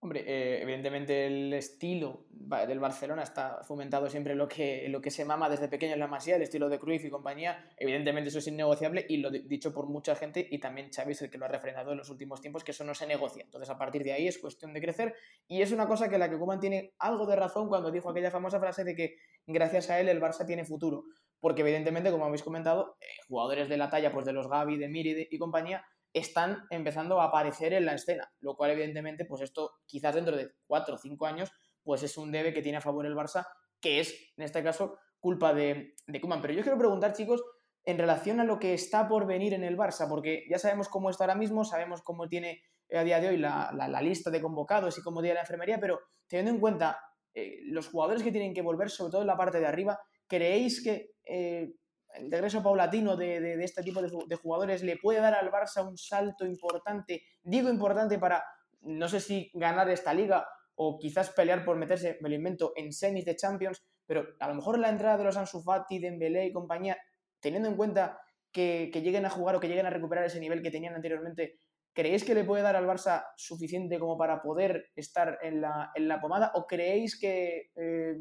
Hombre, 0.00 0.22
eh, 0.28 0.62
evidentemente 0.62 1.26
el 1.26 1.52
estilo 1.52 2.24
del 2.30 2.78
Barcelona 2.78 3.24
está 3.24 3.64
fomentado 3.64 4.08
siempre 4.08 4.36
lo 4.36 4.46
que, 4.46 4.88
lo 4.88 5.00
que 5.00 5.10
se 5.10 5.24
mama 5.24 5.48
desde 5.48 5.66
pequeño 5.66 5.94
en 5.94 5.98
la 5.98 6.06
Masía, 6.06 6.36
el 6.36 6.42
estilo 6.42 6.68
de 6.68 6.78
Cruyff 6.78 7.04
y 7.04 7.10
compañía. 7.10 7.68
Evidentemente 7.76 8.28
eso 8.28 8.38
es 8.38 8.46
innegociable 8.46 9.04
y 9.08 9.16
lo 9.16 9.30
dicho 9.30 9.74
por 9.74 9.88
mucha 9.88 10.14
gente 10.14 10.46
y 10.48 10.60
también 10.60 10.90
Xavi 10.94 11.12
es 11.12 11.22
el 11.22 11.30
que 11.30 11.38
lo 11.38 11.46
ha 11.46 11.48
refrendado 11.48 11.90
en 11.90 11.98
los 11.98 12.10
últimos 12.10 12.40
tiempos, 12.40 12.62
que 12.62 12.70
eso 12.70 12.84
no 12.84 12.94
se 12.94 13.08
negocia. 13.08 13.42
Entonces 13.42 13.68
a 13.70 13.76
partir 13.76 14.04
de 14.04 14.12
ahí 14.12 14.28
es 14.28 14.38
cuestión 14.38 14.72
de 14.72 14.80
crecer 14.80 15.16
y 15.48 15.62
es 15.62 15.72
una 15.72 15.88
cosa 15.88 16.08
que 16.08 16.16
la 16.16 16.30
que 16.30 16.38
Koeman 16.38 16.60
tiene 16.60 16.94
algo 17.00 17.26
de 17.26 17.34
razón 17.34 17.66
cuando 17.68 17.90
dijo 17.90 18.08
aquella 18.08 18.30
famosa 18.30 18.60
frase 18.60 18.84
de 18.84 18.94
que 18.94 19.16
gracias 19.48 19.90
a 19.90 19.98
él 19.98 20.08
el 20.08 20.20
Barça 20.20 20.46
tiene 20.46 20.64
futuro. 20.64 21.06
Porque 21.40 21.62
evidentemente, 21.62 22.12
como 22.12 22.24
habéis 22.24 22.44
comentado, 22.44 22.96
eh, 23.00 23.06
jugadores 23.26 23.68
de 23.68 23.76
la 23.76 23.90
talla 23.90 24.12
pues 24.12 24.26
de 24.26 24.32
los 24.32 24.48
Gavi, 24.48 24.78
de 24.78 24.88
Miri 24.88 25.26
y 25.28 25.38
compañía 25.38 25.84
están 26.12 26.66
empezando 26.70 27.20
a 27.20 27.24
aparecer 27.24 27.72
en 27.72 27.84
la 27.84 27.94
escena, 27.94 28.32
lo 28.40 28.56
cual 28.56 28.72
evidentemente, 28.72 29.24
pues 29.24 29.42
esto 29.42 29.72
quizás 29.86 30.14
dentro 30.14 30.36
de 30.36 30.50
cuatro 30.66 30.94
o 30.94 30.98
cinco 30.98 31.26
años, 31.26 31.50
pues 31.82 32.02
es 32.02 32.16
un 32.18 32.32
debe 32.32 32.52
que 32.52 32.62
tiene 32.62 32.78
a 32.78 32.82
favor 32.82 33.06
el 33.06 33.14
Barça, 33.14 33.46
que 33.80 34.00
es, 34.00 34.14
en 34.36 34.44
este 34.44 34.62
caso, 34.62 34.98
culpa 35.20 35.54
de, 35.54 35.94
de 36.06 36.20
Koeman. 36.20 36.42
Pero 36.42 36.54
yo 36.54 36.62
quiero 36.62 36.78
preguntar, 36.78 37.12
chicos, 37.12 37.42
en 37.84 37.98
relación 37.98 38.40
a 38.40 38.44
lo 38.44 38.58
que 38.58 38.74
está 38.74 39.08
por 39.08 39.26
venir 39.26 39.54
en 39.54 39.64
el 39.64 39.76
Barça, 39.76 40.08
porque 40.08 40.44
ya 40.50 40.58
sabemos 40.58 40.88
cómo 40.88 41.10
está 41.10 41.24
ahora 41.24 41.34
mismo, 41.34 41.64
sabemos 41.64 42.02
cómo 42.02 42.28
tiene 42.28 42.62
a 42.92 43.04
día 43.04 43.20
de 43.20 43.28
hoy 43.28 43.36
la, 43.36 44.00
lista 44.02 44.30
de 44.30 44.40
convocados 44.40 44.98
y 44.98 45.02
cómo 45.02 45.20
tiene 45.20 45.34
la 45.34 45.40
enfermería, 45.40 45.78
pero 45.80 46.00
teniendo 46.26 46.52
en 46.52 46.60
cuenta 46.60 47.00
eh, 47.34 47.60
los 47.64 47.88
jugadores 47.88 48.22
que 48.22 48.32
tienen 48.32 48.54
que 48.54 48.62
volver, 48.62 48.90
sobre 48.90 49.12
todo 49.12 49.20
en 49.22 49.26
la 49.26 49.36
parte 49.36 49.60
de 49.60 49.66
arriba, 49.66 49.98
¿creéis 50.26 50.82
que 50.82 51.12
eh, 51.24 51.72
el 52.14 52.30
regreso 52.30 52.62
paulatino 52.62 53.16
de, 53.16 53.62
este 53.62 53.82
tipo 53.82 54.00
de, 54.02 54.36
jugadores 54.36 54.82
le 54.82 54.96
puede 54.96 55.20
dar 55.20 55.34
al 55.34 55.50
Barça 55.50 55.86
un 55.86 55.96
salto 55.96 56.44
importante, 56.46 57.22
digo 57.42 57.68
importante 57.68 58.18
para, 58.18 58.44
no 58.80 59.08
sé 59.08 59.20
si 59.20 59.50
ganar 59.54 59.88
esta 59.90 60.14
liga 60.14 60.46
o 60.74 60.98
quizás 60.98 61.30
pelear 61.30 61.64
por 61.64 61.76
meterse, 61.76 62.18
me 62.20 62.28
lo 62.28 62.34
invento, 62.36 62.72
en 62.76 62.92
semis 62.92 63.24
de 63.24 63.36
Champions, 63.36 63.82
pero 64.06 64.26
a 64.38 64.48
lo 64.48 64.54
mejor 64.54 64.78
la 64.78 64.88
entrada 64.88 65.18
de 65.18 65.24
los 65.24 65.36
Ansu 65.36 65.62
Fati, 65.62 65.98
Dembélé 65.98 66.46
y 66.46 66.52
compañía, 66.52 66.96
teniendo 67.40 67.68
en 67.68 67.76
cuenta 67.76 68.20
que, 68.52 68.90
lleguen 68.94 69.26
a 69.26 69.30
jugar 69.30 69.56
o 69.56 69.60
que 69.60 69.68
lleguen 69.68 69.86
a 69.86 69.90
recuperar 69.90 70.24
ese 70.24 70.40
nivel 70.40 70.62
que 70.62 70.70
tenían 70.70 70.94
anteriormente, 70.94 71.58
¿creéis 71.98 72.22
que 72.22 72.32
le 72.32 72.44
puede 72.44 72.62
dar 72.62 72.76
al 72.76 72.86
Barça 72.86 73.32
suficiente 73.36 73.98
como 73.98 74.16
para 74.16 74.40
poder 74.40 74.92
estar 74.94 75.36
en 75.42 75.60
la, 75.60 75.90
en 75.96 76.06
la 76.06 76.20
pomada 76.20 76.52
o 76.54 76.64
creéis 76.64 77.18
que 77.18 77.72
eh, 77.74 78.16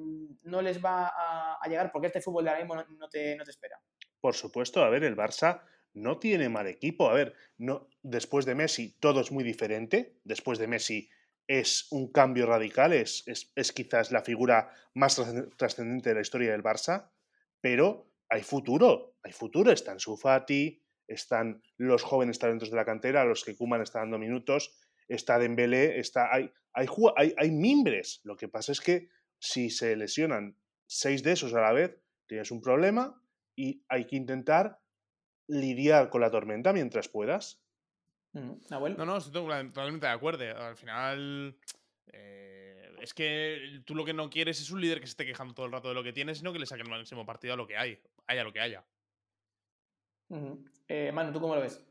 no 0.46 0.64
les 0.64 0.84
va 0.84 1.14
a, 1.62 1.70
llegar 1.70 1.92
porque 1.92 2.08
este 2.08 2.20
fútbol 2.20 2.46
de 2.46 2.50
ahora 2.50 2.64
mismo 2.64 2.74
no, 2.74 3.08
te, 3.08 3.36
no, 3.36 3.44
te, 3.44 3.52
espera? 3.52 3.80
Por 4.20 4.34
supuesto, 4.34 4.84
a 4.84 4.90
ver, 4.90 5.04
el 5.04 5.16
Barça 5.16 5.62
no 5.94 6.18
tiene 6.18 6.50
mal 6.50 6.66
equipo. 6.66 7.08
A 7.08 7.14
ver, 7.14 7.36
no, 7.60 7.88
después 8.02 8.48
de 8.48 8.56
Messi 8.56 8.98
todo 9.00 9.22
es 9.22 9.32
muy 9.32 9.44
diferente. 9.44 10.18
Después 10.24 10.58
de 10.58 10.66
Messi 10.66 11.12
es 11.46 11.86
un 11.92 12.12
cambio 12.12 12.48
radical, 12.48 12.94
es, 12.94 13.28
es, 13.28 13.52
es 13.56 13.72
quizás 13.74 14.12
la 14.12 14.24
figura 14.24 14.72
más 14.96 15.22
trascendente 15.56 16.10
de 16.10 16.16
la 16.16 16.22
historia 16.22 16.52
del 16.52 16.64
Barça, 16.64 17.12
pero 17.62 18.10
hay 18.28 18.42
futuro, 18.42 19.18
hay 19.22 19.34
futuro. 19.34 19.72
Está 19.72 19.92
en 19.92 20.00
Sufati, 20.00 20.82
están 21.08 21.62
los 21.78 22.04
jóvenes 22.04 22.40
talentos 22.40 22.70
de 22.70 22.76
la 22.76 22.86
cantera, 22.86 23.22
a 23.22 23.26
los 23.26 23.44
que 23.44 23.56
Kuman 23.56 23.82
está 23.82 24.00
dando 24.00 24.18
minutos, 24.18 24.76
está 25.08 25.40
Dembélé, 25.40 26.00
está, 26.00 26.34
hay, 26.34 26.52
hay, 26.74 26.88
hay, 27.16 27.34
hay 27.38 27.52
mimbres. 27.52 28.22
Lo 28.24 28.36
que 28.36 28.48
pasa 28.48 28.72
es 28.72 28.82
que 28.82 29.10
si 29.40 29.70
se 29.70 29.96
lesionan 29.96 30.56
seis 30.86 31.24
de 31.24 31.34
esos 31.34 31.54
a 31.54 31.62
la 31.62 31.72
vez, 31.72 31.98
tienes 32.28 32.52
un 32.52 32.62
problema 32.62 33.22
y 33.56 33.84
hay 33.90 34.06
que 34.06 34.16
intentar 34.16 34.80
lidiar 35.48 36.10
con 36.10 36.22
la 36.22 36.32
tormenta 36.32 36.74
mientras 36.74 37.08
puedas. 37.08 37.62
Mm, 38.34 38.52
no, 38.70 39.06
no, 39.06 39.18
estoy 39.18 39.32
totalmente 39.32 40.06
de 40.06 40.12
acuerdo. 40.12 40.44
Al 40.58 40.76
final, 40.76 41.58
eh, 42.08 42.92
es 43.02 43.14
que 43.14 43.82
tú 43.86 43.96
lo 43.96 44.06
que 44.06 44.14
no 44.14 44.30
quieres 44.30 44.60
es 44.60 44.70
un 44.72 44.82
líder 44.82 45.00
que 45.00 45.08
se 45.08 45.12
esté 45.12 45.26
quejando 45.26 45.54
todo 45.54 45.66
el 45.66 45.72
rato 45.72 45.88
de 45.88 45.96
lo 45.96 46.04
que 46.04 46.14
tiene, 46.14 46.36
sino 46.36 46.54
que 46.54 46.60
le 46.60 46.66
saque 46.66 46.84
el 46.84 46.90
máximo 46.90 47.26
partido 47.26 47.54
a 47.54 47.58
lo 47.58 47.68
que 47.68 47.78
hay, 47.78 48.00
haya 48.28 48.44
lo 48.44 48.54
que 48.54 48.60
haya. 48.60 48.86
Eh, 50.88 51.12
Manu, 51.12 51.32
¿tú 51.32 51.40
cómo 51.40 51.56
lo 51.56 51.62
ves? 51.62 51.84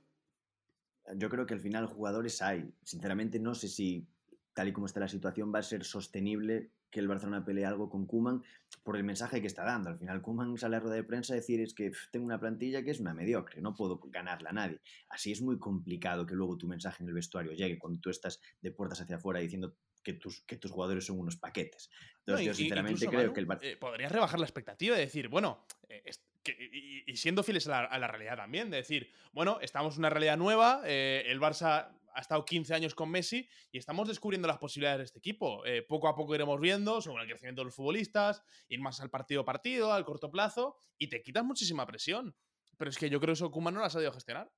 Yo 1.15 1.29
creo 1.29 1.47
que 1.47 1.55
al 1.55 1.61
final 1.61 1.87
jugadores 1.87 2.43
hay. 2.43 2.73
Sinceramente 2.83 3.39
no 3.39 3.55
sé 3.55 3.69
si 3.69 4.09
tal 4.53 4.69
y 4.69 4.73
como 4.73 4.87
está 4.87 5.01
la 5.01 5.09
situación 5.09 5.53
va 5.55 5.59
a 5.59 5.63
ser 5.63 5.85
sostenible 5.85 6.71
que 6.91 7.01
el 7.01 7.09
Barcelona 7.09 7.45
pelee 7.45 7.67
algo 7.67 7.91
con 7.91 8.07
Kuman 8.07 8.43
por 8.83 8.97
el 8.97 9.05
mensaje 9.05 9.41
que 9.41 9.47
está 9.47 9.65
dando. 9.65 9.91
Al 9.91 9.99
final 9.99 10.23
Kuman 10.23 10.57
sale 10.57 10.77
a 10.77 10.81
rueda 10.81 10.95
de 10.97 11.05
prensa 11.05 11.35
a 11.35 11.37
decir 11.37 11.61
es 11.61 11.75
que 11.75 11.93
tengo 12.11 12.25
una 12.25 12.41
plantilla 12.41 12.83
que 12.83 12.91
es 12.91 13.01
una 13.01 13.13
mediocre, 13.13 13.61
no 13.61 13.75
puedo 13.75 14.01
ganarla 14.07 14.51
a 14.51 14.53
nadie. 14.55 14.81
Así 15.11 15.31
es 15.31 15.43
muy 15.43 15.59
complicado 15.59 16.25
que 16.25 16.35
luego 16.35 16.57
tu 16.57 16.67
mensaje 16.67 17.03
en 17.03 17.09
el 17.09 17.15
vestuario 17.15 17.53
llegue 17.53 17.79
cuando 17.79 18.01
tú 18.01 18.09
estás 18.09 18.41
de 18.63 18.73
puertas 18.73 19.01
hacia 19.01 19.17
afuera 19.17 19.41
diciendo 19.41 19.77
que 20.03 20.15
tus, 20.15 20.41
que 20.43 20.57
tus 20.57 20.71
jugadores 20.71 21.05
son 21.05 21.19
unos 21.19 21.37
paquetes. 21.37 21.91
Entonces 22.21 22.47
yo 22.47 22.55
sinceramente 22.55 23.07
creo 23.09 23.33
que 23.33 23.41
el 23.41 23.47
Barcelona... 23.47 23.75
Eh, 23.75 23.77
podrías 23.77 24.13
rebajar 24.13 24.41
la 24.41 24.47
expectativa 24.47 24.97
y 24.97 25.01
decir, 25.01 25.29
bueno, 25.29 25.67
eh, 25.89 26.03
y, 26.49 27.17
siendo 27.17 27.43
fieles 27.43 27.67
a 27.69 27.99
la, 27.99 28.09
realidad 28.09 28.37
también, 28.37 28.71
de 28.71 28.79
decir, 28.79 29.11
bueno, 29.33 29.59
estamos 29.61 29.95
en 29.95 30.01
una 30.01 30.11
realidad 30.11 30.37
nueva, 30.37 30.83
eh, 30.85 31.25
el 31.27 31.41
Barça 31.41 31.89
ha 32.17 32.21
estado 32.21 32.45
15 32.45 32.73
años 32.73 32.95
con 32.95 33.11
Messi 33.11 33.47
y 33.71 33.79
estamos 33.79 34.09
descubriendo 34.09 34.49
las 34.49 34.59
posibilidades 34.59 34.99
de 34.99 35.05
este 35.05 35.19
equipo. 35.19 35.65
Eh, 35.67 35.83
poco 35.83 36.09
a 36.09 36.17
poco 36.17 36.35
iremos 36.35 36.59
viendo 36.59 37.03
sobre 37.03 37.23
el 37.25 37.29
crecimiento 37.29 37.61
de 37.61 37.67
los 37.67 37.75
futbolistas, 37.75 38.43
ir 38.69 38.81
más 38.81 39.01
al 39.01 39.11
partido 39.11 39.43
a 39.43 39.45
partido, 39.45 39.93
al 39.93 40.05
corto 40.07 40.31
plazo, 40.31 40.77
y 40.97 41.09
te 41.09 41.23
quitas 41.23 41.45
muchísima 41.45 41.87
presión. 41.87 42.35
Pero 42.79 42.91
es 42.91 42.97
que 42.97 43.11
yo 43.11 43.21
creo 43.21 43.35
que 43.35 43.39
eso 43.39 43.51
Kuman 43.51 43.75
no 43.75 43.81
lo 43.81 43.87
ha 43.87 43.91
sabido 43.91 44.13
gestionar. 44.13 44.51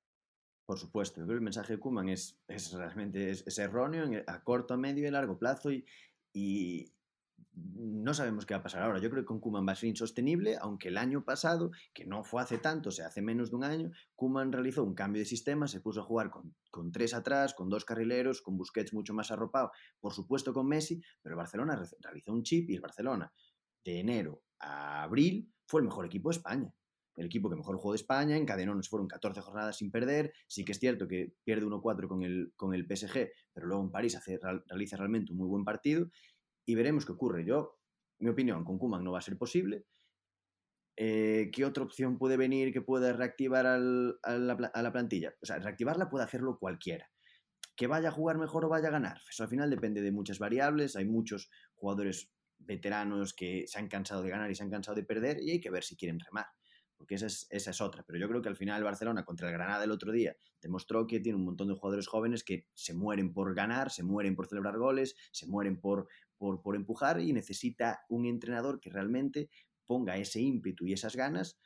Por 0.65 0.79
supuesto, 0.79 1.21
el 1.21 1.41
mensaje 1.41 1.73
de 1.73 1.79
Kuman 1.79 2.09
es, 2.09 2.39
es 2.47 2.71
realmente 2.71 3.31
es, 3.31 3.57
erróneo 3.57 4.23
a 4.27 4.43
corto, 4.43 4.77
medio 4.77 5.07
y 5.07 5.11
largo 5.11 5.37
plazo 5.37 5.69
y, 5.71 6.93
no 7.53 8.13
sabemos 8.13 8.45
qué 8.45 8.53
va 8.53 8.59
a 8.59 8.63
pasar 8.63 8.83
ahora. 8.83 8.99
Yo 8.99 9.09
creo 9.09 9.23
que 9.23 9.27
con 9.27 9.39
Kuman 9.39 9.67
va 9.67 9.73
a 9.73 9.75
ser 9.75 9.89
insostenible, 9.89 10.57
aunque 10.59 10.89
el 10.89 10.97
año 10.97 11.23
pasado, 11.23 11.71
que 11.93 12.05
no 12.05 12.23
fue 12.23 12.41
hace 12.41 12.57
tanto, 12.57 12.89
o 12.89 12.91
sea, 12.91 13.07
hace 13.07 13.21
menos 13.21 13.49
de 13.49 13.55
un 13.55 13.63
año, 13.63 13.91
Kuman 14.15 14.51
realizó 14.51 14.83
un 14.83 14.95
cambio 14.95 15.21
de 15.21 15.25
sistema, 15.25 15.67
se 15.67 15.81
puso 15.81 16.01
a 16.01 16.03
jugar 16.03 16.29
con, 16.29 16.55
con, 16.71 16.91
tres 16.91 17.13
atrás, 17.13 17.53
con 17.53 17.69
dos 17.69 17.85
carrileros, 17.85 18.41
con 18.41 18.57
Busquets 18.57 18.93
mucho 18.93 19.13
más 19.13 19.31
arropado, 19.31 19.71
por 19.99 20.13
supuesto 20.13 20.53
con 20.53 20.67
Messi, 20.67 21.01
pero 21.21 21.33
el 21.33 21.37
Barcelona 21.37 21.81
realizó 21.99 22.33
un 22.33 22.43
chip 22.43 22.69
y 22.69 22.75
el 22.75 22.81
Barcelona 22.81 23.31
de 23.83 23.99
enero 23.99 24.43
a 24.59 25.03
abril 25.03 25.51
fue 25.65 25.81
el 25.81 25.87
mejor 25.87 26.05
equipo 26.05 26.29
de 26.29 26.37
España. 26.37 26.73
El 27.15 27.25
equipo 27.25 27.49
que 27.49 27.57
mejor 27.57 27.75
jugó 27.75 27.91
de 27.91 27.97
España, 27.97 28.37
encadenó, 28.37 28.73
nos 28.73 28.87
fueron 28.87 29.07
14 29.07 29.41
jornadas 29.41 29.77
sin 29.77 29.91
perder. 29.91 30.31
Sí 30.47 30.63
que 30.63 30.71
es 30.71 30.79
cierto 30.79 31.05
que 31.05 31.33
pierde 31.43 31.65
1-4 31.65 32.07
con 32.07 32.23
el, 32.23 32.53
con 32.55 32.73
el 32.73 32.85
PSG, 32.85 33.29
pero 33.51 33.67
luego 33.67 33.83
en 33.83 33.91
París 33.91 34.15
hace, 34.15 34.39
realiza 34.67 34.95
realmente 34.95 35.33
un 35.33 35.37
muy 35.37 35.47
buen 35.49 35.65
partido 35.65 36.09
y 36.69 36.75
veremos 36.75 37.03
qué 37.03 37.13
ocurre. 37.13 37.43
Yo, 37.43 37.79
mi 38.19 38.29
opinión, 38.29 38.63
con 38.63 38.77
Kuman 38.77 39.03
no 39.03 39.11
va 39.11 39.17
a 39.17 39.23
ser 39.23 39.39
posible. 39.39 39.87
Eh, 40.95 41.49
¿Qué 41.51 41.65
otra 41.65 41.83
opción 41.83 42.19
puede 42.19 42.37
venir 42.37 42.71
que 42.71 42.81
pueda 42.81 43.11
reactivar 43.11 43.65
a, 43.65 43.79
la, 43.79 44.91
plantilla? 44.91 45.33
O 45.41 45.47
sea, 45.47 45.57
reactivarla 45.57 46.11
puede 46.11 46.25
hacerlo 46.25 46.59
cualquiera. 46.59 47.09
Que 47.75 47.87
vaya 47.87 48.09
a 48.09 48.11
jugar 48.11 48.37
mejor 48.37 48.65
o 48.65 48.69
vaya 48.69 48.89
a 48.89 48.91
ganar. 48.91 49.19
Eso 49.27 49.41
al 49.41 49.49
final 49.49 49.71
depende 49.71 50.01
de 50.03 50.11
muchas 50.11 50.37
variables. 50.37 50.95
Hay 50.95 51.05
muchos 51.05 51.49
jugadores 51.73 52.31
veteranos 52.59 53.33
que 53.33 53.65
se 53.65 53.79
han 53.79 53.87
cansado 53.87 54.21
de 54.21 54.29
ganar 54.29 54.51
y 54.51 54.53
se 54.53 54.61
han 54.61 54.69
cansado 54.69 54.93
de 54.93 55.05
perder 55.05 55.41
y 55.41 55.49
hay 55.49 55.59
que 55.59 55.71
ver 55.71 55.83
si 55.83 55.95
quieren 55.95 56.19
remar 56.19 56.45
porque 56.99 57.15
esa 57.15 57.27
es, 57.27 57.47
esa 57.49 57.71
es 57.71 57.79
otra. 57.79 58.03
Pero 58.05 58.19
yo 58.19 58.27
creo 58.27 58.41
que 58.41 58.49
al 58.49 58.57
final 58.57 58.77
el 58.77 58.83
Barcelona 58.83 59.23
contra 59.23 59.47
el 59.47 59.53
Granada 59.53 59.85
el 59.85 59.91
otro 59.91 60.11
día 60.11 60.35
demostró 60.61 61.07
que 61.07 61.21
tiene 61.21 61.37
un 61.37 61.45
montón 61.45 61.69
de 61.69 61.73
jugadores 61.73 62.07
jóvenes 62.07 62.43
que 62.43 62.67
se 62.73 62.93
mueren 62.93 63.31
por 63.31 63.55
ganar, 63.55 63.89
se 63.89 64.03
mueren 64.03 64.35
por 64.35 64.47
celebrar 64.47 64.77
goles, 64.77 65.15
se 65.31 65.47
mueren 65.47 65.79
por, 65.79 66.09
por, 66.39 66.63
por 66.63 66.75
empujar 66.75 67.21
y 67.21 67.31
necesita 67.33 68.05
un 68.09 68.25
entrenador 68.25 68.79
que 68.79 68.89
realmente 68.89 69.51
ponga 69.85 70.17
ese 70.17 70.41
ímpetu 70.41 70.87
y 70.87 70.93
esas 70.93 71.15
ganas 71.15 71.59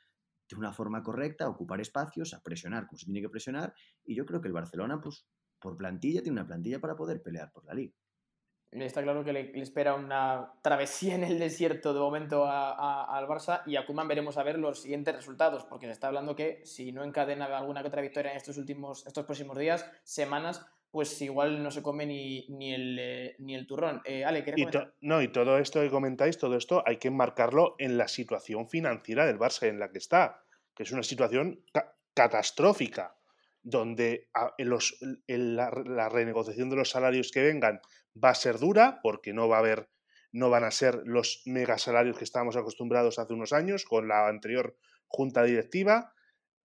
de 0.50 0.56
una 0.56 0.72
forma 0.72 1.02
correcta, 1.02 1.46
a 1.46 1.48
ocupar 1.48 1.80
espacios, 1.80 2.34
a 2.34 2.42
presionar 2.42 2.86
como 2.86 2.98
se 2.98 3.06
tiene 3.06 3.22
que 3.22 3.30
presionar. 3.30 3.74
Y 4.04 4.14
yo 4.14 4.26
creo 4.26 4.42
que 4.42 4.48
el 4.48 4.54
Barcelona, 4.54 5.00
pues 5.00 5.26
por 5.58 5.76
plantilla, 5.76 6.22
tiene 6.22 6.38
una 6.38 6.46
plantilla 6.46 6.80
para 6.80 6.96
poder 6.96 7.22
pelear 7.22 7.50
por 7.50 7.64
la 7.64 7.74
liga. 7.74 7.94
Está 8.70 9.02
claro 9.04 9.24
que 9.24 9.32
le, 9.32 9.60
espera 9.60 9.94
una 9.94 10.52
travesía 10.60 11.14
en 11.14 11.22
el 11.22 11.38
desierto 11.38 11.94
de 11.94 12.00
momento 12.00 12.44
al 12.44 13.26
Barça 13.28 13.62
y 13.66 13.76
a 13.76 13.86
Kuman 13.86 14.08
veremos 14.08 14.36
a 14.36 14.42
ver 14.42 14.58
los 14.58 14.82
siguientes 14.82 15.14
resultados, 15.14 15.64
porque 15.64 15.86
se 15.86 15.92
está 15.92 16.08
hablando 16.08 16.34
que 16.34 16.60
si 16.66 16.90
no 16.90 17.04
encadena 17.04 17.44
alguna 17.56 17.82
que 17.82 17.88
otra 17.88 18.02
victoria 18.02 18.32
en 18.32 18.36
estos 18.36 18.58
últimos, 18.58 19.06
estos 19.06 19.26
próximos 19.26 19.56
días, 19.56 19.88
semanas, 20.02 20.66
pues 20.94 21.20
igual 21.22 21.60
no 21.60 21.72
se 21.72 21.82
come 21.82 22.06
ni, 22.06 22.46
ni, 22.50 22.72
el, 22.72 22.96
eh, 23.00 23.34
ni 23.40 23.56
el 23.56 23.66
turrón. 23.66 24.00
Eh, 24.04 24.24
Ale, 24.24 24.44
¿quieres 24.44 24.64
comentar? 24.64 24.94
no, 25.00 25.20
y 25.22 25.26
todo 25.26 25.58
esto 25.58 25.80
que 25.80 25.90
comentáis, 25.90 26.38
todo 26.38 26.56
esto 26.56 26.84
hay 26.86 26.98
que 26.98 27.08
enmarcarlo 27.08 27.74
en 27.80 27.98
la 27.98 28.06
situación 28.06 28.68
financiera 28.68 29.26
del 29.26 29.36
Barça 29.36 29.66
en 29.66 29.80
la 29.80 29.90
que 29.90 29.98
está, 29.98 30.44
que 30.72 30.84
es 30.84 30.92
una 30.92 31.02
situación 31.02 31.64
catastrófica, 32.14 33.16
donde 33.60 34.28
los, 34.58 34.96
la, 35.26 36.08
renegociación 36.10 36.70
de 36.70 36.76
los 36.76 36.90
salarios 36.90 37.32
que 37.32 37.42
vengan 37.42 37.80
va 38.22 38.30
a 38.30 38.36
ser 38.36 38.60
dura, 38.60 39.00
porque 39.02 39.32
no 39.32 39.48
va 39.48 39.56
a 39.56 39.60
haber, 39.60 39.90
no 40.30 40.48
van 40.48 40.62
a 40.62 40.70
ser 40.70 41.02
los 41.06 41.42
megasalarios 41.44 42.18
que 42.18 42.24
estábamos 42.24 42.54
acostumbrados 42.54 43.18
hace 43.18 43.32
unos 43.32 43.52
años 43.52 43.84
con 43.84 44.06
la 44.06 44.28
anterior 44.28 44.76
junta 45.08 45.42
directiva. 45.42 46.14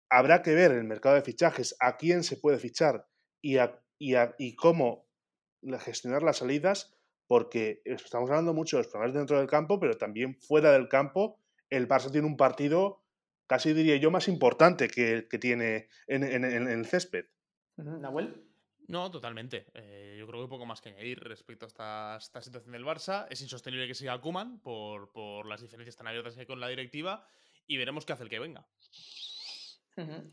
Habrá 0.07 0.43
que 0.43 0.53
ver 0.53 0.69
el 0.69 0.83
mercado 0.83 1.15
de 1.15 1.23
fichajes 1.23 1.75
a 1.79 1.97
quién 1.97 2.23
se 2.23 2.37
puede 2.37 2.59
fichar 2.59 3.07
y 3.41 3.57
a 3.57 3.81
y, 3.99 4.55
cómo 4.55 5.05
gestionar 5.81 6.23
las 6.23 6.37
salidas, 6.37 6.95
porque 7.27 7.81
estamos 7.85 8.29
hablando 8.29 8.53
mucho 8.53 8.77
de 8.77 8.83
los 8.83 8.91
problemas 8.91 9.15
dentro 9.15 9.37
del 9.37 9.47
campo, 9.47 9.79
pero 9.79 9.97
también 9.97 10.35
fuera 10.35 10.71
del 10.71 10.87
campo, 10.87 11.37
el 11.69 11.87
Barça 11.87 12.11
tiene 12.11 12.25
un 12.25 12.37
partido, 12.37 13.03
casi 13.45 13.73
diría 13.73 13.97
yo, 13.97 14.09
más 14.09 14.27
importante 14.27 14.87
que 14.87 15.11
el 15.11 15.27
que 15.27 15.37
tiene 15.37 15.89
en, 16.07 16.23
el 16.23 16.85
césped. 16.85 17.25
¿Nahuel? 17.77 18.45
No, 18.87 19.11
totalmente. 19.11 19.67
Eh, 19.75 20.15
yo 20.17 20.25
creo 20.25 20.41
que 20.41 20.49
poco 20.49 20.65
más 20.65 20.81
que 20.81 20.89
añadir 20.89 21.19
respecto 21.19 21.67
a 21.77 22.17
esta, 22.17 22.41
situación 22.41 22.71
del 22.71 22.83
Barça. 22.83 23.27
Es 23.29 23.41
insostenible 23.41 23.85
que 23.87 23.93
siga 23.93 24.19
Kuman 24.19 24.59
por, 24.61 25.11
por 25.11 25.45
las 25.45 25.61
diferencias 25.61 25.95
tan 25.95 26.07
abiertas 26.07 26.33
que 26.33 26.41
hay 26.41 26.47
con 26.47 26.59
la 26.59 26.67
directiva 26.67 27.27
y 27.67 27.77
veremos 27.77 28.03
qué 28.05 28.13
hace 28.13 28.23
el 28.23 28.29
que 28.29 28.39
venga. 28.39 28.67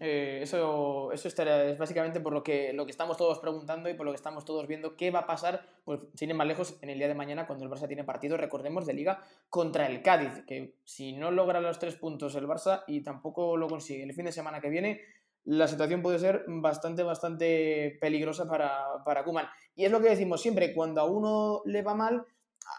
Eh, 0.00 0.40
eso 0.42 1.12
eso 1.12 1.28
es 1.28 1.78
básicamente 1.78 2.20
por 2.20 2.32
lo 2.32 2.42
que, 2.42 2.72
lo 2.72 2.84
que 2.84 2.90
estamos 2.90 3.16
todos 3.16 3.38
preguntando 3.38 3.88
y 3.88 3.94
por 3.94 4.06
lo 4.06 4.12
que 4.12 4.16
estamos 4.16 4.44
todos 4.44 4.66
viendo 4.66 4.96
qué 4.96 5.10
va 5.10 5.20
a 5.20 5.26
pasar, 5.26 5.66
pues 5.84 6.00
sin 6.14 6.30
ir 6.30 6.36
más 6.36 6.46
lejos, 6.46 6.78
en 6.82 6.90
el 6.90 6.98
día 6.98 7.08
de 7.08 7.14
mañana 7.14 7.46
cuando 7.46 7.64
el 7.64 7.70
Barça 7.70 7.86
tiene 7.86 8.04
partido, 8.04 8.36
recordemos, 8.36 8.86
de 8.86 8.94
liga 8.94 9.22
contra 9.48 9.86
el 9.86 10.02
Cádiz, 10.02 10.44
que 10.46 10.74
si 10.84 11.12
no 11.12 11.30
logra 11.30 11.60
los 11.60 11.78
tres 11.78 11.96
puntos 11.96 12.34
el 12.34 12.46
Barça 12.46 12.84
y 12.86 13.02
tampoco 13.02 13.56
lo 13.56 13.68
consigue 13.68 14.02
el 14.02 14.14
fin 14.14 14.26
de 14.26 14.32
semana 14.32 14.60
que 14.60 14.68
viene, 14.68 15.00
la 15.44 15.68
situación 15.68 16.02
puede 16.02 16.18
ser 16.18 16.44
bastante, 16.48 17.02
bastante 17.02 17.96
peligrosa 18.00 18.48
para, 18.48 19.04
para 19.04 19.24
Kuman. 19.24 19.46
Y 19.76 19.84
es 19.84 19.92
lo 19.92 20.00
que 20.00 20.08
decimos 20.08 20.42
siempre, 20.42 20.74
cuando 20.74 21.00
a 21.00 21.04
uno 21.04 21.62
le 21.64 21.82
va 21.82 21.94
mal, 21.94 22.24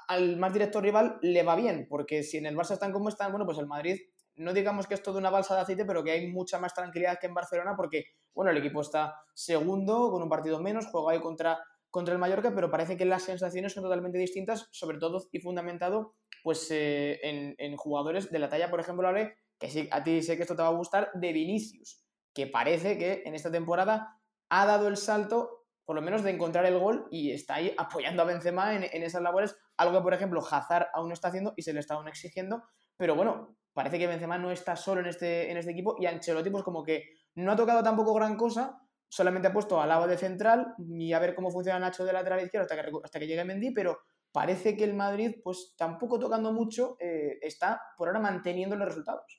al 0.07 0.37
más 0.37 0.53
directo 0.53 0.81
rival 0.81 1.17
le 1.21 1.43
va 1.43 1.55
bien, 1.55 1.87
porque 1.89 2.23
si 2.23 2.37
en 2.37 2.45
el 2.45 2.57
Barça 2.57 2.73
están 2.73 2.91
como 2.91 3.09
están, 3.09 3.31
bueno, 3.31 3.45
pues 3.45 3.57
el 3.57 3.67
Madrid 3.67 4.01
no 4.37 4.53
digamos 4.53 4.87
que 4.87 4.93
es 4.93 5.03
todo 5.03 5.17
una 5.17 5.29
balsa 5.29 5.55
de 5.55 5.61
aceite, 5.61 5.85
pero 5.85 6.03
que 6.03 6.11
hay 6.11 6.27
mucha 6.27 6.59
más 6.59 6.73
tranquilidad 6.73 7.19
que 7.19 7.27
en 7.27 7.33
Barcelona 7.33 7.73
porque, 7.75 8.05
bueno, 8.33 8.51
el 8.51 8.57
equipo 8.57 8.81
está 8.81 9.15
segundo, 9.33 10.11
con 10.11 10.21
un 10.21 10.29
partido 10.29 10.61
menos, 10.61 10.87
juega 10.87 11.11
ahí 11.11 11.19
contra, 11.19 11.59
contra 11.89 12.13
el 12.13 12.19
Mallorca, 12.19 12.53
pero 12.53 12.69
parece 12.69 12.97
que 12.97 13.05
las 13.05 13.23
sensaciones 13.23 13.73
son 13.73 13.83
totalmente 13.83 14.17
distintas, 14.17 14.67
sobre 14.71 14.99
todo 14.99 15.27
y 15.31 15.39
fundamentado 15.39 16.15
pues 16.43 16.67
eh, 16.71 17.19
en, 17.23 17.75
jugadores 17.75 18.31
de 18.31 18.39
la 18.39 18.47
talla, 18.47 18.69
por 18.69 18.79
ejemplo, 18.79 19.07
Ale, 19.07 19.35
que 19.59 19.69
sí, 19.69 19.89
a 19.91 20.03
ti 20.03 20.21
sé 20.21 20.37
que 20.37 20.43
esto 20.43 20.55
te 20.55 20.61
va 20.61 20.69
a 20.69 20.71
gustar, 20.71 21.11
de 21.13 21.33
Vinicius, 21.33 22.05
que 22.33 22.47
parece 22.47 22.97
que 22.97 23.23
en 23.25 23.35
esta 23.35 23.51
temporada 23.51 24.17
ha 24.49 24.65
dado 24.65 24.87
el 24.87 24.97
salto, 24.97 25.65
por 25.83 25.95
lo 25.95 26.01
menos 26.01 26.23
de 26.23 26.31
encontrar 26.31 26.65
el 26.65 26.79
gol 26.79 27.07
y 27.11 27.31
está 27.31 27.55
ahí 27.55 27.73
apoyando 27.77 28.21
a 28.21 28.25
Benzema 28.25 28.75
en, 28.75 28.83
en 28.83 29.03
esas 29.03 29.21
labores, 29.21 29.57
algo 29.75 29.97
que, 29.97 30.03
por 30.03 30.13
ejemplo, 30.13 30.39
Hazard 30.39 30.87
aún 30.93 31.09
no 31.09 31.13
está 31.13 31.29
haciendo 31.29 31.53
y 31.57 31.63
se 31.63 31.73
le 31.73 31.79
está 31.79 31.95
aún 31.95 32.07
exigiendo, 32.07 32.63
pero 32.97 33.15
bueno, 33.15 33.57
parece 33.77 33.99
que 33.99 34.07
Benzema 34.07 34.39
no 34.39 34.49
está 34.49 34.75
solo 34.75 35.01
en 35.01 35.05
este, 35.05 35.51
en 35.51 35.57
este 35.57 35.69
equipo 35.69 35.97
y 35.99 36.07
Ancelotti 36.07 36.49
pues 36.49 36.63
como 36.63 36.83
que 36.83 37.11
no 37.35 37.51
ha 37.51 37.55
tocado 37.55 37.83
tampoco 37.83 38.11
gran 38.15 38.35
cosa, 38.35 38.81
solamente 39.07 39.49
ha 39.49 39.53
puesto 39.53 39.79
al 39.79 39.89
lado 39.89 40.07
de 40.07 40.17
central 40.17 40.73
y 40.79 41.13
a 41.13 41.19
ver 41.19 41.35
cómo 41.35 41.51
funciona 41.51 41.77
Nacho 41.77 42.03
de 42.03 42.11
lateral 42.11 42.43
izquierdo 42.43 42.63
hasta 42.63 42.75
que, 42.75 42.91
hasta 43.03 43.19
que 43.19 43.27
llegue 43.27 43.45
Mendy, 43.45 43.69
pero 43.75 43.99
parece 44.31 44.75
que 44.75 44.83
el 44.83 44.95
Madrid 44.95 45.35
pues 45.43 45.75
tampoco 45.77 46.17
tocando 46.17 46.51
mucho 46.53 46.97
eh, 46.99 47.37
está 47.39 47.79
por 47.95 48.07
ahora 48.07 48.19
manteniendo 48.19 48.75
los 48.75 48.87
resultados. 48.87 49.37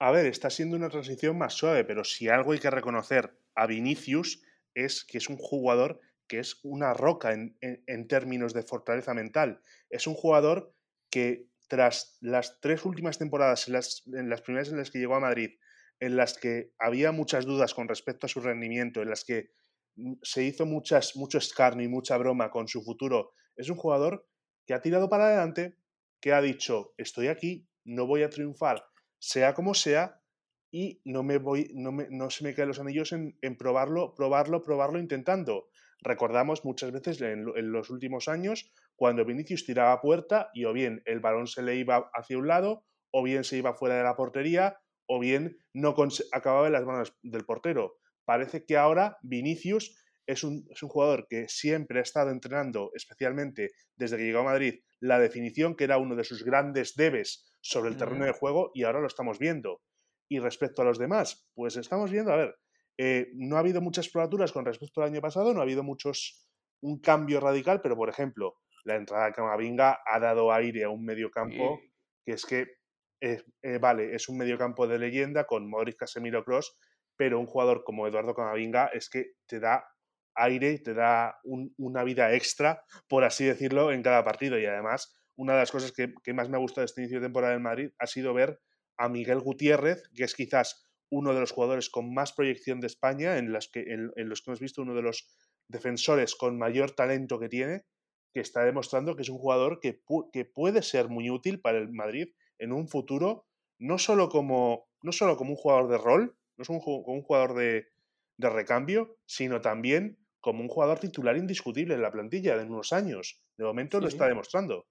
A 0.00 0.10
ver, 0.10 0.26
está 0.26 0.50
siendo 0.50 0.74
una 0.74 0.88
transición 0.88 1.38
más 1.38 1.54
suave, 1.54 1.84
pero 1.84 2.02
si 2.02 2.28
algo 2.28 2.50
hay 2.50 2.58
que 2.58 2.70
reconocer 2.70 3.38
a 3.54 3.68
Vinicius 3.68 4.42
es 4.74 5.04
que 5.04 5.18
es 5.18 5.28
un 5.28 5.36
jugador 5.36 6.00
que 6.26 6.40
es 6.40 6.58
una 6.64 6.92
roca 6.92 7.32
en, 7.32 7.56
en 7.60 8.08
términos 8.08 8.52
de 8.52 8.64
fortaleza 8.64 9.14
mental. 9.14 9.62
Es 9.90 10.08
un 10.08 10.14
jugador 10.14 10.74
que 11.08 11.46
tras 11.68 12.16
las 12.20 12.60
tres 12.60 12.84
últimas 12.84 13.18
temporadas, 13.18 13.68
en 13.68 13.74
las, 13.74 14.02
primeras 14.42 14.68
en 14.68 14.78
las 14.78 14.90
que 14.90 14.98
llegó 14.98 15.16
a 15.16 15.20
Madrid, 15.20 15.50
en 16.00 16.16
las 16.16 16.36
que 16.38 16.72
había 16.78 17.12
muchas 17.12 17.44
dudas 17.44 17.74
con 17.74 17.88
respecto 17.88 18.26
a 18.26 18.28
su 18.28 18.40
rendimiento, 18.40 19.02
en 19.02 19.10
las 19.10 19.24
que 19.24 19.50
mm, 19.96 20.14
se 20.22 20.44
hizo 20.44 20.66
muchas, 20.66 21.16
mucho 21.16 21.38
escarnio 21.38 21.84
y 21.84 21.88
mucha 21.88 22.16
broma 22.16 22.50
con 22.50 22.68
su 22.68 22.82
futuro, 22.82 23.32
es 23.56 23.70
un 23.70 23.76
jugador 23.76 24.28
que 24.66 24.74
ha 24.74 24.80
tirado 24.80 25.08
para 25.08 25.26
adelante, 25.26 25.76
que 26.20 26.32
ha 26.32 26.40
dicho, 26.40 26.94
estoy 26.98 27.28
aquí, 27.28 27.68
no 27.84 28.06
voy 28.06 28.22
a 28.22 28.30
triunfar, 28.30 28.84
sea 29.18 29.54
como 29.54 29.74
sea, 29.74 30.20
y 30.70 31.00
no, 31.04 31.22
me 31.22 31.38
voy, 31.38 31.70
no, 31.74 31.92
me, 31.92 32.08
no 32.10 32.28
se 32.28 32.44
me 32.44 32.54
caen 32.54 32.68
los 32.68 32.80
anillos 32.80 33.12
en, 33.12 33.38
en, 33.40 33.56
probarlo, 33.56 34.14
probarlo, 34.14 34.62
probarlo 34.62 34.98
intentando. 34.98 35.68
Recordamos 36.02 36.64
muchas 36.64 36.92
veces 36.92 37.20
en, 37.22 37.46
en 37.56 37.72
los 37.72 37.88
últimos 37.88 38.28
años 38.28 38.70
cuando 38.96 39.24
Vinicius 39.24 39.64
tiraba 39.64 40.00
puerta 40.00 40.50
y 40.54 40.64
o 40.64 40.72
bien 40.72 41.02
el 41.04 41.20
balón 41.20 41.46
se 41.46 41.62
le 41.62 41.76
iba 41.76 42.10
hacia 42.14 42.38
un 42.38 42.48
lado, 42.48 42.84
o 43.12 43.22
bien 43.22 43.44
se 43.44 43.58
iba 43.58 43.74
fuera 43.74 43.96
de 43.96 44.02
la 44.02 44.16
portería, 44.16 44.78
o 45.06 45.20
bien 45.20 45.56
no 45.72 45.94
acababa 46.32 46.66
en 46.66 46.72
las 46.72 46.84
manos 46.84 47.16
del 47.22 47.44
portero. 47.44 47.98
Parece 48.24 48.64
que 48.64 48.76
ahora 48.76 49.18
Vinicius 49.22 49.96
es 50.26 50.42
un, 50.42 50.66
es 50.70 50.82
un, 50.82 50.88
jugador 50.88 51.28
que 51.28 51.46
siempre 51.48 52.00
ha 52.00 52.02
estado 52.02 52.30
entrenando, 52.30 52.90
especialmente 52.94 53.70
desde 53.94 54.16
que 54.16 54.24
llegó 54.24 54.40
a 54.40 54.44
Madrid, 54.44 54.80
la 54.98 55.20
definición, 55.20 55.76
que 55.76 55.84
era 55.84 55.98
uno 55.98 56.16
de 56.16 56.24
sus 56.24 56.42
grandes 56.42 56.94
debes 56.96 57.48
sobre 57.60 57.90
el 57.90 57.96
terreno 57.96 58.24
de 58.24 58.32
juego, 58.32 58.72
y 58.74 58.82
ahora 58.82 59.00
lo 59.00 59.06
estamos 59.06 59.38
viendo. 59.38 59.82
Y 60.28 60.40
respecto 60.40 60.82
a 60.82 60.84
los 60.84 60.98
demás, 60.98 61.48
pues 61.54 61.76
estamos 61.76 62.10
viendo, 62.10 62.32
a 62.32 62.36
ver, 62.36 62.56
eh, 62.98 63.28
no 63.34 63.56
ha 63.56 63.60
habido 63.60 63.80
muchas 63.80 64.08
probaturas 64.08 64.50
con 64.50 64.64
respecto 64.64 65.00
al 65.00 65.08
año 65.10 65.20
pasado, 65.20 65.54
no 65.54 65.60
ha 65.60 65.64
habido 65.64 65.84
muchos, 65.84 66.48
un 66.80 66.98
cambio 67.00 67.38
radical, 67.38 67.80
pero 67.80 67.96
por 67.96 68.08
ejemplo, 68.08 68.56
la 68.84 68.96
entrada 68.96 69.26
de 69.26 69.32
Camavinga 69.32 70.00
ha 70.04 70.18
dado 70.20 70.52
aire 70.52 70.84
a 70.84 70.90
un 70.90 71.04
mediocampo 71.04 71.80
que 72.26 72.32
es 72.32 72.44
que, 72.44 72.66
eh, 73.20 73.78
vale, 73.80 74.14
es 74.14 74.28
un 74.28 74.36
mediocampo 74.36 74.86
de 74.86 74.98
leyenda 74.98 75.44
con 75.44 75.70
Modric, 75.70 75.96
Casemiro, 75.96 76.44
Cross, 76.44 76.76
pero 77.16 77.38
un 77.38 77.46
jugador 77.46 77.84
como 77.84 78.06
Eduardo 78.06 78.34
Camavinga 78.34 78.86
es 78.86 79.08
que 79.08 79.32
te 79.46 79.60
da 79.60 79.84
aire, 80.34 80.78
te 80.80 80.92
da 80.92 81.38
una 81.44 82.04
vida 82.04 82.34
extra, 82.34 82.82
por 83.08 83.24
así 83.24 83.44
decirlo, 83.44 83.92
en 83.92 84.02
cada 84.02 84.24
partido. 84.24 84.58
Y 84.58 84.66
además, 84.66 85.14
una 85.36 85.54
de 85.54 85.60
las 85.60 85.70
cosas 85.70 85.92
que, 85.92 86.34
más 86.34 86.48
me 86.50 86.56
ha 86.56 86.60
gustado 86.60 86.82
de 86.82 86.86
este 86.86 87.00
inicio 87.00 87.20
de 87.20 87.26
temporada 87.26 87.54
en 87.54 87.62
Madrid 87.62 87.90
ha 87.98 88.06
sido 88.06 88.34
ver 88.34 88.60
a 88.98 89.08
Miguel 89.08 89.40
Gutiérrez, 89.40 90.02
que 90.14 90.24
es 90.24 90.34
quizás 90.34 90.84
uno 91.10 91.32
de 91.32 91.40
los 91.40 91.52
jugadores 91.52 91.88
con 91.88 92.12
más 92.12 92.32
proyección 92.32 92.80
de 92.80 92.88
España, 92.88 93.38
en, 93.38 93.52
las 93.52 93.68
que, 93.68 93.84
en 93.86 94.28
los 94.28 94.42
que 94.42 94.50
hemos 94.50 94.60
visto 94.60 94.82
uno 94.82 94.94
de 94.94 95.02
los 95.02 95.28
defensores 95.68 96.34
con 96.34 96.58
mayor 96.58 96.90
talento 96.90 97.38
que 97.38 97.48
tiene, 97.48 97.84
que 98.36 98.42
está 98.42 98.66
demostrando 98.66 99.16
que 99.16 99.22
es 99.22 99.30
un 99.30 99.38
jugador 99.38 99.80
que, 99.80 100.02
que 100.30 100.44
puede 100.44 100.82
ser 100.82 101.08
muy 101.08 101.30
útil 101.30 101.58
para 101.58 101.78
el 101.78 101.90
Madrid 101.90 102.34
en 102.58 102.70
un 102.70 102.86
futuro, 102.86 103.46
no 103.78 103.96
solo 103.96 104.28
como, 104.28 104.90
no 105.00 105.10
solo 105.10 105.38
como 105.38 105.52
un 105.52 105.56
jugador 105.56 105.88
de 105.88 105.96
rol, 105.96 106.36
no 106.58 106.62
es 106.62 106.68
un, 106.68 106.80
como 106.80 107.14
un 107.14 107.22
jugador 107.22 107.54
de, 107.54 107.86
de 108.36 108.50
recambio, 108.50 109.16
sino 109.24 109.62
también 109.62 110.18
como 110.42 110.60
un 110.60 110.68
jugador 110.68 110.98
titular 110.98 111.38
indiscutible 111.38 111.94
en 111.94 112.02
la 112.02 112.12
plantilla 112.12 112.58
de 112.58 112.64
unos 112.64 112.92
años. 112.92 113.40
De 113.56 113.64
momento 113.64 114.00
lo 114.00 114.08
está 114.08 114.28
demostrando. 114.28 114.84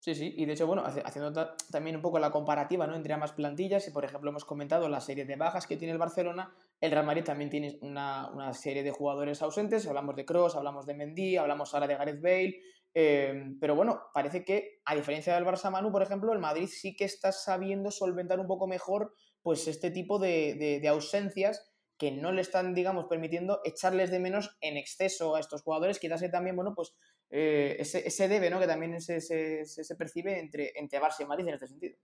Sí, 0.00 0.14
sí, 0.14 0.32
y 0.36 0.46
de 0.46 0.52
hecho, 0.52 0.66
bueno, 0.66 0.84
haciendo 0.84 1.32
también 1.72 1.96
un 1.96 2.02
poco 2.02 2.20
la 2.20 2.30
comparativa 2.30 2.86
¿no? 2.86 2.94
entre 2.94 3.12
ambas 3.12 3.32
plantillas, 3.32 3.86
y 3.88 3.90
por 3.90 4.04
ejemplo 4.04 4.30
hemos 4.30 4.44
comentado 4.44 4.88
la 4.88 5.00
serie 5.00 5.24
de 5.24 5.34
bajas 5.34 5.66
que 5.66 5.76
tiene 5.76 5.92
el 5.92 5.98
Barcelona, 5.98 6.54
el 6.80 6.92
Real 6.92 7.04
Madrid 7.04 7.24
también 7.24 7.50
tiene 7.50 7.78
una, 7.80 8.30
una 8.30 8.54
serie 8.54 8.84
de 8.84 8.92
jugadores 8.92 9.42
ausentes, 9.42 9.88
hablamos 9.88 10.14
de 10.14 10.24
Cross, 10.24 10.54
hablamos 10.54 10.86
de 10.86 10.94
Mendy, 10.94 11.36
hablamos 11.36 11.74
ahora 11.74 11.88
de 11.88 11.96
Gareth 11.96 12.22
Bale, 12.22 12.60
Em, 13.00 13.60
pero 13.60 13.76
bueno, 13.76 14.02
parece 14.12 14.44
que, 14.44 14.80
a 14.84 14.96
diferencia 14.96 15.32
del 15.32 15.44
Barça 15.44 15.70
Manu, 15.70 15.92
por 15.92 16.02
ejemplo, 16.02 16.32
el 16.32 16.40
Madrid 16.40 16.66
sí 16.66 16.96
que 16.96 17.04
está 17.04 17.30
sabiendo 17.30 17.92
solventar 17.92 18.40
un 18.40 18.48
poco 18.48 18.66
mejor 18.66 19.14
pues 19.40 19.68
este 19.68 19.92
tipo 19.92 20.18
de, 20.18 20.82
ausencias 20.90 21.64
que 21.96 22.10
no 22.10 22.32
le 22.32 22.40
están, 22.40 22.74
digamos, 22.74 23.06
permitiendo 23.08 23.60
echarles 23.64 24.10
de 24.10 24.18
menos 24.18 24.58
en 24.60 24.76
exceso 24.76 25.36
a 25.36 25.40
estos 25.40 25.62
jugadores, 25.62 26.00
quizás 26.00 26.28
también, 26.32 26.56
bueno, 26.56 26.74
pues 26.74 26.92
eh, 27.30 27.76
ese, 27.78 28.26
debe, 28.26 28.50
¿no? 28.50 28.58
Que 28.58 28.66
también 28.66 29.00
se, 29.00 29.20
se, 29.20 29.64
se, 29.64 29.94
percibe 29.94 30.40
entre, 30.40 30.72
entre 30.74 31.00
Barça 31.00 31.20
y 31.20 31.26
Madrid 31.26 31.46
en 31.46 31.54
este 31.54 31.68
sentido. 31.68 31.96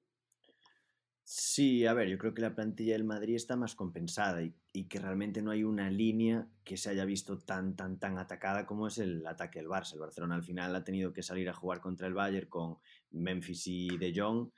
Sí, 1.27 1.87
a 1.87 1.95
ver, 1.95 2.09
yo 2.09 2.19
creo 2.19 2.35
que 2.35 2.43
la 2.43 2.55
plantilla 2.55 2.93
del 2.93 3.05
Madrid 3.05 3.35
está 3.35 3.57
más 3.57 3.75
compensada 3.75 4.43
y, 4.43 4.85
que 4.89 4.99
realmente 4.99 5.41
no 5.41 5.53
hay 5.53 5.65
una 5.65 5.91
línea 5.91 6.47
que 6.65 6.77
se 6.77 6.91
haya 6.91 7.07
visto 7.07 7.39
tan, 7.39 7.77
tan, 7.77 7.99
tan 7.99 8.19
atacada 8.19 8.67
como 8.67 8.89
es 8.89 8.99
el 8.99 9.27
ataque 9.27 9.59
del 9.59 9.69
Barça. 9.69 9.95
El 9.95 10.01
Barcelona 10.01 10.35
al 10.35 10.43
final 10.43 10.77
ha 10.77 10.85
tenido 10.85 11.15
que 11.15 11.23
salir 11.23 11.49
a 11.49 11.55
jugar 11.55 11.81
contra 11.81 12.07
el 12.09 12.15
Bayern 12.15 12.49
con 12.51 12.77
Memphis 13.11 13.67
y 13.67 13.97
De 13.97 14.13
Jong 14.15 14.51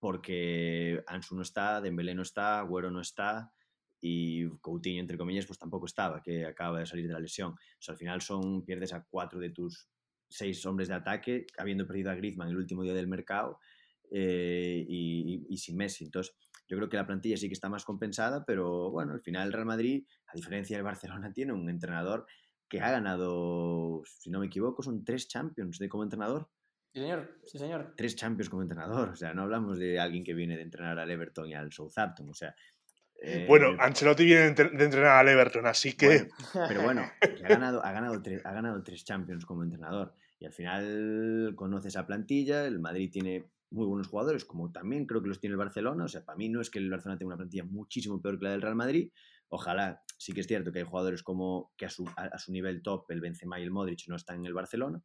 porque 0.00 1.04
Ansu 1.06 1.36
no 1.36 1.42
está, 1.42 1.80
Dembélé 1.80 2.16
no 2.16 2.22
está, 2.22 2.58
Agüero 2.58 2.90
no 2.90 3.00
está 3.00 3.52
y 4.00 4.48
Coutinho, 4.58 5.00
entre 5.00 5.16
comillas, 5.16 5.46
pues 5.46 5.60
tampoco 5.60 5.86
estaba, 5.86 6.20
que 6.20 6.44
acaba 6.44 6.80
de 6.80 6.86
salir 6.86 7.06
de 7.06 7.12
la 7.12 7.20
lesión. 7.20 7.52
O 7.52 7.56
sea, 7.78 7.92
al 7.92 7.98
final 7.98 8.20
son, 8.20 8.64
pierdes 8.64 8.92
a 8.92 9.04
cuatro 9.04 9.38
de 9.38 9.50
tus 9.50 9.88
seis 10.28 10.66
hombres 10.66 10.88
de 10.88 10.94
ataque, 10.94 11.46
habiendo 11.56 11.86
perdido 11.86 12.10
a 12.10 12.16
Griezmann 12.16 12.48
el 12.48 12.56
último 12.56 12.82
día 12.82 12.94
del 12.94 13.06
mercado 13.06 13.60
eh, 14.14 14.84
y, 14.86 15.46
y, 15.48 15.56
sin 15.56 15.76
Messi. 15.76 16.04
Entonces, 16.04 16.34
yo 16.68 16.76
creo 16.76 16.88
que 16.88 16.96
la 16.96 17.06
plantilla 17.06 17.36
sí 17.36 17.48
que 17.48 17.54
está 17.54 17.68
más 17.68 17.84
compensada, 17.84 18.44
pero 18.44 18.90
bueno, 18.90 19.12
al 19.12 19.20
final 19.20 19.46
el 19.46 19.52
Real 19.52 19.66
Madrid, 19.66 20.04
a 20.26 20.36
diferencia 20.36 20.76
del 20.76 20.84
Barcelona, 20.84 21.32
tiene 21.34 21.52
un 21.52 21.68
entrenador 21.68 22.26
que 22.68 22.80
ha 22.80 22.90
ganado, 22.90 24.02
si 24.06 24.30
no 24.30 24.40
me 24.40 24.46
equivoco, 24.46 24.82
son 24.82 25.04
tres 25.04 25.28
Champions 25.28 25.78
de 25.78 25.88
como 25.88 26.02
entrenador. 26.02 26.48
Sí, 26.94 27.00
señor. 27.00 27.38
Sí, 27.46 27.58
señor. 27.58 27.94
Tres 27.96 28.16
Champions 28.16 28.48
como 28.48 28.62
entrenador. 28.62 29.10
O 29.10 29.16
sea, 29.16 29.32
no 29.34 29.42
hablamos 29.42 29.78
de 29.78 29.98
alguien 29.98 30.24
que 30.24 30.34
viene 30.34 30.56
de 30.56 30.62
entrenar 30.62 30.98
al 30.98 31.10
Everton 31.10 31.48
y 31.48 31.54
al 31.54 31.72
Southampton. 31.72 32.28
O 32.30 32.34
sea. 32.34 32.54
Eh, 33.20 33.46
bueno, 33.48 33.76
Ancelotti 33.78 34.24
viene 34.24 34.52
de 34.52 34.84
entrenar 34.84 35.18
al 35.18 35.28
Everton, 35.28 35.66
así 35.66 35.92
que. 35.94 36.28
pero 36.68 36.82
bueno, 36.82 37.02
ha, 37.20 37.48
ganado, 37.48 37.84
ha, 37.84 37.92
ganado 37.92 38.20
tres, 38.22 38.44
ha 38.44 38.52
ganado 38.52 38.82
tres 38.82 39.04
Champions 39.04 39.46
como 39.46 39.62
entrenador. 39.62 40.14
Y 40.38 40.46
al 40.46 40.52
final 40.52 41.52
conoce 41.54 41.88
esa 41.88 42.06
plantilla. 42.06 42.66
El 42.66 42.80
Madrid 42.80 43.10
tiene 43.10 43.51
muy 43.72 43.86
buenos 43.86 44.08
jugadores, 44.08 44.44
como 44.44 44.70
también 44.70 45.06
creo 45.06 45.22
que 45.22 45.28
los 45.28 45.40
tiene 45.40 45.52
el 45.52 45.58
Barcelona. 45.58 46.04
O 46.04 46.08
sea, 46.08 46.24
para 46.24 46.36
mí 46.36 46.48
no 46.48 46.60
es 46.60 46.70
que 46.70 46.78
el 46.78 46.90
Barcelona 46.90 47.18
tenga 47.18 47.28
una 47.28 47.36
plantilla 47.36 47.64
muchísimo 47.64 48.20
peor 48.20 48.38
que 48.38 48.44
la 48.44 48.50
del 48.52 48.62
Real 48.62 48.76
Madrid. 48.76 49.10
Ojalá, 49.48 50.02
sí 50.18 50.32
que 50.32 50.40
es 50.40 50.46
cierto 50.46 50.72
que 50.72 50.80
hay 50.80 50.84
jugadores 50.84 51.22
como 51.22 51.72
que 51.76 51.86
a 51.86 51.90
su, 51.90 52.08
a, 52.16 52.38
su 52.38 52.52
nivel 52.52 52.82
top, 52.82 53.10
el 53.10 53.20
Benzema 53.20 53.58
y 53.58 53.62
el 53.62 53.70
Modric, 53.70 54.08
no 54.08 54.16
están 54.16 54.40
en 54.40 54.46
el 54.46 54.54
Barcelona. 54.54 55.02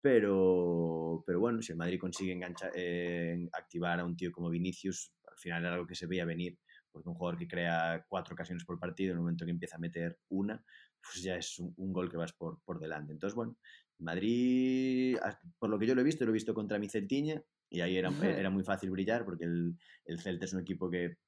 Pero, 0.00 1.24
pero 1.26 1.40
bueno, 1.40 1.62
si 1.62 1.72
el 1.72 1.78
Madrid 1.78 1.98
consigue 1.98 2.32
enganchar, 2.32 2.70
eh, 2.74 3.48
activar 3.52 3.98
a 3.98 4.04
un 4.04 4.16
tío 4.16 4.30
como 4.30 4.50
Vinicius, 4.50 5.12
al 5.26 5.38
final 5.38 5.64
era 5.64 5.74
algo 5.74 5.86
que 5.86 5.96
se 5.96 6.06
veía 6.06 6.24
venir, 6.24 6.58
porque 6.92 7.08
un 7.08 7.14
jugador 7.14 7.38
que 7.38 7.48
crea 7.48 8.04
cuatro 8.08 8.34
ocasiones 8.34 8.64
por 8.64 8.78
partido, 8.78 9.12
en 9.12 9.16
el 9.16 9.22
momento 9.22 9.44
que 9.44 9.50
empieza 9.50 9.76
a 9.76 9.80
meter 9.80 10.18
una, 10.28 10.62
pues 11.02 11.22
ya 11.22 11.36
es 11.36 11.58
un, 11.58 11.92
gol 11.92 12.10
que 12.10 12.16
vas 12.16 12.32
por, 12.34 12.60
por 12.64 12.78
delante. 12.78 13.12
Entonces, 13.12 13.34
bueno, 13.34 13.56
Madrid, 13.98 15.16
por 15.58 15.70
lo 15.70 15.78
que 15.78 15.86
yo 15.86 15.94
lo 15.94 16.02
he 16.02 16.04
visto, 16.04 16.24
lo 16.24 16.30
he 16.30 16.34
visto 16.34 16.54
contra 16.54 16.78
mi 16.78 16.88
Celtiña, 16.88 17.42
y 17.68 17.80
ahí 17.80 17.96
era, 17.96 18.10
era 18.22 18.50
muy 18.50 18.64
fácil 18.64 18.90
brillar, 18.90 19.24
porque 19.24 19.44
el, 19.44 19.76
el 20.04 20.20
Celta 20.20 20.44
es 20.44 20.52
un 20.52 20.60
equipo 20.60 20.90
que 20.90 21.18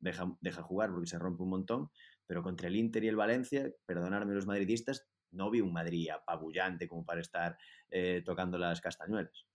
deja, 0.00 0.30
deja 0.40 0.62
jugar 0.62 0.90
porque 0.90 1.06
se 1.06 1.18
rompe 1.18 1.42
un 1.42 1.50
montón, 1.50 1.90
pero 2.26 2.42
contra 2.42 2.68
el 2.68 2.76
Inter 2.76 3.04
y 3.04 3.08
el 3.08 3.16
Valencia, 3.16 3.70
perdonadme 3.86 4.34
los 4.34 4.46
madridistas, 4.46 5.06
no 5.30 5.50
vi 5.50 5.60
un 5.60 5.72
Madrid 5.72 6.10
apabullante 6.10 6.86
como 6.86 7.04
para 7.04 7.20
estar 7.20 7.56
eh, 7.90 8.22
tocando 8.24 8.58
las 8.58 8.80
castañuelas. 8.80 9.46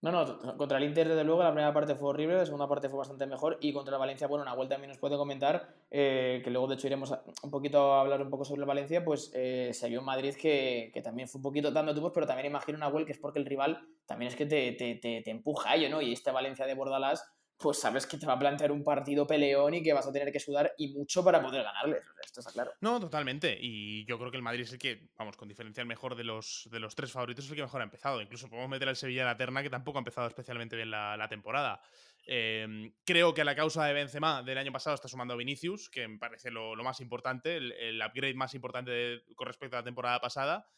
No, 0.00 0.12
no, 0.12 0.56
contra 0.56 0.78
el 0.78 0.84
Inter, 0.84 1.08
desde 1.08 1.24
luego, 1.24 1.42
la 1.42 1.50
primera 1.50 1.72
parte 1.72 1.96
fue 1.96 2.10
horrible, 2.10 2.36
la 2.36 2.44
segunda 2.44 2.68
parte 2.68 2.88
fue 2.88 2.98
bastante 2.98 3.26
mejor. 3.26 3.58
Y 3.60 3.72
contra 3.72 3.94
el 3.94 3.98
Valencia, 3.98 4.28
bueno, 4.28 4.44
una 4.44 4.54
vuelta 4.54 4.76
también 4.76 4.90
nos 4.90 4.98
puede 4.98 5.16
comentar, 5.16 5.74
eh, 5.90 6.40
que 6.44 6.50
luego 6.50 6.68
de 6.68 6.76
hecho 6.76 6.86
iremos 6.86 7.10
a, 7.10 7.24
un 7.42 7.50
poquito 7.50 7.94
a 7.94 8.00
hablar 8.02 8.22
un 8.22 8.30
poco 8.30 8.44
sobre 8.44 8.60
el 8.60 8.66
Valencia, 8.66 9.04
pues 9.04 9.32
eh, 9.34 9.70
se 9.72 9.88
vio 9.88 9.98
un 9.98 10.06
Madrid 10.06 10.36
que, 10.40 10.92
que, 10.94 11.02
también 11.02 11.26
fue 11.26 11.40
un 11.40 11.42
poquito 11.42 11.72
dando 11.72 11.94
tubos, 11.96 12.12
pero 12.14 12.28
también 12.28 12.46
imagino 12.46 12.78
una 12.78 12.88
vuelta 12.88 13.06
que 13.06 13.12
es 13.12 13.18
porque 13.18 13.40
el 13.40 13.46
rival 13.46 13.88
también 14.06 14.28
es 14.28 14.36
que 14.36 14.46
te, 14.46 14.70
te, 14.72 14.94
te, 14.94 15.20
te 15.20 15.30
empuja 15.30 15.70
a 15.70 15.76
ello, 15.76 15.90
¿no? 15.90 16.00
Y 16.00 16.12
este 16.12 16.30
Valencia 16.30 16.64
de 16.64 16.74
Bordalás 16.74 17.28
pues 17.58 17.80
sabes 17.80 18.06
que 18.06 18.18
te 18.18 18.26
va 18.26 18.34
a 18.34 18.38
plantear 18.38 18.70
un 18.70 18.84
partido 18.84 19.26
peleón 19.26 19.74
y 19.74 19.82
que 19.82 19.92
vas 19.92 20.06
a 20.06 20.12
tener 20.12 20.32
que 20.32 20.38
sudar 20.38 20.72
y 20.78 20.92
mucho 20.92 21.24
para 21.24 21.42
poder 21.42 21.64
ganarles. 21.64 22.04
Esto 22.24 22.40
está 22.40 22.52
claro. 22.52 22.72
No, 22.80 23.00
totalmente. 23.00 23.58
Y 23.60 24.04
yo 24.04 24.16
creo 24.16 24.30
que 24.30 24.36
el 24.36 24.44
Madrid 24.44 24.62
es 24.62 24.72
el 24.72 24.78
que, 24.78 25.10
vamos, 25.18 25.36
con 25.36 25.48
diferencia 25.48 25.80
el 25.80 25.88
mejor 25.88 26.14
de 26.14 26.22
los, 26.22 26.68
de 26.70 26.78
los 26.78 26.94
tres 26.94 27.10
favoritos, 27.10 27.44
es 27.44 27.50
el 27.50 27.56
que 27.56 27.62
mejor 27.62 27.80
ha 27.80 27.84
empezado. 27.84 28.22
Incluso 28.22 28.48
podemos 28.48 28.70
meter 28.70 28.88
al 28.88 28.94
Sevilla 28.94 29.22
a 29.22 29.32
la 29.32 29.36
terna, 29.36 29.62
que 29.62 29.70
tampoco 29.70 29.98
ha 29.98 30.00
empezado 30.00 30.28
especialmente 30.28 30.76
bien 30.76 30.90
la, 30.90 31.26
temporada. 31.28 31.80
Eh, 32.26 32.92
creo 33.04 33.34
que 33.34 33.40
a 33.40 33.44
la 33.44 33.56
causa 33.56 33.84
de 33.86 33.92
Benzema 33.92 34.42
del 34.44 34.58
año 34.58 34.70
pasado 34.70 34.94
está 34.94 35.08
sumando 35.08 35.34
a 35.34 35.36
Vinicius, 35.36 35.90
que 35.90 36.06
me 36.06 36.18
parece 36.18 36.52
lo, 36.52 36.76
más 36.76 37.00
importante, 37.00 37.56
el, 37.56 38.00
upgrade 38.00 38.34
más 38.34 38.54
importante 38.54 39.22
con 39.34 39.48
respecto 39.48 39.76
a 39.76 39.80
la 39.80 39.84
temporada 39.84 40.20
pasada. 40.20 40.68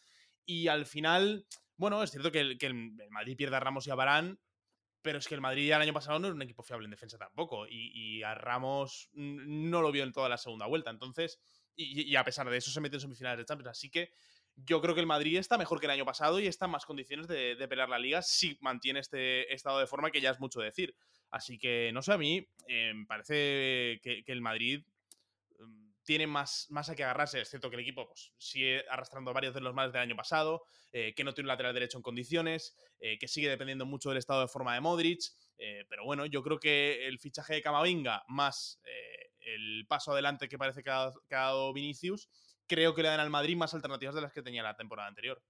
Y 0.46 0.68
al 0.68 0.86
final, 0.86 1.46
bueno, 1.76 2.02
es 2.02 2.10
cierto 2.10 2.32
que 2.32 2.40
el, 2.40 2.58
que 2.58 2.66
el 2.66 2.96
Madrid 3.10 3.36
pierde 3.36 3.56
a 3.56 3.60
Ramos 3.60 3.86
y 3.86 3.90
a 3.90 3.94
Barán, 3.94 4.40
pero 5.02 5.18
es 5.18 5.28
que 5.28 5.34
el 5.34 5.40
Madrid 5.40 5.72
el 5.72 5.80
año 5.80 5.92
pasado 5.92 6.18
no 6.18 6.26
era 6.26 6.34
un 6.34 6.42
equipo 6.42 6.62
fiable 6.62 6.86
en 6.86 6.90
defensa 6.90 7.18
tampoco. 7.18 7.66
Y, 7.66 7.92
y 7.94 8.22
a 8.22 8.34
Ramos 8.34 9.08
no 9.12 9.82
lo 9.82 9.92
vio 9.92 10.04
en 10.04 10.12
toda 10.12 10.28
la 10.28 10.38
segunda 10.38 10.66
vuelta. 10.66 10.90
Entonces, 10.90 11.40
y, 11.76 12.14
a 12.16 12.24
pesar 12.24 12.48
de 12.48 12.56
eso 12.56 12.70
se 12.70 12.80
metió 12.80 12.96
en 12.96 13.00
semifinales 13.00 13.38
de 13.38 13.44
Champions. 13.44 13.70
Así 13.70 13.90
que 13.90 14.12
yo 14.56 14.80
creo 14.80 14.94
que 14.94 15.00
el 15.00 15.06
Madrid 15.06 15.38
está 15.38 15.56
mejor 15.56 15.80
que 15.80 15.86
el 15.86 15.92
año 15.92 16.04
pasado 16.04 16.40
y 16.40 16.46
está 16.46 16.66
en 16.66 16.72
más 16.72 16.84
condiciones 16.84 17.28
de, 17.28 17.54
de 17.56 17.68
pelear 17.68 17.88
la 17.88 17.98
liga 17.98 18.22
si 18.22 18.58
mantiene 18.60 19.00
este 19.00 19.52
estado 19.54 19.78
de 19.78 19.86
forma 19.86 20.10
que 20.10 20.20
ya 20.20 20.30
es 20.30 20.40
mucho 20.40 20.60
decir. 20.60 20.94
Así 21.30 21.58
que, 21.58 21.90
no 21.94 22.02
sé, 22.02 22.12
a 22.12 22.18
mí 22.18 22.46
eh, 22.68 22.92
parece 23.06 24.00
que 24.02 24.24
el 24.26 24.40
Madrid 24.40 24.82
tiene 26.11 26.27
más, 26.27 26.66
más 26.70 26.88
a 26.90 26.96
que 26.96 27.05
agarrarse. 27.05 27.40
Es 27.40 27.51
cierto 27.51 27.70
que 27.70 27.77
el 27.77 27.83
equipo 27.83 28.05
pues, 28.09 28.33
sigue 28.37 28.85
arrastrando 28.90 29.33
varios 29.33 29.55
de 29.55 29.61
los 29.61 29.73
males 29.73 29.92
del 29.92 30.03
año 30.03 30.16
pasado, 30.16 30.64
eh, 30.90 31.14
que 31.14 31.23
no 31.23 31.33
tiene 31.33 31.44
un 31.44 31.51
lateral 31.51 31.73
derecho 31.73 31.99
en 31.99 32.03
condiciones, 32.03 32.77
eh, 32.99 33.16
que 33.16 33.29
sigue 33.29 33.49
dependiendo 33.49 33.87
mucho 33.87 34.09
del 34.09 34.18
estado 34.18 34.40
de 34.40 34.49
forma 34.49 34.75
de 34.75 34.81
Modric. 34.81 35.20
Eh, 35.57 35.85
pero 35.88 36.05
bueno, 36.05 36.27
yo 36.27 36.42
creo 36.42 36.59
que 36.59 37.07
el 37.07 37.20
fichaje 37.20 37.55
de 37.55 37.62
Camavinga 37.62 38.25
más 38.27 38.81
eh, 38.83 39.55
el 39.55 39.87
paso 39.87 40.11
adelante 40.11 40.49
que 40.49 40.59
parece 40.59 40.83
que 40.83 40.90
ha, 40.90 41.12
que 41.29 41.37
ha, 41.37 41.42
dado 41.42 41.73
Vinicius, 41.73 42.29
creo 42.66 42.92
que 42.92 43.05
le 43.05 43.09
dan 43.09 43.20
al 43.20 43.31
Madrid 43.31 43.57
más 43.57 43.73
alternativas 43.73 44.16
de 44.16 44.23
las 44.23 44.33
que 44.33 44.42
tenía 44.42 44.64
la 44.64 44.75
temporada 44.75 45.07
anterior. 45.07 45.40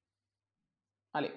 Vale. 1.11 1.33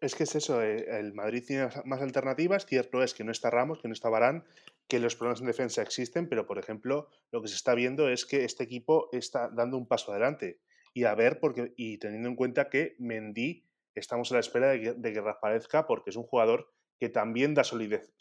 Es 0.00 0.14
que 0.14 0.22
es 0.22 0.34
eso, 0.36 0.62
el 0.62 1.12
Madrid 1.12 1.42
tiene 1.44 1.68
más 1.84 2.00
alternativas, 2.00 2.64
cierto 2.64 3.02
es 3.02 3.12
que 3.14 3.24
no 3.24 3.32
está 3.32 3.50
Ramos, 3.50 3.80
que 3.82 3.88
no 3.88 3.92
está 3.92 4.08
Barán, 4.08 4.46
que 4.90 4.98
los 4.98 5.14
problemas 5.14 5.40
en 5.40 5.46
defensa 5.46 5.82
existen, 5.82 6.28
pero 6.28 6.46
por 6.46 6.58
ejemplo, 6.58 7.08
lo 7.30 7.40
que 7.40 7.48
se 7.48 7.54
está 7.54 7.74
viendo 7.74 8.08
es 8.08 8.26
que 8.26 8.44
este 8.44 8.64
equipo 8.64 9.08
está 9.12 9.48
dando 9.48 9.78
un 9.78 9.86
paso 9.86 10.10
adelante. 10.10 10.60
Y 10.92 11.04
a 11.04 11.14
ver, 11.14 11.38
porque, 11.38 11.72
y 11.76 11.98
teniendo 11.98 12.28
en 12.28 12.34
cuenta 12.34 12.68
que 12.68 12.96
Mendy 12.98 13.64
estamos 13.94 14.32
a 14.32 14.34
la 14.34 14.40
espera 14.40 14.70
de 14.70 14.80
que, 14.80 14.92
de 14.94 15.20
reaparezca, 15.20 15.86
porque 15.86 16.10
es 16.10 16.16
un 16.16 16.24
jugador 16.24 16.68
que 16.98 17.08
también 17.08 17.54
da 17.54 17.62
solidez, 17.62 18.12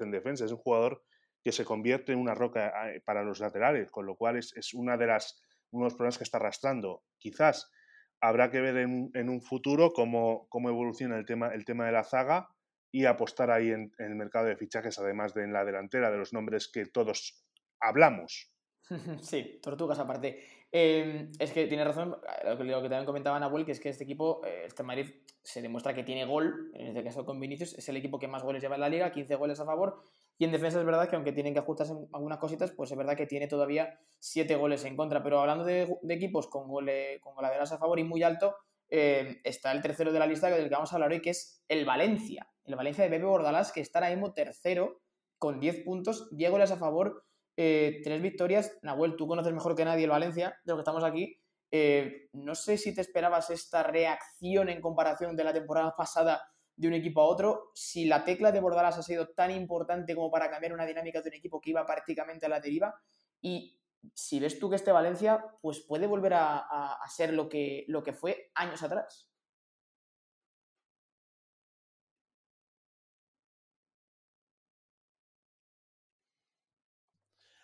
en 0.00 0.10
defensa, 0.10 0.44
es 0.44 0.52
un 0.52 0.58
jugador 0.58 1.02
que 1.42 1.50
se 1.50 1.64
convierte 1.64 2.12
en 2.12 2.18
una 2.18 2.34
roca 2.34 2.92
eh, 2.92 3.00
para 3.00 3.24
los 3.24 3.40
laterales, 3.40 3.90
con 3.90 4.04
lo 4.04 4.14
cual 4.14 4.36
es, 4.36 4.54
es 4.54 4.74
una 4.74 4.98
de 4.98 5.06
las, 5.06 5.42
uno 5.70 5.84
de 5.84 5.86
los 5.86 5.94
problemas 5.94 6.18
que 6.18 6.24
está 6.24 6.36
arrastrando. 6.36 7.04
Quizás 7.16 7.72
habrá 8.20 8.50
que 8.50 8.60
ver 8.60 8.76
en, 8.76 9.10
en 9.14 9.30
un 9.30 9.40
futuro 9.40 9.92
cómo, 9.94 10.46
cómo 10.50 10.68
evoluciona 10.68 11.16
el 11.16 11.24
tema, 11.24 11.48
el 11.54 11.64
tema 11.64 11.86
de 11.86 11.92
la 11.92 12.04
zaga, 12.04 12.50
y 12.90 13.04
apostar 13.04 13.50
ahí 13.50 13.70
en, 13.70 13.92
el 13.98 14.14
mercado 14.14 14.46
de 14.46 14.56
fichajes, 14.56 14.98
además 14.98 15.34
de 15.34 15.44
en 15.44 15.52
la 15.52 15.64
delantera, 15.64 16.10
de 16.10 16.18
los 16.18 16.32
nombres 16.32 16.68
que 16.68 16.86
todos 16.86 17.44
hablamos. 17.80 18.52
Sí, 19.20 19.60
tortugas 19.62 19.98
aparte. 19.98 20.40
Eh, 20.72 21.30
es 21.38 21.52
que 21.52 21.66
tiene 21.66 21.84
razón 21.84 22.16
lo 22.44 22.58
que, 22.58 22.64
lo 22.64 22.82
que 22.82 22.88
también 22.88 23.04
comentaba 23.06 23.38
Nahuel, 23.38 23.64
que 23.64 23.72
es 23.72 23.80
que 23.80 23.88
este 23.90 24.04
equipo, 24.04 24.42
eh, 24.46 24.64
este 24.66 24.82
Madrid, 24.82 25.10
se 25.42 25.62
demuestra 25.62 25.94
que 25.94 26.04
tiene 26.04 26.24
gol, 26.24 26.70
en 26.74 26.88
este 26.88 27.04
caso 27.04 27.24
con 27.24 27.40
Vinicius, 27.40 27.74
es 27.74 27.88
el 27.88 27.96
equipo 27.96 28.18
que 28.18 28.28
más 28.28 28.42
goles 28.42 28.62
lleva 28.62 28.74
en 28.74 28.82
la 28.82 28.88
liga, 28.88 29.12
15 29.12 29.34
goles 29.36 29.60
a 29.60 29.64
favor, 29.64 30.02
y 30.36 30.44
en 30.44 30.52
defensa 30.52 30.78
es 30.78 30.84
verdad 30.84 31.08
que 31.08 31.16
aunque 31.16 31.32
tienen 31.32 31.54
que 31.54 31.60
ajustarse 31.60 31.94
algunas 32.12 32.38
cositas, 32.38 32.70
pues 32.72 32.90
es 32.90 32.96
verdad 32.98 33.16
que 33.16 33.26
tiene 33.26 33.48
todavía 33.48 33.98
7 34.20 34.56
goles 34.56 34.84
en 34.84 34.96
contra, 34.96 35.22
pero 35.22 35.40
hablando 35.40 35.64
de, 35.64 35.96
de 36.02 36.14
equipos 36.14 36.48
con, 36.48 36.68
gole, 36.68 37.18
con 37.20 37.34
goladeras 37.34 37.72
a 37.72 37.78
favor 37.78 37.98
y 37.98 38.04
muy 38.04 38.22
alto, 38.22 38.56
eh, 38.90 39.40
está 39.44 39.72
el 39.72 39.82
tercero 39.82 40.12
de 40.12 40.18
la 40.18 40.26
lista 40.26 40.48
del 40.48 40.68
que 40.68 40.74
vamos 40.74 40.92
a 40.92 40.96
hablar 40.96 41.12
hoy, 41.12 41.20
que 41.20 41.30
es 41.30 41.62
el 41.68 41.84
Valencia. 41.84 42.48
El 42.64 42.76
Valencia 42.76 43.04
de 43.04 43.10
Pepe 43.10 43.24
Bordalás, 43.24 43.72
que 43.72 43.80
está 43.80 43.98
ahora 43.98 44.10
mismo 44.10 44.32
tercero 44.32 45.02
con 45.38 45.60
10 45.60 45.84
puntos, 45.84 46.28
10 46.36 46.50
goles 46.50 46.70
a 46.70 46.76
favor, 46.76 47.24
eh, 47.56 48.00
3 48.02 48.22
victorias. 48.22 48.78
Nahuel, 48.82 49.16
tú 49.16 49.26
conoces 49.26 49.52
mejor 49.52 49.74
que 49.74 49.84
nadie 49.84 50.04
el 50.04 50.10
Valencia, 50.10 50.58
de 50.64 50.72
lo 50.72 50.76
que 50.76 50.82
estamos 50.82 51.04
aquí. 51.04 51.40
Eh, 51.70 52.28
no 52.32 52.54
sé 52.54 52.78
si 52.78 52.94
te 52.94 53.02
esperabas 53.02 53.50
esta 53.50 53.82
reacción 53.82 54.68
en 54.68 54.80
comparación 54.80 55.36
de 55.36 55.44
la 55.44 55.52
temporada 55.52 55.94
pasada 55.96 56.42
de 56.76 56.88
un 56.88 56.94
equipo 56.94 57.20
a 57.20 57.24
otro, 57.24 57.72
si 57.74 58.04
la 58.04 58.24
tecla 58.24 58.52
de 58.52 58.60
Bordalás 58.60 58.96
ha 58.96 59.02
sido 59.02 59.28
tan 59.30 59.50
importante 59.50 60.14
como 60.14 60.30
para 60.30 60.48
cambiar 60.48 60.72
una 60.72 60.86
dinámica 60.86 61.20
de 61.20 61.28
un 61.28 61.34
equipo 61.34 61.60
que 61.60 61.70
iba 61.70 61.84
prácticamente 61.84 62.46
a 62.46 62.48
la 62.48 62.60
deriva 62.60 62.94
y 63.40 63.77
si 64.14 64.40
ves 64.40 64.58
tú 64.58 64.70
que 64.70 64.76
este 64.76 64.92
Valencia 64.92 65.44
pues 65.60 65.80
puede 65.80 66.06
volver 66.06 66.34
a, 66.34 66.58
a, 66.58 67.08
ser 67.08 67.34
lo 67.34 67.48
que, 67.48 67.84
lo 67.88 68.02
que 68.02 68.12
fue 68.12 68.50
años 68.54 68.82
atrás. 68.82 69.28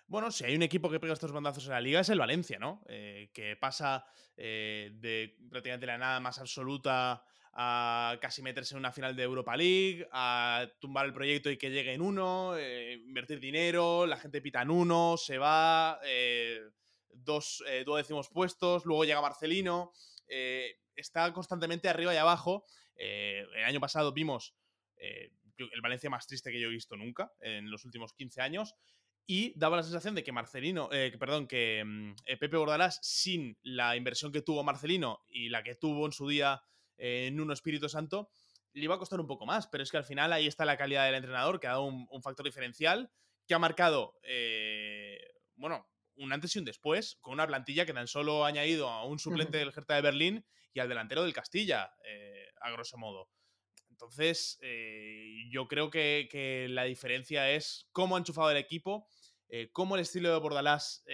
Bueno, 0.06 0.30
si 0.30 0.44
hay 0.44 0.54
un 0.54 0.62
equipo 0.62 0.88
que 0.88 1.00
pega 1.00 1.12
estos 1.12 1.32
bandazos 1.32 1.64
en 1.66 1.72
la 1.72 1.80
liga 1.80 1.98
es 1.98 2.08
el 2.08 2.20
Valencia, 2.20 2.56
¿no? 2.60 2.84
Eh, 2.86 3.32
que 3.34 3.56
pasa 3.56 4.06
eh, 4.36 4.92
de 4.94 5.36
prácticamente 5.50 5.86
la 5.86 5.98
nada 5.98 6.20
más 6.20 6.38
absoluta 6.38 7.24
a 7.56 8.18
casi 8.20 8.42
meterse 8.42 8.74
en 8.74 8.80
una 8.80 8.90
final 8.90 9.14
de 9.14 9.22
Europa 9.22 9.56
League, 9.56 10.08
a 10.10 10.66
tumbar 10.80 11.06
el 11.06 11.12
proyecto 11.12 11.50
y 11.50 11.56
que 11.56 11.70
llegue 11.70 11.92
en 11.92 12.02
uno, 12.02 12.56
eh, 12.56 12.94
invertir 12.94 13.38
dinero, 13.38 14.06
la 14.06 14.16
gente 14.16 14.40
pita 14.40 14.62
en 14.62 14.70
uno, 14.70 15.16
se 15.16 15.38
va, 15.38 16.00
eh, 16.04 16.60
dos 17.12 17.62
eh, 17.68 17.84
puestos, 18.32 18.84
luego 18.84 19.04
llega 19.04 19.20
Marcelino, 19.20 19.92
está 20.96 21.32
constantemente 21.32 21.88
arriba 21.88 22.12
y 22.12 22.16
abajo. 22.16 22.66
el 22.96 23.64
año 23.64 23.78
pasado 23.78 24.12
vimos 24.12 24.56
el 24.96 25.80
Valencia 25.80 26.10
más 26.10 26.26
triste 26.26 26.50
que 26.50 26.60
yo 26.60 26.68
he 26.68 26.72
visto 26.72 26.96
nunca 26.96 27.32
en 27.40 27.70
los 27.70 27.84
últimos 27.84 28.12
15 28.14 28.40
años. 28.40 28.74
Y 29.26 29.58
daba 29.58 29.76
la 29.76 29.82
sensación 29.82 30.14
de 30.14 30.24
que 30.24 30.32
Marcelino, 30.32 30.88
perdón, 31.18 31.46
que 31.46 31.82
mm, 31.84 32.14
Pepe 32.38 32.56
Bordalás, 32.56 32.98
sin 33.02 33.56
la 33.62 33.96
inversión 33.96 34.32
que 34.32 34.42
tuvo 34.42 34.64
Marcelino 34.64 35.22
y 35.28 35.48
la 35.48 35.62
que 35.62 35.76
tuvo 35.76 36.04
en 36.04 36.12
su 36.12 36.28
día 36.28 36.62
en 36.96 37.40
un 37.40 37.52
Espíritu 37.52 37.88
Santo, 37.88 38.30
le 38.74 38.84
iba 38.84 38.96
a 38.96 38.98
costar 38.98 39.20
un 39.20 39.26
poco 39.26 39.46
más, 39.46 39.68
pero 39.68 39.82
es 39.82 39.90
que 39.90 39.96
al 39.96 40.04
final 40.04 40.32
ahí 40.32 40.46
está 40.46 40.64
la 40.64 40.76
calidad 40.76 41.06
del 41.06 41.14
entrenador, 41.14 41.60
que 41.60 41.68
ha 41.68 41.70
dado 41.70 41.84
un, 41.84 42.22
factor 42.22 42.44
diferencial, 42.44 43.10
que 43.46 43.54
ha 43.54 43.58
marcado, 43.58 44.18
eh, 44.22 45.18
bueno, 45.54 45.88
un 46.16 46.32
antes 46.32 46.54
y 46.54 46.58
un 46.58 46.64
después, 46.64 47.16
con 47.20 47.34
una 47.34 47.46
plantilla 47.46 47.86
que 47.86 47.92
tan 47.92 48.08
solo 48.08 48.44
ha 48.44 48.48
añadido 48.48 48.88
a 48.88 49.04
un 49.04 49.18
suplente 49.18 49.58
del 49.58 49.72
Hertha 49.74 49.94
de 49.94 50.02
Berlín 50.02 50.46
y 50.72 50.80
al 50.80 50.88
delantero 50.88 51.22
del 51.22 51.32
Castilla, 51.32 51.94
eh, 52.04 52.48
a 52.60 52.70
grosso 52.72 52.98
modo. 52.98 53.30
Entonces, 53.90 54.58
eh, 54.60 55.44
yo 55.50 55.68
creo 55.68 55.90
que, 55.90 56.66
la 56.68 56.84
diferencia 56.84 57.50
es 57.50 57.86
cómo 57.92 58.16
ha 58.16 58.18
enchufado 58.18 58.50
el 58.50 58.56
equipo, 58.56 59.06
cómo 59.70 59.94
el 59.94 60.00
estilo 60.02 60.32
de 60.32 60.40
Bordalás 60.40 61.04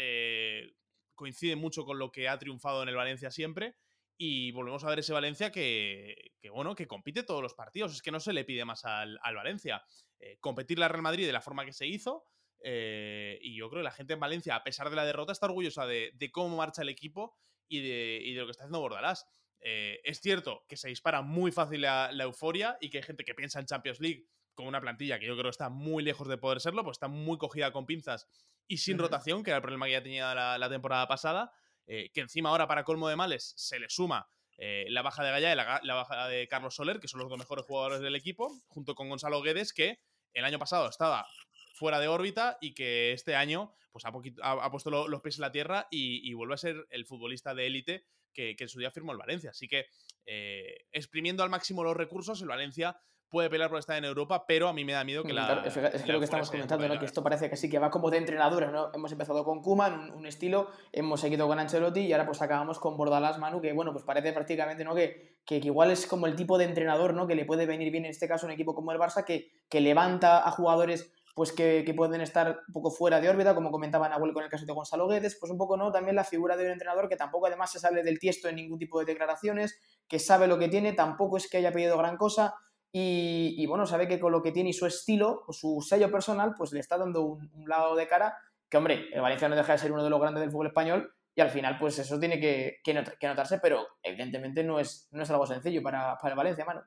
coincide 1.15 1.57
mucho 1.57 1.85
con 1.85 1.99
lo 1.99 2.11
que 2.11 2.27
ha 2.27 2.39
triunfado 2.39 2.83
en 2.83 2.89
el 2.89 2.97
Valencia 2.97 3.31
siempre 3.31 3.77
y 4.23 4.53
volvemos 4.53 4.85
a 4.85 4.91
ver 4.91 4.99
ese 4.99 5.15
Valencia 5.15 5.51
que, 5.51 6.35
bueno, 6.53 6.75
que 6.75 6.87
compite 6.87 7.23
todos 7.23 7.43
los 7.43 7.55
partidos. 7.55 7.95
Es 7.95 8.03
que 8.03 8.11
no 8.11 8.21
se 8.21 8.35
le 8.35 8.45
pide 8.45 8.67
más 8.67 8.85
al, 8.85 9.19
Valencia. 9.35 9.83
Eh, 10.19 10.37
competir 10.41 10.79
la 10.79 10.89
Real 10.89 11.01
Madrid 11.01 11.25
de 11.25 11.33
la 11.33 11.41
forma 11.41 11.65
que 11.65 11.73
se 11.73 11.87
hizo. 11.87 12.27
Eh, 12.63 13.39
y 13.41 13.57
yo 13.57 13.71
creo 13.71 13.81
que 13.81 13.85
la 13.85 13.93
gente 13.93 14.13
en 14.13 14.21
Valencia, 14.21 14.57
a 14.57 14.63
pesar 14.63 14.91
de 14.91 14.97
la 14.97 15.07
derrota, 15.07 15.33
está 15.33 15.47
orgullosa 15.47 15.87
de, 15.87 16.31
cómo 16.33 16.59
marcha 16.59 16.83
el 16.83 16.91
equipo 16.91 17.35
y 17.67 17.81
de, 17.81 18.35
lo 18.35 18.45
que 18.45 18.51
está 18.51 18.65
haciendo 18.65 18.81
Bordalás. 18.81 19.25
Eh, 19.59 20.03
es 20.05 20.21
cierto 20.21 20.67
que 20.69 20.77
se 20.77 20.89
dispara 20.89 21.23
muy 21.23 21.51
fácil 21.51 21.81
la, 21.81 22.11
euforia 22.19 22.77
y 22.79 22.91
que 22.91 22.99
hay 22.99 23.05
gente 23.05 23.25
que 23.25 23.35
piensa 23.35 23.59
en 23.59 23.65
Champions 23.65 24.01
League 24.01 24.27
con 24.53 24.67
una 24.67 24.83
plantilla 24.83 25.19
que 25.19 25.29
yo 25.29 25.37
creo 25.39 25.49
está 25.49 25.71
muy 25.71 26.03
lejos 26.05 26.29
de 26.29 26.37
poder 26.37 26.61
serlo, 26.61 26.85
pues 26.85 26.97
está 26.97 27.09
muy 27.09 27.39
cogida 27.39 27.73
con 27.73 27.87
pinzas 27.87 28.29
y 28.69 28.77
sin 28.77 28.99
rotación, 28.99 29.43
que 29.43 29.51
era 29.51 29.57
el 29.57 29.63
problema 29.63 29.87
que 29.87 29.93
ya 29.93 30.03
tenía 30.03 30.35
la 30.59 30.69
temporada 30.69 31.09
pasada. 31.09 31.51
Eh, 31.93 32.13
que 32.15 32.21
encima 32.21 32.51
ahora 32.51 32.69
para 32.69 32.85
colmo 32.85 33.09
de 33.09 33.17
males 33.17 33.53
se 33.57 33.81
le 33.81 33.91
suma 33.91 34.29
eh, 34.59 34.87
la 34.91 35.03
baja 35.03 35.25
de 35.25 35.33
Gaya 35.33 35.53
y 35.53 35.57
la, 35.57 35.95
baja 35.95 36.29
de 36.29 36.47
Carlos 36.47 36.77
Soler, 36.77 37.01
que 37.01 37.09
son 37.09 37.19
los 37.19 37.29
dos 37.29 37.37
mejores 37.37 37.65
jugadores 37.65 37.99
del 37.99 38.15
equipo, 38.15 38.63
junto 38.69 38.95
con 38.95 39.09
Gonzalo 39.09 39.43
Guedes, 39.43 39.73
que 39.73 39.99
el 40.33 40.45
año 40.45 40.61
pasado 40.61 40.89
estaba 40.89 41.27
fuera 41.75 41.99
de 41.99 42.07
órbita 42.07 42.59
y 42.61 42.75
que 42.75 43.11
este 43.11 43.35
año 43.35 43.75
pues, 43.91 44.05
ha, 44.05 44.11
ha, 44.11 44.71
puesto 44.71 45.09
los 45.09 45.21
pies 45.21 45.39
en 45.39 45.41
la 45.41 45.51
tierra 45.51 45.89
y, 45.91 46.33
vuelve 46.35 46.55
a 46.55 46.59
ser 46.59 46.87
el 46.91 47.07
futbolista 47.07 47.57
de 47.57 47.67
élite 47.67 48.05
que, 48.33 48.55
en 48.57 48.69
su 48.69 48.79
día 48.79 48.93
firmó 48.93 49.11
el 49.11 49.19
Valencia. 49.19 49.51
Así 49.51 49.67
que 49.67 49.87
eh, 50.27 50.87
exprimiendo 50.93 51.43
al 51.43 51.51
máximo 51.51 51.83
los 51.83 51.97
recursos, 51.97 52.41
el 52.41 52.47
Valencia 52.47 53.01
puede 53.31 53.49
pelear 53.49 53.71
por 53.71 53.79
estar 53.79 53.97
en 53.97 54.05
Europa, 54.05 54.45
pero 54.47 54.69
a 54.69 54.73
mí 54.73 54.85
me 54.85 54.93
da 54.93 55.05
miedo 55.05 55.23
que 55.23 55.33
mm, 55.33 55.37
la. 55.37 55.63
es, 55.65 56.03
que 56.03 56.13
lo 56.13 56.19
que 56.19 56.25
estamos 56.25 56.51
comentando, 56.51 56.87
¿no? 56.89 56.99
que 56.99 57.05
esto 57.05 57.23
parece 57.23 57.49
que 57.49 57.57
sí 57.57 57.71
que 57.71 57.79
va 57.79 57.91
como 57.91 58.11
de 58.11 58.19
entrenadores, 58.19 58.71
¿no? 58.71 58.91
Hemos 58.93 59.13
empezado 59.13 59.45
con 59.45 59.63
Kuman, 59.63 60.11
un, 60.13 60.27
estilo, 60.27 60.69
hemos 60.93 61.21
seguido 61.21 61.47
con 61.47 61.59
Ancelotti 61.59 62.01
y 62.01 62.13
ahora 62.13 62.27
pues 62.27 62.43
acabamos 62.43 62.79
con 62.79 62.97
Bordalás 62.97 63.39
Manu, 63.39 63.61
que 63.61 63.73
bueno, 63.73 63.93
pues 63.93 64.05
parece 64.05 64.33
prácticamente 64.33 64.85
¿no? 64.85 64.95
Que, 64.95 65.39
que, 65.45 65.57
igual 65.57 65.91
es 65.91 66.07
como 66.07 66.27
el 66.27 66.35
tipo 66.35 66.59
de 66.59 66.65
entrenador 66.65 67.15
¿no? 67.15 67.27
que 67.27 67.35
le 67.35 67.45
puede 67.45 67.67
venir 67.67 67.91
bien 67.93 68.05
en 68.05 68.11
este 68.11 68.29
caso 68.29 68.47
un 68.47 68.53
equipo 68.53 68.75
como 68.75 68.93
el 68.93 68.99
Barça, 68.99 69.25
que, 69.25 69.53
que 69.69 69.81
levanta 69.81 70.47
a 70.47 70.51
jugadores 70.51 71.13
pues 71.35 71.53
que, 71.53 71.85
que, 71.87 71.95
pueden 71.95 72.21
estar 72.21 72.61
un 72.67 72.73
poco 72.75 72.91
fuera 72.91 73.21
de 73.21 73.29
órbita, 73.29 73.55
como 73.55 73.71
comentaba 73.71 74.09
Nahuel 74.09 74.33
con 74.35 74.43
el 74.43 74.51
caso 74.51 74.67
de 74.67 74.73
Gonzalo 74.73 75.07
Guedes, 75.07 75.39
pues 75.41 75.51
un 75.51 75.57
poco 75.57 75.77
no, 75.77 75.93
también 75.93 76.17
la 76.17 76.25
figura 76.25 76.57
de 76.57 76.67
un 76.67 76.73
entrenador 76.73 77.09
que 77.09 77.17
tampoco 77.17 77.47
además 77.47 77.71
se 77.71 77.79
sale 77.79 78.03
del 78.03 78.19
tiesto 78.19 78.49
en 78.49 78.57
ningún 78.57 78.79
tipo 78.79 78.99
de 78.99 79.07
declaraciones, 79.07 79.79
que 80.09 80.19
sabe 80.19 80.49
lo 80.49 80.59
que 80.59 80.69
tiene, 80.69 80.93
tampoco 80.93 81.37
es 81.37 81.49
que 81.49 81.59
haya 81.59 81.73
pedido 81.73 81.97
gran 81.97 82.17
cosa, 82.17 82.57
y, 82.93 83.67
bueno, 83.67 83.87
sabe 83.87 84.09
que 84.09 84.19
con 84.19 84.33
lo 84.33 84.43
que 84.43 84.51
tiene 84.51 84.71
y 84.71 84.73
su 84.73 84.87
estilo 84.87 85.45
o 85.47 85.53
su 85.53 85.81
sello 85.81 86.11
personal, 86.11 86.55
pues 86.57 86.73
le 86.73 86.81
está 86.81 86.99
dando 86.99 87.23
un, 87.25 87.69
lado 87.69 87.95
de 87.95 88.09
cara 88.09 88.37
que, 88.69 88.77
hombre, 88.77 89.09
el 89.13 89.21
Valencia 89.21 89.49
no 89.49 89.57
deja 89.57 89.73
de 89.73 89.79
ser 89.79 89.93
uno 89.93 90.03
de 90.03 90.11
los 90.11 90.21
grandes 90.21 90.41
del 90.41 90.51
fútbol 90.51 90.69
español 90.69 91.15
y 91.35 91.41
al 91.41 91.51
final, 91.51 91.79
pues 91.79 91.99
eso 92.01 92.19
tiene 92.19 92.41
que, 92.41 92.81
que, 92.83 93.29
notarse, 93.29 93.61
pero 93.61 93.87
evidentemente 94.03 94.65
no 94.65 94.81
es, 94.81 95.09
no 95.13 95.23
es 95.23 95.31
algo 95.31 95.47
sencillo 95.47 95.83
para, 95.83 96.17
para 96.19 96.33
el 96.33 96.37
Valencia, 96.37 96.65
mano. 96.65 96.83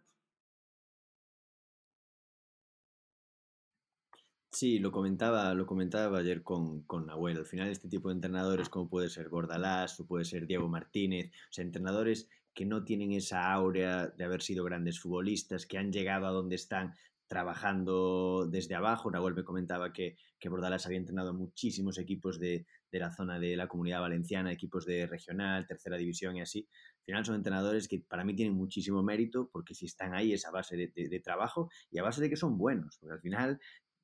Sí, 4.51 4.77
lo 4.77 4.91
comentaba, 4.91 5.53
lo 5.55 5.65
comentaba 5.65 6.19
ayer 6.19 6.43
con, 6.43 6.83
con 6.83 7.07
Nahuel. 7.07 7.37
Al 7.37 7.45
final, 7.45 7.69
este 7.69 7.89
tipo 7.89 8.09
de 8.09 8.15
entrenadores, 8.15 8.69
como 8.69 8.87
puede 8.87 9.09
ser 9.09 9.29
Bordalás 9.29 9.99
o 9.99 10.05
puede 10.05 10.25
ser 10.25 10.45
Diego 10.45 10.67
Martínez, 10.67 11.31
o 11.49 11.53
sea, 11.53 11.63
entrenadores 11.63 12.29
que 12.53 12.65
no 12.65 12.83
tienen 12.83 13.11
esa 13.11 13.51
aurea 13.51 14.07
de 14.07 14.23
haber 14.23 14.41
sido 14.41 14.63
grandes 14.63 14.99
futbolistas, 14.99 15.65
que 15.65 15.77
han 15.77 15.91
llegado 15.91 16.27
a 16.27 16.31
donde 16.31 16.55
están 16.55 16.93
trabajando 17.27 18.47
desde 18.47 18.75
abajo. 18.75 19.09
Nahuel 19.09 19.33
me 19.33 19.43
comentaba 19.43 19.91
que, 19.91 20.17
que 20.39 20.49
Bordalás 20.49 20.85
había 20.85 20.99
entrenado 20.99 21.33
muchísimos 21.33 21.97
equipos 21.97 22.39
de, 22.39 22.65
la 22.91 23.11
zona 23.11 23.39
de 23.39 23.55
la 23.55 23.67
comunidad 23.67 24.01
valenciana, 24.01 24.51
equipos 24.51 24.85
de 24.85 25.07
regional, 25.07 25.65
tercera 25.65 25.97
división 25.97 26.37
y 26.37 26.41
así. 26.41 26.67
Al 26.99 27.05
final 27.05 27.25
son 27.25 27.35
entrenadores 27.35 27.87
que 27.87 27.99
para 27.99 28.23
mí 28.23 28.35
tienen 28.35 28.53
muchísimo 28.53 29.01
mérito 29.01 29.49
porque 29.51 29.73
si 29.73 29.87
están 29.87 30.13
ahí 30.13 30.31
es 30.31 30.45
a 30.45 30.51
base 30.51 30.77
de, 30.77 30.87
de, 30.95 31.09
de 31.09 31.19
trabajo 31.19 31.71
y 31.89 31.97
a 31.97 32.03
base 32.03 32.21
de 32.21 32.29
que 32.29 32.35
son 32.35 32.57
buenos. 32.57 32.97
Porque 32.99 33.13
al 33.15 33.21
final 33.21 33.59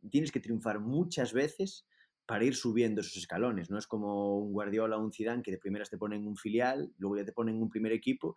tienes 0.09 0.31
que 0.31 0.39
triunfar 0.39 0.79
muchas 0.79 1.33
veces 1.33 1.85
para 2.29 2.45
ir 2.45 2.55
subiendo 2.55 3.01
esos 3.01 3.17
escalones. 3.17 3.71
No 3.71 3.79
es 3.79 3.87
como 3.87 4.37
un 4.37 4.53
Guardiola 4.53 4.97
o 4.97 5.01
un 5.01 5.11
Zidane 5.11 5.41
que 5.41 5.49
de 5.49 5.57
primeras 5.57 5.89
te 5.89 5.97
ponen 5.97 6.27
un 6.27 6.37
filial, 6.37 6.93
luego 6.99 7.17
ya 7.17 7.25
te 7.25 7.31
ponen 7.31 7.59
un 7.59 7.71
primer 7.71 7.91
equipo 7.91 8.35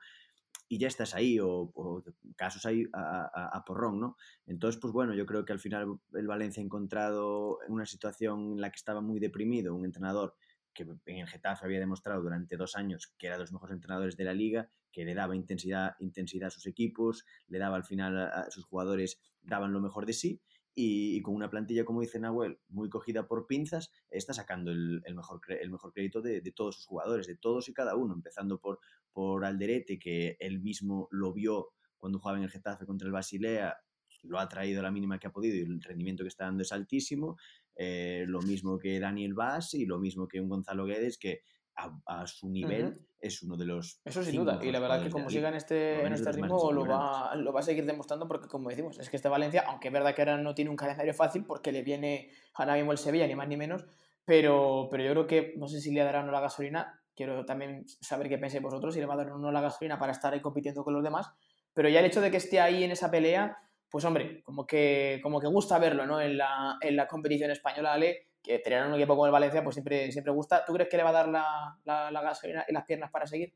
y 0.67 0.79
ya 0.79 0.89
estás 0.89 1.15
ahí, 1.15 1.39
o, 1.39 2.03
casos 2.35 2.65
ahí 2.65 2.87
a, 2.95 3.63
porrón, 3.67 4.01
¿no? 4.01 4.17
Entonces, 4.47 4.81
pues 4.81 4.95
bueno, 4.95 5.13
yo 5.13 5.27
creo 5.27 5.45
que 5.45 5.53
al 5.53 5.59
final 5.59 5.99
el 6.15 6.27
Valencia 6.27 6.63
ha 6.63 6.65
encontrado 6.65 7.59
en 7.67 7.75
una 7.75 7.85
situación 7.85 8.53
en 8.53 8.63
la 8.63 8.71
que 8.71 8.77
estaba 8.77 9.03
muy 9.03 9.21
deprimido 9.21 9.75
un 9.75 9.85
entrenador 9.85 10.37
que 10.73 10.85
en 10.85 11.19
el 11.19 11.29
Getafe 11.29 11.67
había 11.67 11.79
demostrado 11.79 12.23
durante 12.23 12.57
dos 12.57 12.77
años 12.77 13.13
que 13.19 13.27
era 13.27 13.37
de 13.37 13.43
los 13.43 13.53
mejores 13.53 13.75
entrenadores 13.75 14.17
de 14.17 14.25
la 14.25 14.33
liga, 14.33 14.71
que 14.91 15.05
le 15.05 15.13
daba 15.13 15.37
intensidad, 15.37 15.97
intensidad 15.99 16.47
a 16.47 16.51
sus 16.51 16.67
equipos, 16.67 17.27
le 17.47 17.59
daba 17.59 17.77
al 17.77 17.85
final 17.85 18.17
a 18.17 18.51
sus 18.51 18.65
jugadores, 18.65 19.21
daban 19.43 19.75
lo 19.75 19.81
mejor 19.83 20.07
de 20.07 20.15
sí, 20.15 20.41
y, 20.75 21.21
con 21.23 21.35
una 21.35 21.51
plantilla, 21.51 21.85
como 21.85 22.01
dice 22.01 22.19
Nahuel, 22.19 22.59
muy 22.69 22.89
cogida 22.89 23.27
por 23.27 23.47
pinzas, 23.47 23.91
está 24.11 24.33
sacando 24.33 24.71
el, 24.71 25.03
mejor, 25.15 25.41
el 25.49 25.71
mejor 25.71 25.93
crédito 25.93 26.23
de, 26.23 26.41
todos 26.55 26.77
sus 26.77 26.87
jugadores, 26.87 27.27
de 27.27 27.37
todos 27.37 27.69
y 27.69 27.75
cada 27.75 27.95
uno, 27.97 28.15
empezando 28.15 28.59
por, 28.59 28.79
por 29.13 29.45
Alderete, 29.45 29.99
que 29.99 30.37
él 30.41 30.61
mismo 30.61 31.09
lo 31.11 31.33
vio 31.33 31.71
cuando 31.99 32.19
jugaba 32.19 32.39
en 32.39 32.45
el 32.45 32.51
Getafe 32.51 32.87
contra 32.87 33.07
el 33.07 33.13
Basilea, 33.13 33.77
lo 34.23 34.39
ha 34.39 34.49
traído 34.49 34.81
a 34.81 34.83
la 34.83 34.91
mínima 34.91 35.19
que 35.19 35.27
ha 35.27 35.33
podido 35.33 35.57
y 35.57 35.61
el 35.61 35.83
rendimiento 35.83 36.25
que 36.25 36.29
está 36.29 36.45
dando 36.45 36.63
es 36.63 36.73
altísimo. 36.73 37.37
Eh, 37.75 38.25
lo 38.29 38.41
mismo 38.41 38.79
que 38.79 39.01
Daniel 39.01 39.35
Vaz 39.35 39.75
y 39.75 39.87
lo 39.87 39.99
mismo 39.99 40.29
que 40.29 40.41
un 40.41 40.49
Gonzalo 40.49 40.85
Guedes, 40.85 41.19
que 41.19 41.43
a, 41.77 42.27
su 42.27 42.49
nivel 42.49 42.95
es 43.21 43.43
uno 43.43 43.57
de 43.57 43.67
los. 43.67 44.01
Eso 44.05 44.23
sin 44.23 44.37
duda. 44.37 44.59
Y 44.63 44.71
la 44.71 44.81
verdad 44.81 45.03
que 45.03 45.11
como 45.11 45.31
siga 45.31 45.49
en 45.49 45.55
este, 45.55 46.05
en 46.05 46.13
este 46.13 46.33
ritmo 46.33 46.73
lo 46.73 46.87
va, 46.87 47.35
lo 47.37 47.53
va 47.53 47.61
a 47.61 47.63
seguir 47.63 47.87
demostrando 47.87 48.27
porque, 48.27 48.49
como 48.49 48.69
decimos, 48.69 48.99
es 48.99 49.09
que 49.09 49.17
este 49.17 49.29
Valencia, 49.29 49.65
aunque 49.67 49.89
es 49.89 49.95
verdad 49.95 50.15
que 50.15 50.23
ahora 50.23 50.39
no 50.39 50.55
tiene 50.55 50.71
un 50.71 50.77
calendario 50.77 51.15
fácil 51.15 51.45
porque 51.45 51.73
le 51.73 51.83
viene 51.83 52.31
ahora 52.55 52.75
mismo 52.75 52.93
el 52.93 52.99
Sevilla, 52.99 53.27
ni 53.27 53.35
más 53.35 53.49
ni 53.49 53.57
menos, 53.57 53.85
pero, 54.25 54.89
pero 54.91 55.05
yo 55.05 55.11
creo 55.13 55.27
que 55.27 55.55
no 55.57 55.69
sé 55.69 55.81
si 55.81 55.93
le 55.93 56.03
dará 56.03 56.25
o 56.25 56.31
la 56.31 56.41
gasolina. 56.41 56.99
Quiero 57.15 57.45
también 57.45 57.85
saber 57.87 58.29
qué 58.29 58.39
pensáis 58.39 58.63
vosotros, 58.63 58.95
si 58.95 59.01
le 59.01 59.07
va 59.07 59.15
a 59.15 59.19
dar 59.19 59.31
o 59.31 59.39
no 59.39 59.53
la 59.53 59.61
gasolina 59.61 59.99
para 59.99 60.13
estar 60.13 60.33
ahí 60.33 60.41
compitiendo 60.41 60.83
con 60.83 60.95
los 60.95 61.03
demás. 61.03 61.31
Pero 61.75 61.89
ya 61.89 62.01
el 62.01 62.07
hecho 62.07 62.21
de 62.21 62.31
que 62.31 62.39
esté 62.39 62.61
ahí 62.61 62.85
en 62.85 62.91
esa 62.91 63.11
pelea, 63.11 63.59
pues 63.91 64.05
hombre, 64.07 64.43
como 64.43 64.67
que, 64.67 65.21
como 65.23 65.39
que 65.41 65.47
gusta 65.47 65.79
verlo 65.79 66.07
¿no? 66.07 66.21
en, 66.21 66.39
la, 66.39 66.79
en 66.81 66.97
la 66.97 67.07
competición 67.07 67.51
española, 67.51 67.93
Ale 67.93 68.32
que 68.43 68.59
tener 68.59 68.85
un 68.85 68.95
equipo 68.95 69.15
como 69.15 69.27
el 69.27 69.33
Valencia 69.33 69.63
pues 69.63 69.75
siempre, 69.75 70.11
siempre 70.11 70.33
gusta. 70.33 70.65
¿Tú 70.65 70.73
crees 70.75 70.89
que 70.89 70.97
le 70.97 71.03
va 71.03 71.11
a 71.11 71.13
dar 71.13 71.29
la, 71.29 71.79
la, 71.85 72.23
gasolina 72.23 72.65
y 72.69 72.73
las 72.73 72.85
piernas 72.85 73.11
para 73.11 73.27
seguir? 73.27 73.55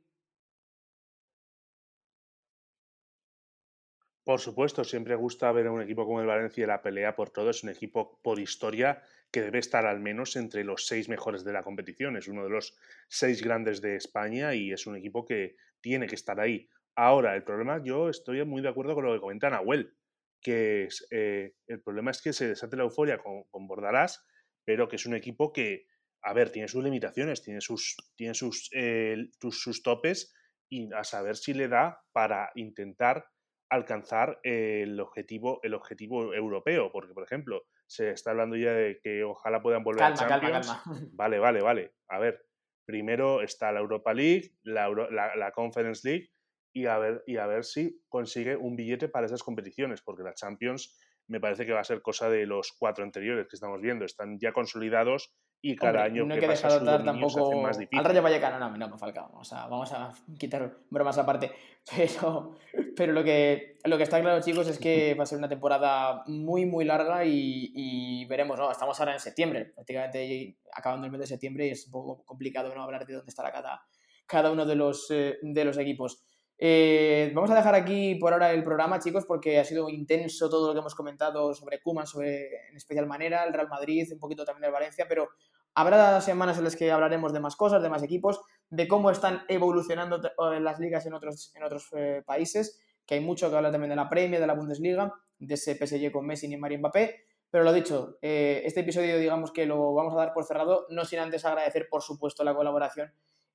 Por 4.25 4.41
supuesto, 4.41 4.83
siempre 4.83 5.15
gusta 5.15 5.53
ver 5.53 5.69
a 5.69 5.73
un 5.73 5.83
equipo 5.83 6.05
como 6.05 6.21
el 6.21 6.27
Valencia 6.27 6.67
la 6.67 6.83
pelea 6.83 7.15
por 7.15 7.31
todo. 7.31 7.51
Es 7.51 7.63
un 7.63 7.71
equipo 7.71 8.19
por 8.23 8.41
historia 8.41 9.03
que 9.31 9.43
debe 9.43 9.59
estar 9.59 9.87
al 9.87 10.01
menos 10.01 10.35
entre 10.37 10.65
los 10.65 10.87
seis 10.87 11.09
mejores 11.09 11.45
de 11.45 11.53
la 11.53 11.63
competición. 11.63 12.17
Es 12.17 12.27
uno 12.27 12.43
de 12.43 12.51
los 12.51 12.77
seis 13.09 13.43
grandes 13.43 13.81
de 13.81 13.97
España 13.97 14.55
y 14.55 14.73
es 14.73 14.87
un 14.87 14.97
equipo 14.97 15.25
que 15.25 15.57
tiene 15.81 16.07
que 16.07 16.17
estar 16.17 16.41
ahí. 16.41 16.69
Ahora, 16.97 17.37
el 17.37 17.45
problema, 17.45 17.83
yo 17.85 18.09
estoy 18.09 18.45
muy 18.45 18.63
de 18.63 18.69
acuerdo 18.69 18.95
con 18.95 19.05
lo 19.05 19.15
que 19.15 19.21
comenta 19.21 19.51
Nahuel, 19.51 19.95
que 20.41 20.85
es, 20.85 21.07
eh, 21.11 21.55
el 21.69 21.81
problema 21.83 22.11
es 22.11 22.21
que 22.21 22.33
se 22.33 22.49
desate 22.49 22.77
la 22.77 22.85
euforia 22.85 23.19
con, 23.19 23.45
con 23.45 23.69
Bordalás 23.69 24.25
pero 24.67 24.89
que 24.89 24.97
es 24.97 25.07
un 25.07 25.15
equipo 25.15 25.53
que, 25.53 25.87
a 26.23 26.35
ver, 26.35 26.51
tiene 26.51 26.69
sus 26.69 26.85
limitaciones, 26.85 27.43
tiene 27.43 27.63
sus, 27.63 27.97
tiene 28.17 28.35
sus, 28.35 28.69
eh, 28.75 29.31
sus, 29.51 29.83
topes 29.83 30.35
y 30.69 30.93
a 30.93 31.05
saber 31.05 31.37
si 31.37 31.55
le 31.55 31.69
da 31.69 32.03
para 32.13 32.51
intentar 32.57 33.25
alcanzar 33.71 34.41
el 34.43 34.99
objetivo, 35.01 35.61
el 35.63 35.75
objetivo 35.75 36.35
europeo, 36.35 36.91
porque 36.93 37.15
por 37.15 37.25
ejemplo, 37.25 37.63
se 37.87 38.11
está 38.11 38.33
hablando 38.33 38.57
ya 38.57 38.73
de 38.73 38.99
que 39.01 39.23
ojalá 39.23 39.63
puedan 39.63 39.85
volver 39.85 40.03
a 40.03 40.15
Champions. 40.15 40.67
Calma, 40.67 40.83
calma. 40.85 41.11
Vale, 41.13 41.39
vale, 41.39 41.63
vale. 41.63 41.95
A 42.09 42.19
ver, 42.19 42.45
primero 42.85 43.43
está 43.43 43.71
la 43.71 43.81
Europa 43.81 44.13
League, 44.13 44.53
la, 44.65 44.89
la, 44.89 45.53
Conference 45.53 46.09
League, 46.09 46.31
y 46.73 46.87
a, 46.87 46.99
ver, 46.99 47.23
y 47.27 47.37
a 47.37 47.47
ver 47.47 47.65
si 47.65 48.03
consigue 48.09 48.57
un 48.57 48.77
billete 48.77 49.09
para 49.09 49.27
esas 49.27 49.43
competiciones, 49.43 50.03
porque 50.03 50.25
la 50.25 50.35
Champions 50.35 50.97
me 51.29 51.41
parece 51.41 51.67
que 51.67 51.73
va 51.73 51.81
a 51.81 51.85
ser 51.85 52.03
cosa 52.03 52.29
de 52.29 52.47
los 52.47 52.73
cuatro 52.73 53.05
anteriores 53.05 53.47
que 53.49 53.57
estamos 53.57 53.81
viendo. 53.81 54.05
Están 54.05 54.39
ya 54.39 54.53
consolidados 54.53 55.33
y 55.61 55.75
cada 55.75 56.05
año 56.05 56.25
no 56.25 56.35
hay 56.35 56.41
que, 56.41 56.49
dejar 56.49 56.81
de 56.81 57.05
tampoco 57.05 57.61
más 57.61 57.79
difícil. 57.79 57.99
al 57.99 58.05
Rayo 58.05 58.23
Vallecano 58.23 58.59
no, 58.59 58.77
no, 58.77 58.89
me 58.89 58.99
falta 58.99 59.27
o 59.33 59.43
sea, 59.43 59.67
vamos 59.67 59.93
a 59.93 60.13
quitar 60.39 60.79
bromas 60.91 61.19
aparte. 61.19 61.53
Pero, 61.97 62.57
pero 62.97 63.13
lo, 63.13 63.23
que, 63.23 63.79
lo 63.85 63.97
que 63.97 64.03
está 64.03 64.21
claro 64.21 64.43
chicos 64.43 64.67
es 64.67 64.77
que 64.77 65.15
va 65.19 65.23
a 65.23 65.27
ser 65.27 65.39
una 65.39 65.49
temporada 65.49 66.25
muy 66.27 66.67
muy 66.67 66.85
larga 66.85 67.25
y, 67.25 68.25
veremos 68.25 68.59
no 68.59 68.73
estamos 68.73 68.99
ahora 68.99 69.13
en 69.13 69.21
septiembre 69.21 69.67
prácticamente 69.67 70.59
acabando 70.73 71.07
el 71.07 71.13
mes 71.13 71.21
de 71.21 71.27
septiembre 71.29 71.69
y 71.69 71.71
es 71.71 71.87
un 71.87 71.93
poco 71.93 72.25
complicado 72.25 72.75
no 72.75 72.83
hablar 72.83 73.07
de 73.07 73.15
dónde 73.15 73.31
estará 73.31 73.53
cada, 73.53 73.83
cada 74.27 74.51
uno 74.51 74.67
de 74.67 74.75
los, 74.75 75.09
eh, 75.13 75.39
de 75.43 75.65
los 75.65 75.79
equipos 75.79 76.27
eh, 76.59 77.31
vamos 77.35 77.51
a 77.51 77.55
dejar 77.55 77.75
aquí 77.75 78.15
por 78.15 78.33
ahora 78.33 78.53
el 78.53 78.63
programa, 78.63 78.99
chicos, 78.99 79.27
porque 79.27 79.59
ha 79.59 79.65
sido 79.65 79.89
intenso 79.91 80.49
todo 80.49 80.69
lo 80.69 80.73
que 80.73 80.81
hemos 80.81 80.95
comentado 80.95 81.53
sobre 81.55 81.81
Kuman, 81.81 82.07
sobre 82.07 82.69
en 82.69 82.77
especial 82.77 83.07
manera, 83.07 83.45
el 83.45 83.53
Real 83.53 83.69
Madrid, 83.69 84.09
un 84.13 84.19
poquito 84.19 84.45
también 84.45 84.65
el 84.65 84.73
Valencia, 84.73 85.07
pero 85.09 85.29
habrá 85.75 86.21
semanas 86.23 86.57
en 86.57 86.65
las 86.65 86.75
que 86.75 86.91
hablaremos 86.91 87.33
de 87.35 87.41
más 87.41 87.57
cosas, 87.57 87.83
de 87.83 87.91
más 87.91 88.03
equipos, 88.03 88.41
de 88.71 88.89
cómo 88.89 89.11
están 89.11 89.43
evolucionando 89.49 90.21
las 90.61 90.81
ligas 90.81 91.05
en 91.05 91.13
otros, 91.13 91.53
en 91.55 91.63
otros 91.63 91.91
eh, 91.95 92.23
países, 92.25 92.81
que 93.05 93.17
hay 93.17 93.21
mucho 93.21 93.51
que 93.51 93.57
hablar 93.57 93.73
también 93.73 93.91
de 93.91 93.97
la 93.97 94.09
Premier, 94.09 94.41
de 94.41 94.47
la 94.47 94.55
Bundesliga, 94.55 95.13
de 95.39 95.55
ese 95.55 95.75
PSG 95.75 96.11
con 96.11 96.27
Messi 96.27 96.53
y 96.53 96.57
Mario 96.57 96.79
Mbappé. 96.79 97.27
Pero 97.51 97.63
lo 97.63 97.73
dicho, 97.73 98.19
eh, 98.23 98.63
este 98.65 98.81
episodio 98.81 99.19
digamos 99.19 99.53
que 99.53 99.67
lo 99.67 99.95
vamos 99.95 100.15
a 100.15 100.17
dar 100.17 100.33
por 100.33 100.45
cerrado, 100.45 100.87
no 100.89 101.05
sin 101.05 101.21
antes 101.21 101.45
agradecer 101.45 101.89
por 101.89 102.03
supuesto 102.03 102.43
la 102.43 102.55
colaboración 102.55 103.13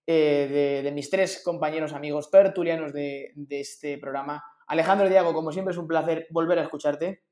eh, 0.08 0.82
de, 0.84 0.91
mis 0.91 1.10
tres 1.10 1.41
compañeros 1.43 1.93
amigos 1.93 2.30
tertulianos 2.32 2.93
de, 2.93 3.32
de 3.36 3.60
este 3.60 3.97
programa. 3.97 4.43
Alejandro 4.68 5.10
Diago, 5.10 5.34
como 5.34 5.52
siempre 5.52 5.74
es 5.74 5.78
un 5.78 5.88
placer 5.88 6.28
volver 6.32 6.60
a 6.60 6.64
escucharte. 6.64 7.24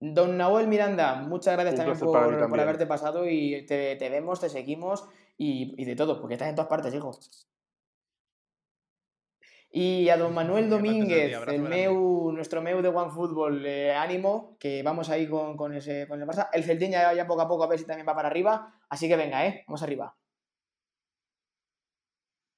Don 0.00 0.36
Nahuel 0.36 0.68
Miranda, 0.68 1.14
muchas 1.16 1.54
gracias 1.54 1.76
también 1.76 1.98
por, 1.98 2.60
haberte 2.60 2.86
pasado 2.86 3.28
y 3.28 3.64
te, 3.64 3.96
vemos, 4.10 4.40
te 4.40 4.50
seguimos 4.50 5.08
y, 5.38 5.84
de 5.84 5.96
todo, 5.96 6.20
porque 6.20 6.34
estás 6.34 6.48
en 6.48 6.54
todas 6.54 6.68
partes, 6.68 6.94
hijo. 6.94 7.18
Y 9.78 10.08
a 10.08 10.16
don 10.16 10.32
Manuel 10.32 10.70
Domínguez, 10.70 11.36
el 11.48 11.60
meu, 11.60 12.32
nuestro 12.32 12.62
meu 12.62 12.80
de 12.80 12.88
One 12.88 13.12
Football, 13.12 13.60
eh, 13.66 13.92
ánimo, 13.92 14.56
que 14.58 14.82
vamos 14.82 15.10
ahí 15.10 15.28
con, 15.28 15.74
ese, 15.74 16.08
con 16.08 16.18
el 16.18 16.26
Barça. 16.26 16.48
El 16.54 16.64
Celtín 16.64 16.92
ya, 16.92 17.12
ya 17.12 17.26
poco 17.26 17.42
a 17.42 17.46
poco 17.46 17.64
a 17.64 17.68
ver 17.68 17.78
si 17.78 17.84
también 17.84 18.08
va 18.08 18.14
para 18.14 18.28
arriba, 18.28 18.72
así 18.88 19.06
que 19.06 19.16
venga, 19.16 19.46
¿eh? 19.46 19.64
Vamos 19.66 19.82
arriba. 19.82 20.16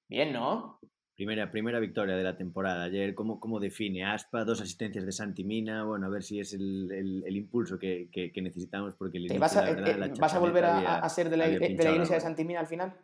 Bien, 0.09 0.33
¿no? 0.33 0.79
Primera, 1.17 1.51
primera 1.51 1.81
victoria 1.81 2.15
de 2.15 2.23
la 2.23 2.37
temporada. 2.37 2.85
Ayer, 2.85 3.17
¿cómo, 3.17 3.41
cómo 3.41 3.59
define 3.59 4.05
Aspa? 4.05 4.45
Dos 4.45 4.61
asistencias 4.61 5.05
de 5.05 5.11
Santi 5.11 5.43
Mina. 5.43 5.83
Bueno, 5.83 6.07
a 6.07 6.11
ver 6.11 6.23
si 6.23 6.39
es 6.39 6.53
el, 6.53 6.89
el, 7.27 7.37
impulso 7.37 7.81
que, 7.81 8.11
que, 8.13 8.41
necesitamos 8.41 8.95
porque 8.95 9.19
el 9.19 9.41
vas, 9.41 9.57
a, 9.57 9.69
eh, 9.69 10.13
¿Vas 10.21 10.35
a 10.35 10.39
volver 10.39 10.67
a, 10.67 10.99
a, 10.99 11.09
ser 11.09 11.31
de 11.31 11.37
la, 11.37 11.49
de 11.49 11.59
la 11.59 11.91
iglesia 11.91 12.15
de 12.15 12.21
Santi 12.21 12.45
Mina 12.45 12.61
al 12.61 12.69
final? 12.69 12.95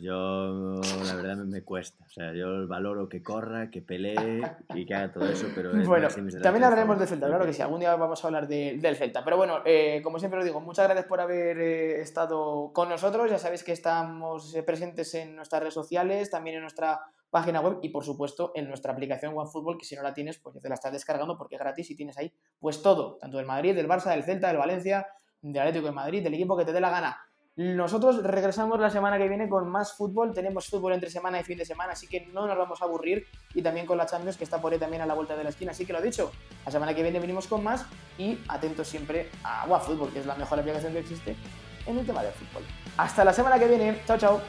Yo 0.00 0.80
la 1.04 1.14
verdad 1.14 1.36
me, 1.36 1.62
cuesta. 1.62 2.04
O 2.04 2.08
sea, 2.08 2.32
yo 2.32 2.66
valoro 2.66 3.08
que 3.08 3.22
corra, 3.22 3.70
que 3.70 3.82
pelee 3.82 4.42
y 4.74 4.86
que 4.86 4.94
haga 4.94 5.12
todo 5.12 5.26
eso, 5.26 5.46
pero... 5.54 5.72
bueno, 5.84 6.08
también 6.42 6.64
hablaremos 6.64 6.98
del 6.98 7.08
Celta, 7.08 7.26
claro 7.26 7.44
que 7.44 7.52
sí, 7.52 7.62
algún 7.62 7.80
día 7.80 7.94
vamos 7.96 8.24
a 8.24 8.26
hablar 8.26 8.48
del 8.48 8.96
Celta. 8.96 9.22
Pero 9.24 9.36
bueno, 9.36 9.60
eh, 9.64 10.00
como 10.02 10.18
siempre 10.18 10.38
lo 10.38 10.44
digo, 10.44 10.60
muchas 10.60 10.86
gracias 10.86 11.06
por 11.06 11.20
haber 11.20 11.58
eh, 11.58 12.00
estado 12.00 12.72
con 12.72 12.88
nosotros. 12.88 13.30
Ya 13.30 13.38
sabéis 13.38 13.62
que 13.62 13.72
estamos 13.72 14.54
eh, 14.54 14.62
presentes 14.62 15.14
en 15.14 15.36
nuestras 15.36 15.60
redes 15.60 15.74
sociales, 15.74 16.30
también 16.30 16.56
en 16.56 16.62
nuestra 16.62 17.00
página 17.30 17.60
web 17.60 17.78
y 17.82 17.90
por 17.90 18.04
supuesto 18.04 18.52
en 18.54 18.68
nuestra 18.68 18.92
aplicación 18.92 19.36
OneFootball, 19.36 19.78
que 19.78 19.84
si 19.84 19.94
no 19.94 20.02
la 20.02 20.12
tienes, 20.12 20.38
pues 20.38 20.54
ya 20.54 20.60
te 20.60 20.68
la 20.68 20.74
estás 20.74 20.92
descargando 20.92 21.38
porque 21.38 21.54
es 21.54 21.60
gratis 21.60 21.90
y 21.90 21.96
tienes 21.96 22.18
ahí 22.18 22.32
pues 22.58 22.82
todo, 22.82 23.16
tanto 23.18 23.36
del 23.36 23.46
Madrid, 23.46 23.74
del 23.74 23.88
Barça, 23.88 24.10
del 24.10 24.24
Celta, 24.24 24.48
del 24.48 24.56
Valencia, 24.56 25.06
del 25.40 25.62
Atlético 25.62 25.86
de 25.86 25.92
Madrid, 25.92 26.22
del 26.22 26.34
equipo 26.34 26.56
que 26.56 26.64
te 26.64 26.72
dé 26.72 26.80
la 26.80 26.90
gana. 26.90 27.29
Nosotros 27.60 28.22
regresamos 28.22 28.80
la 28.80 28.88
semana 28.88 29.18
que 29.18 29.28
viene 29.28 29.46
con 29.46 29.68
más 29.68 29.92
fútbol. 29.92 30.32
Tenemos 30.32 30.66
fútbol 30.66 30.94
entre 30.94 31.10
semana 31.10 31.40
y 31.40 31.44
fin 31.44 31.58
de 31.58 31.66
semana, 31.66 31.92
así 31.92 32.06
que 32.06 32.24
no 32.32 32.46
nos 32.46 32.56
vamos 32.56 32.80
a 32.80 32.86
aburrir. 32.86 33.26
Y 33.52 33.60
también 33.60 33.84
con 33.84 33.98
la 33.98 34.06
Champions, 34.06 34.38
que 34.38 34.44
está 34.44 34.62
por 34.62 34.72
ahí 34.72 34.78
también 34.78 35.02
a 35.02 35.06
la 35.06 35.12
vuelta 35.12 35.36
de 35.36 35.44
la 35.44 35.50
esquina. 35.50 35.72
Así 35.72 35.84
que 35.84 35.92
lo 35.92 36.00
dicho, 36.00 36.32
la 36.64 36.72
semana 36.72 36.94
que 36.94 37.02
viene 37.02 37.20
venimos 37.20 37.46
con 37.46 37.62
más 37.62 37.84
y 38.16 38.38
atentos 38.48 38.88
siempre 38.88 39.28
a 39.44 39.78
Fútbol, 39.78 40.10
que 40.10 40.20
es 40.20 40.26
la 40.26 40.36
mejor 40.36 40.58
aplicación 40.58 40.94
que 40.94 41.00
existe 41.00 41.36
en 41.84 41.98
el 41.98 42.06
tema 42.06 42.22
del 42.22 42.32
fútbol. 42.32 42.62
Hasta 42.96 43.24
la 43.24 43.34
semana 43.34 43.58
que 43.58 43.68
viene. 43.68 44.00
Chao, 44.06 44.16
chao. 44.16 44.40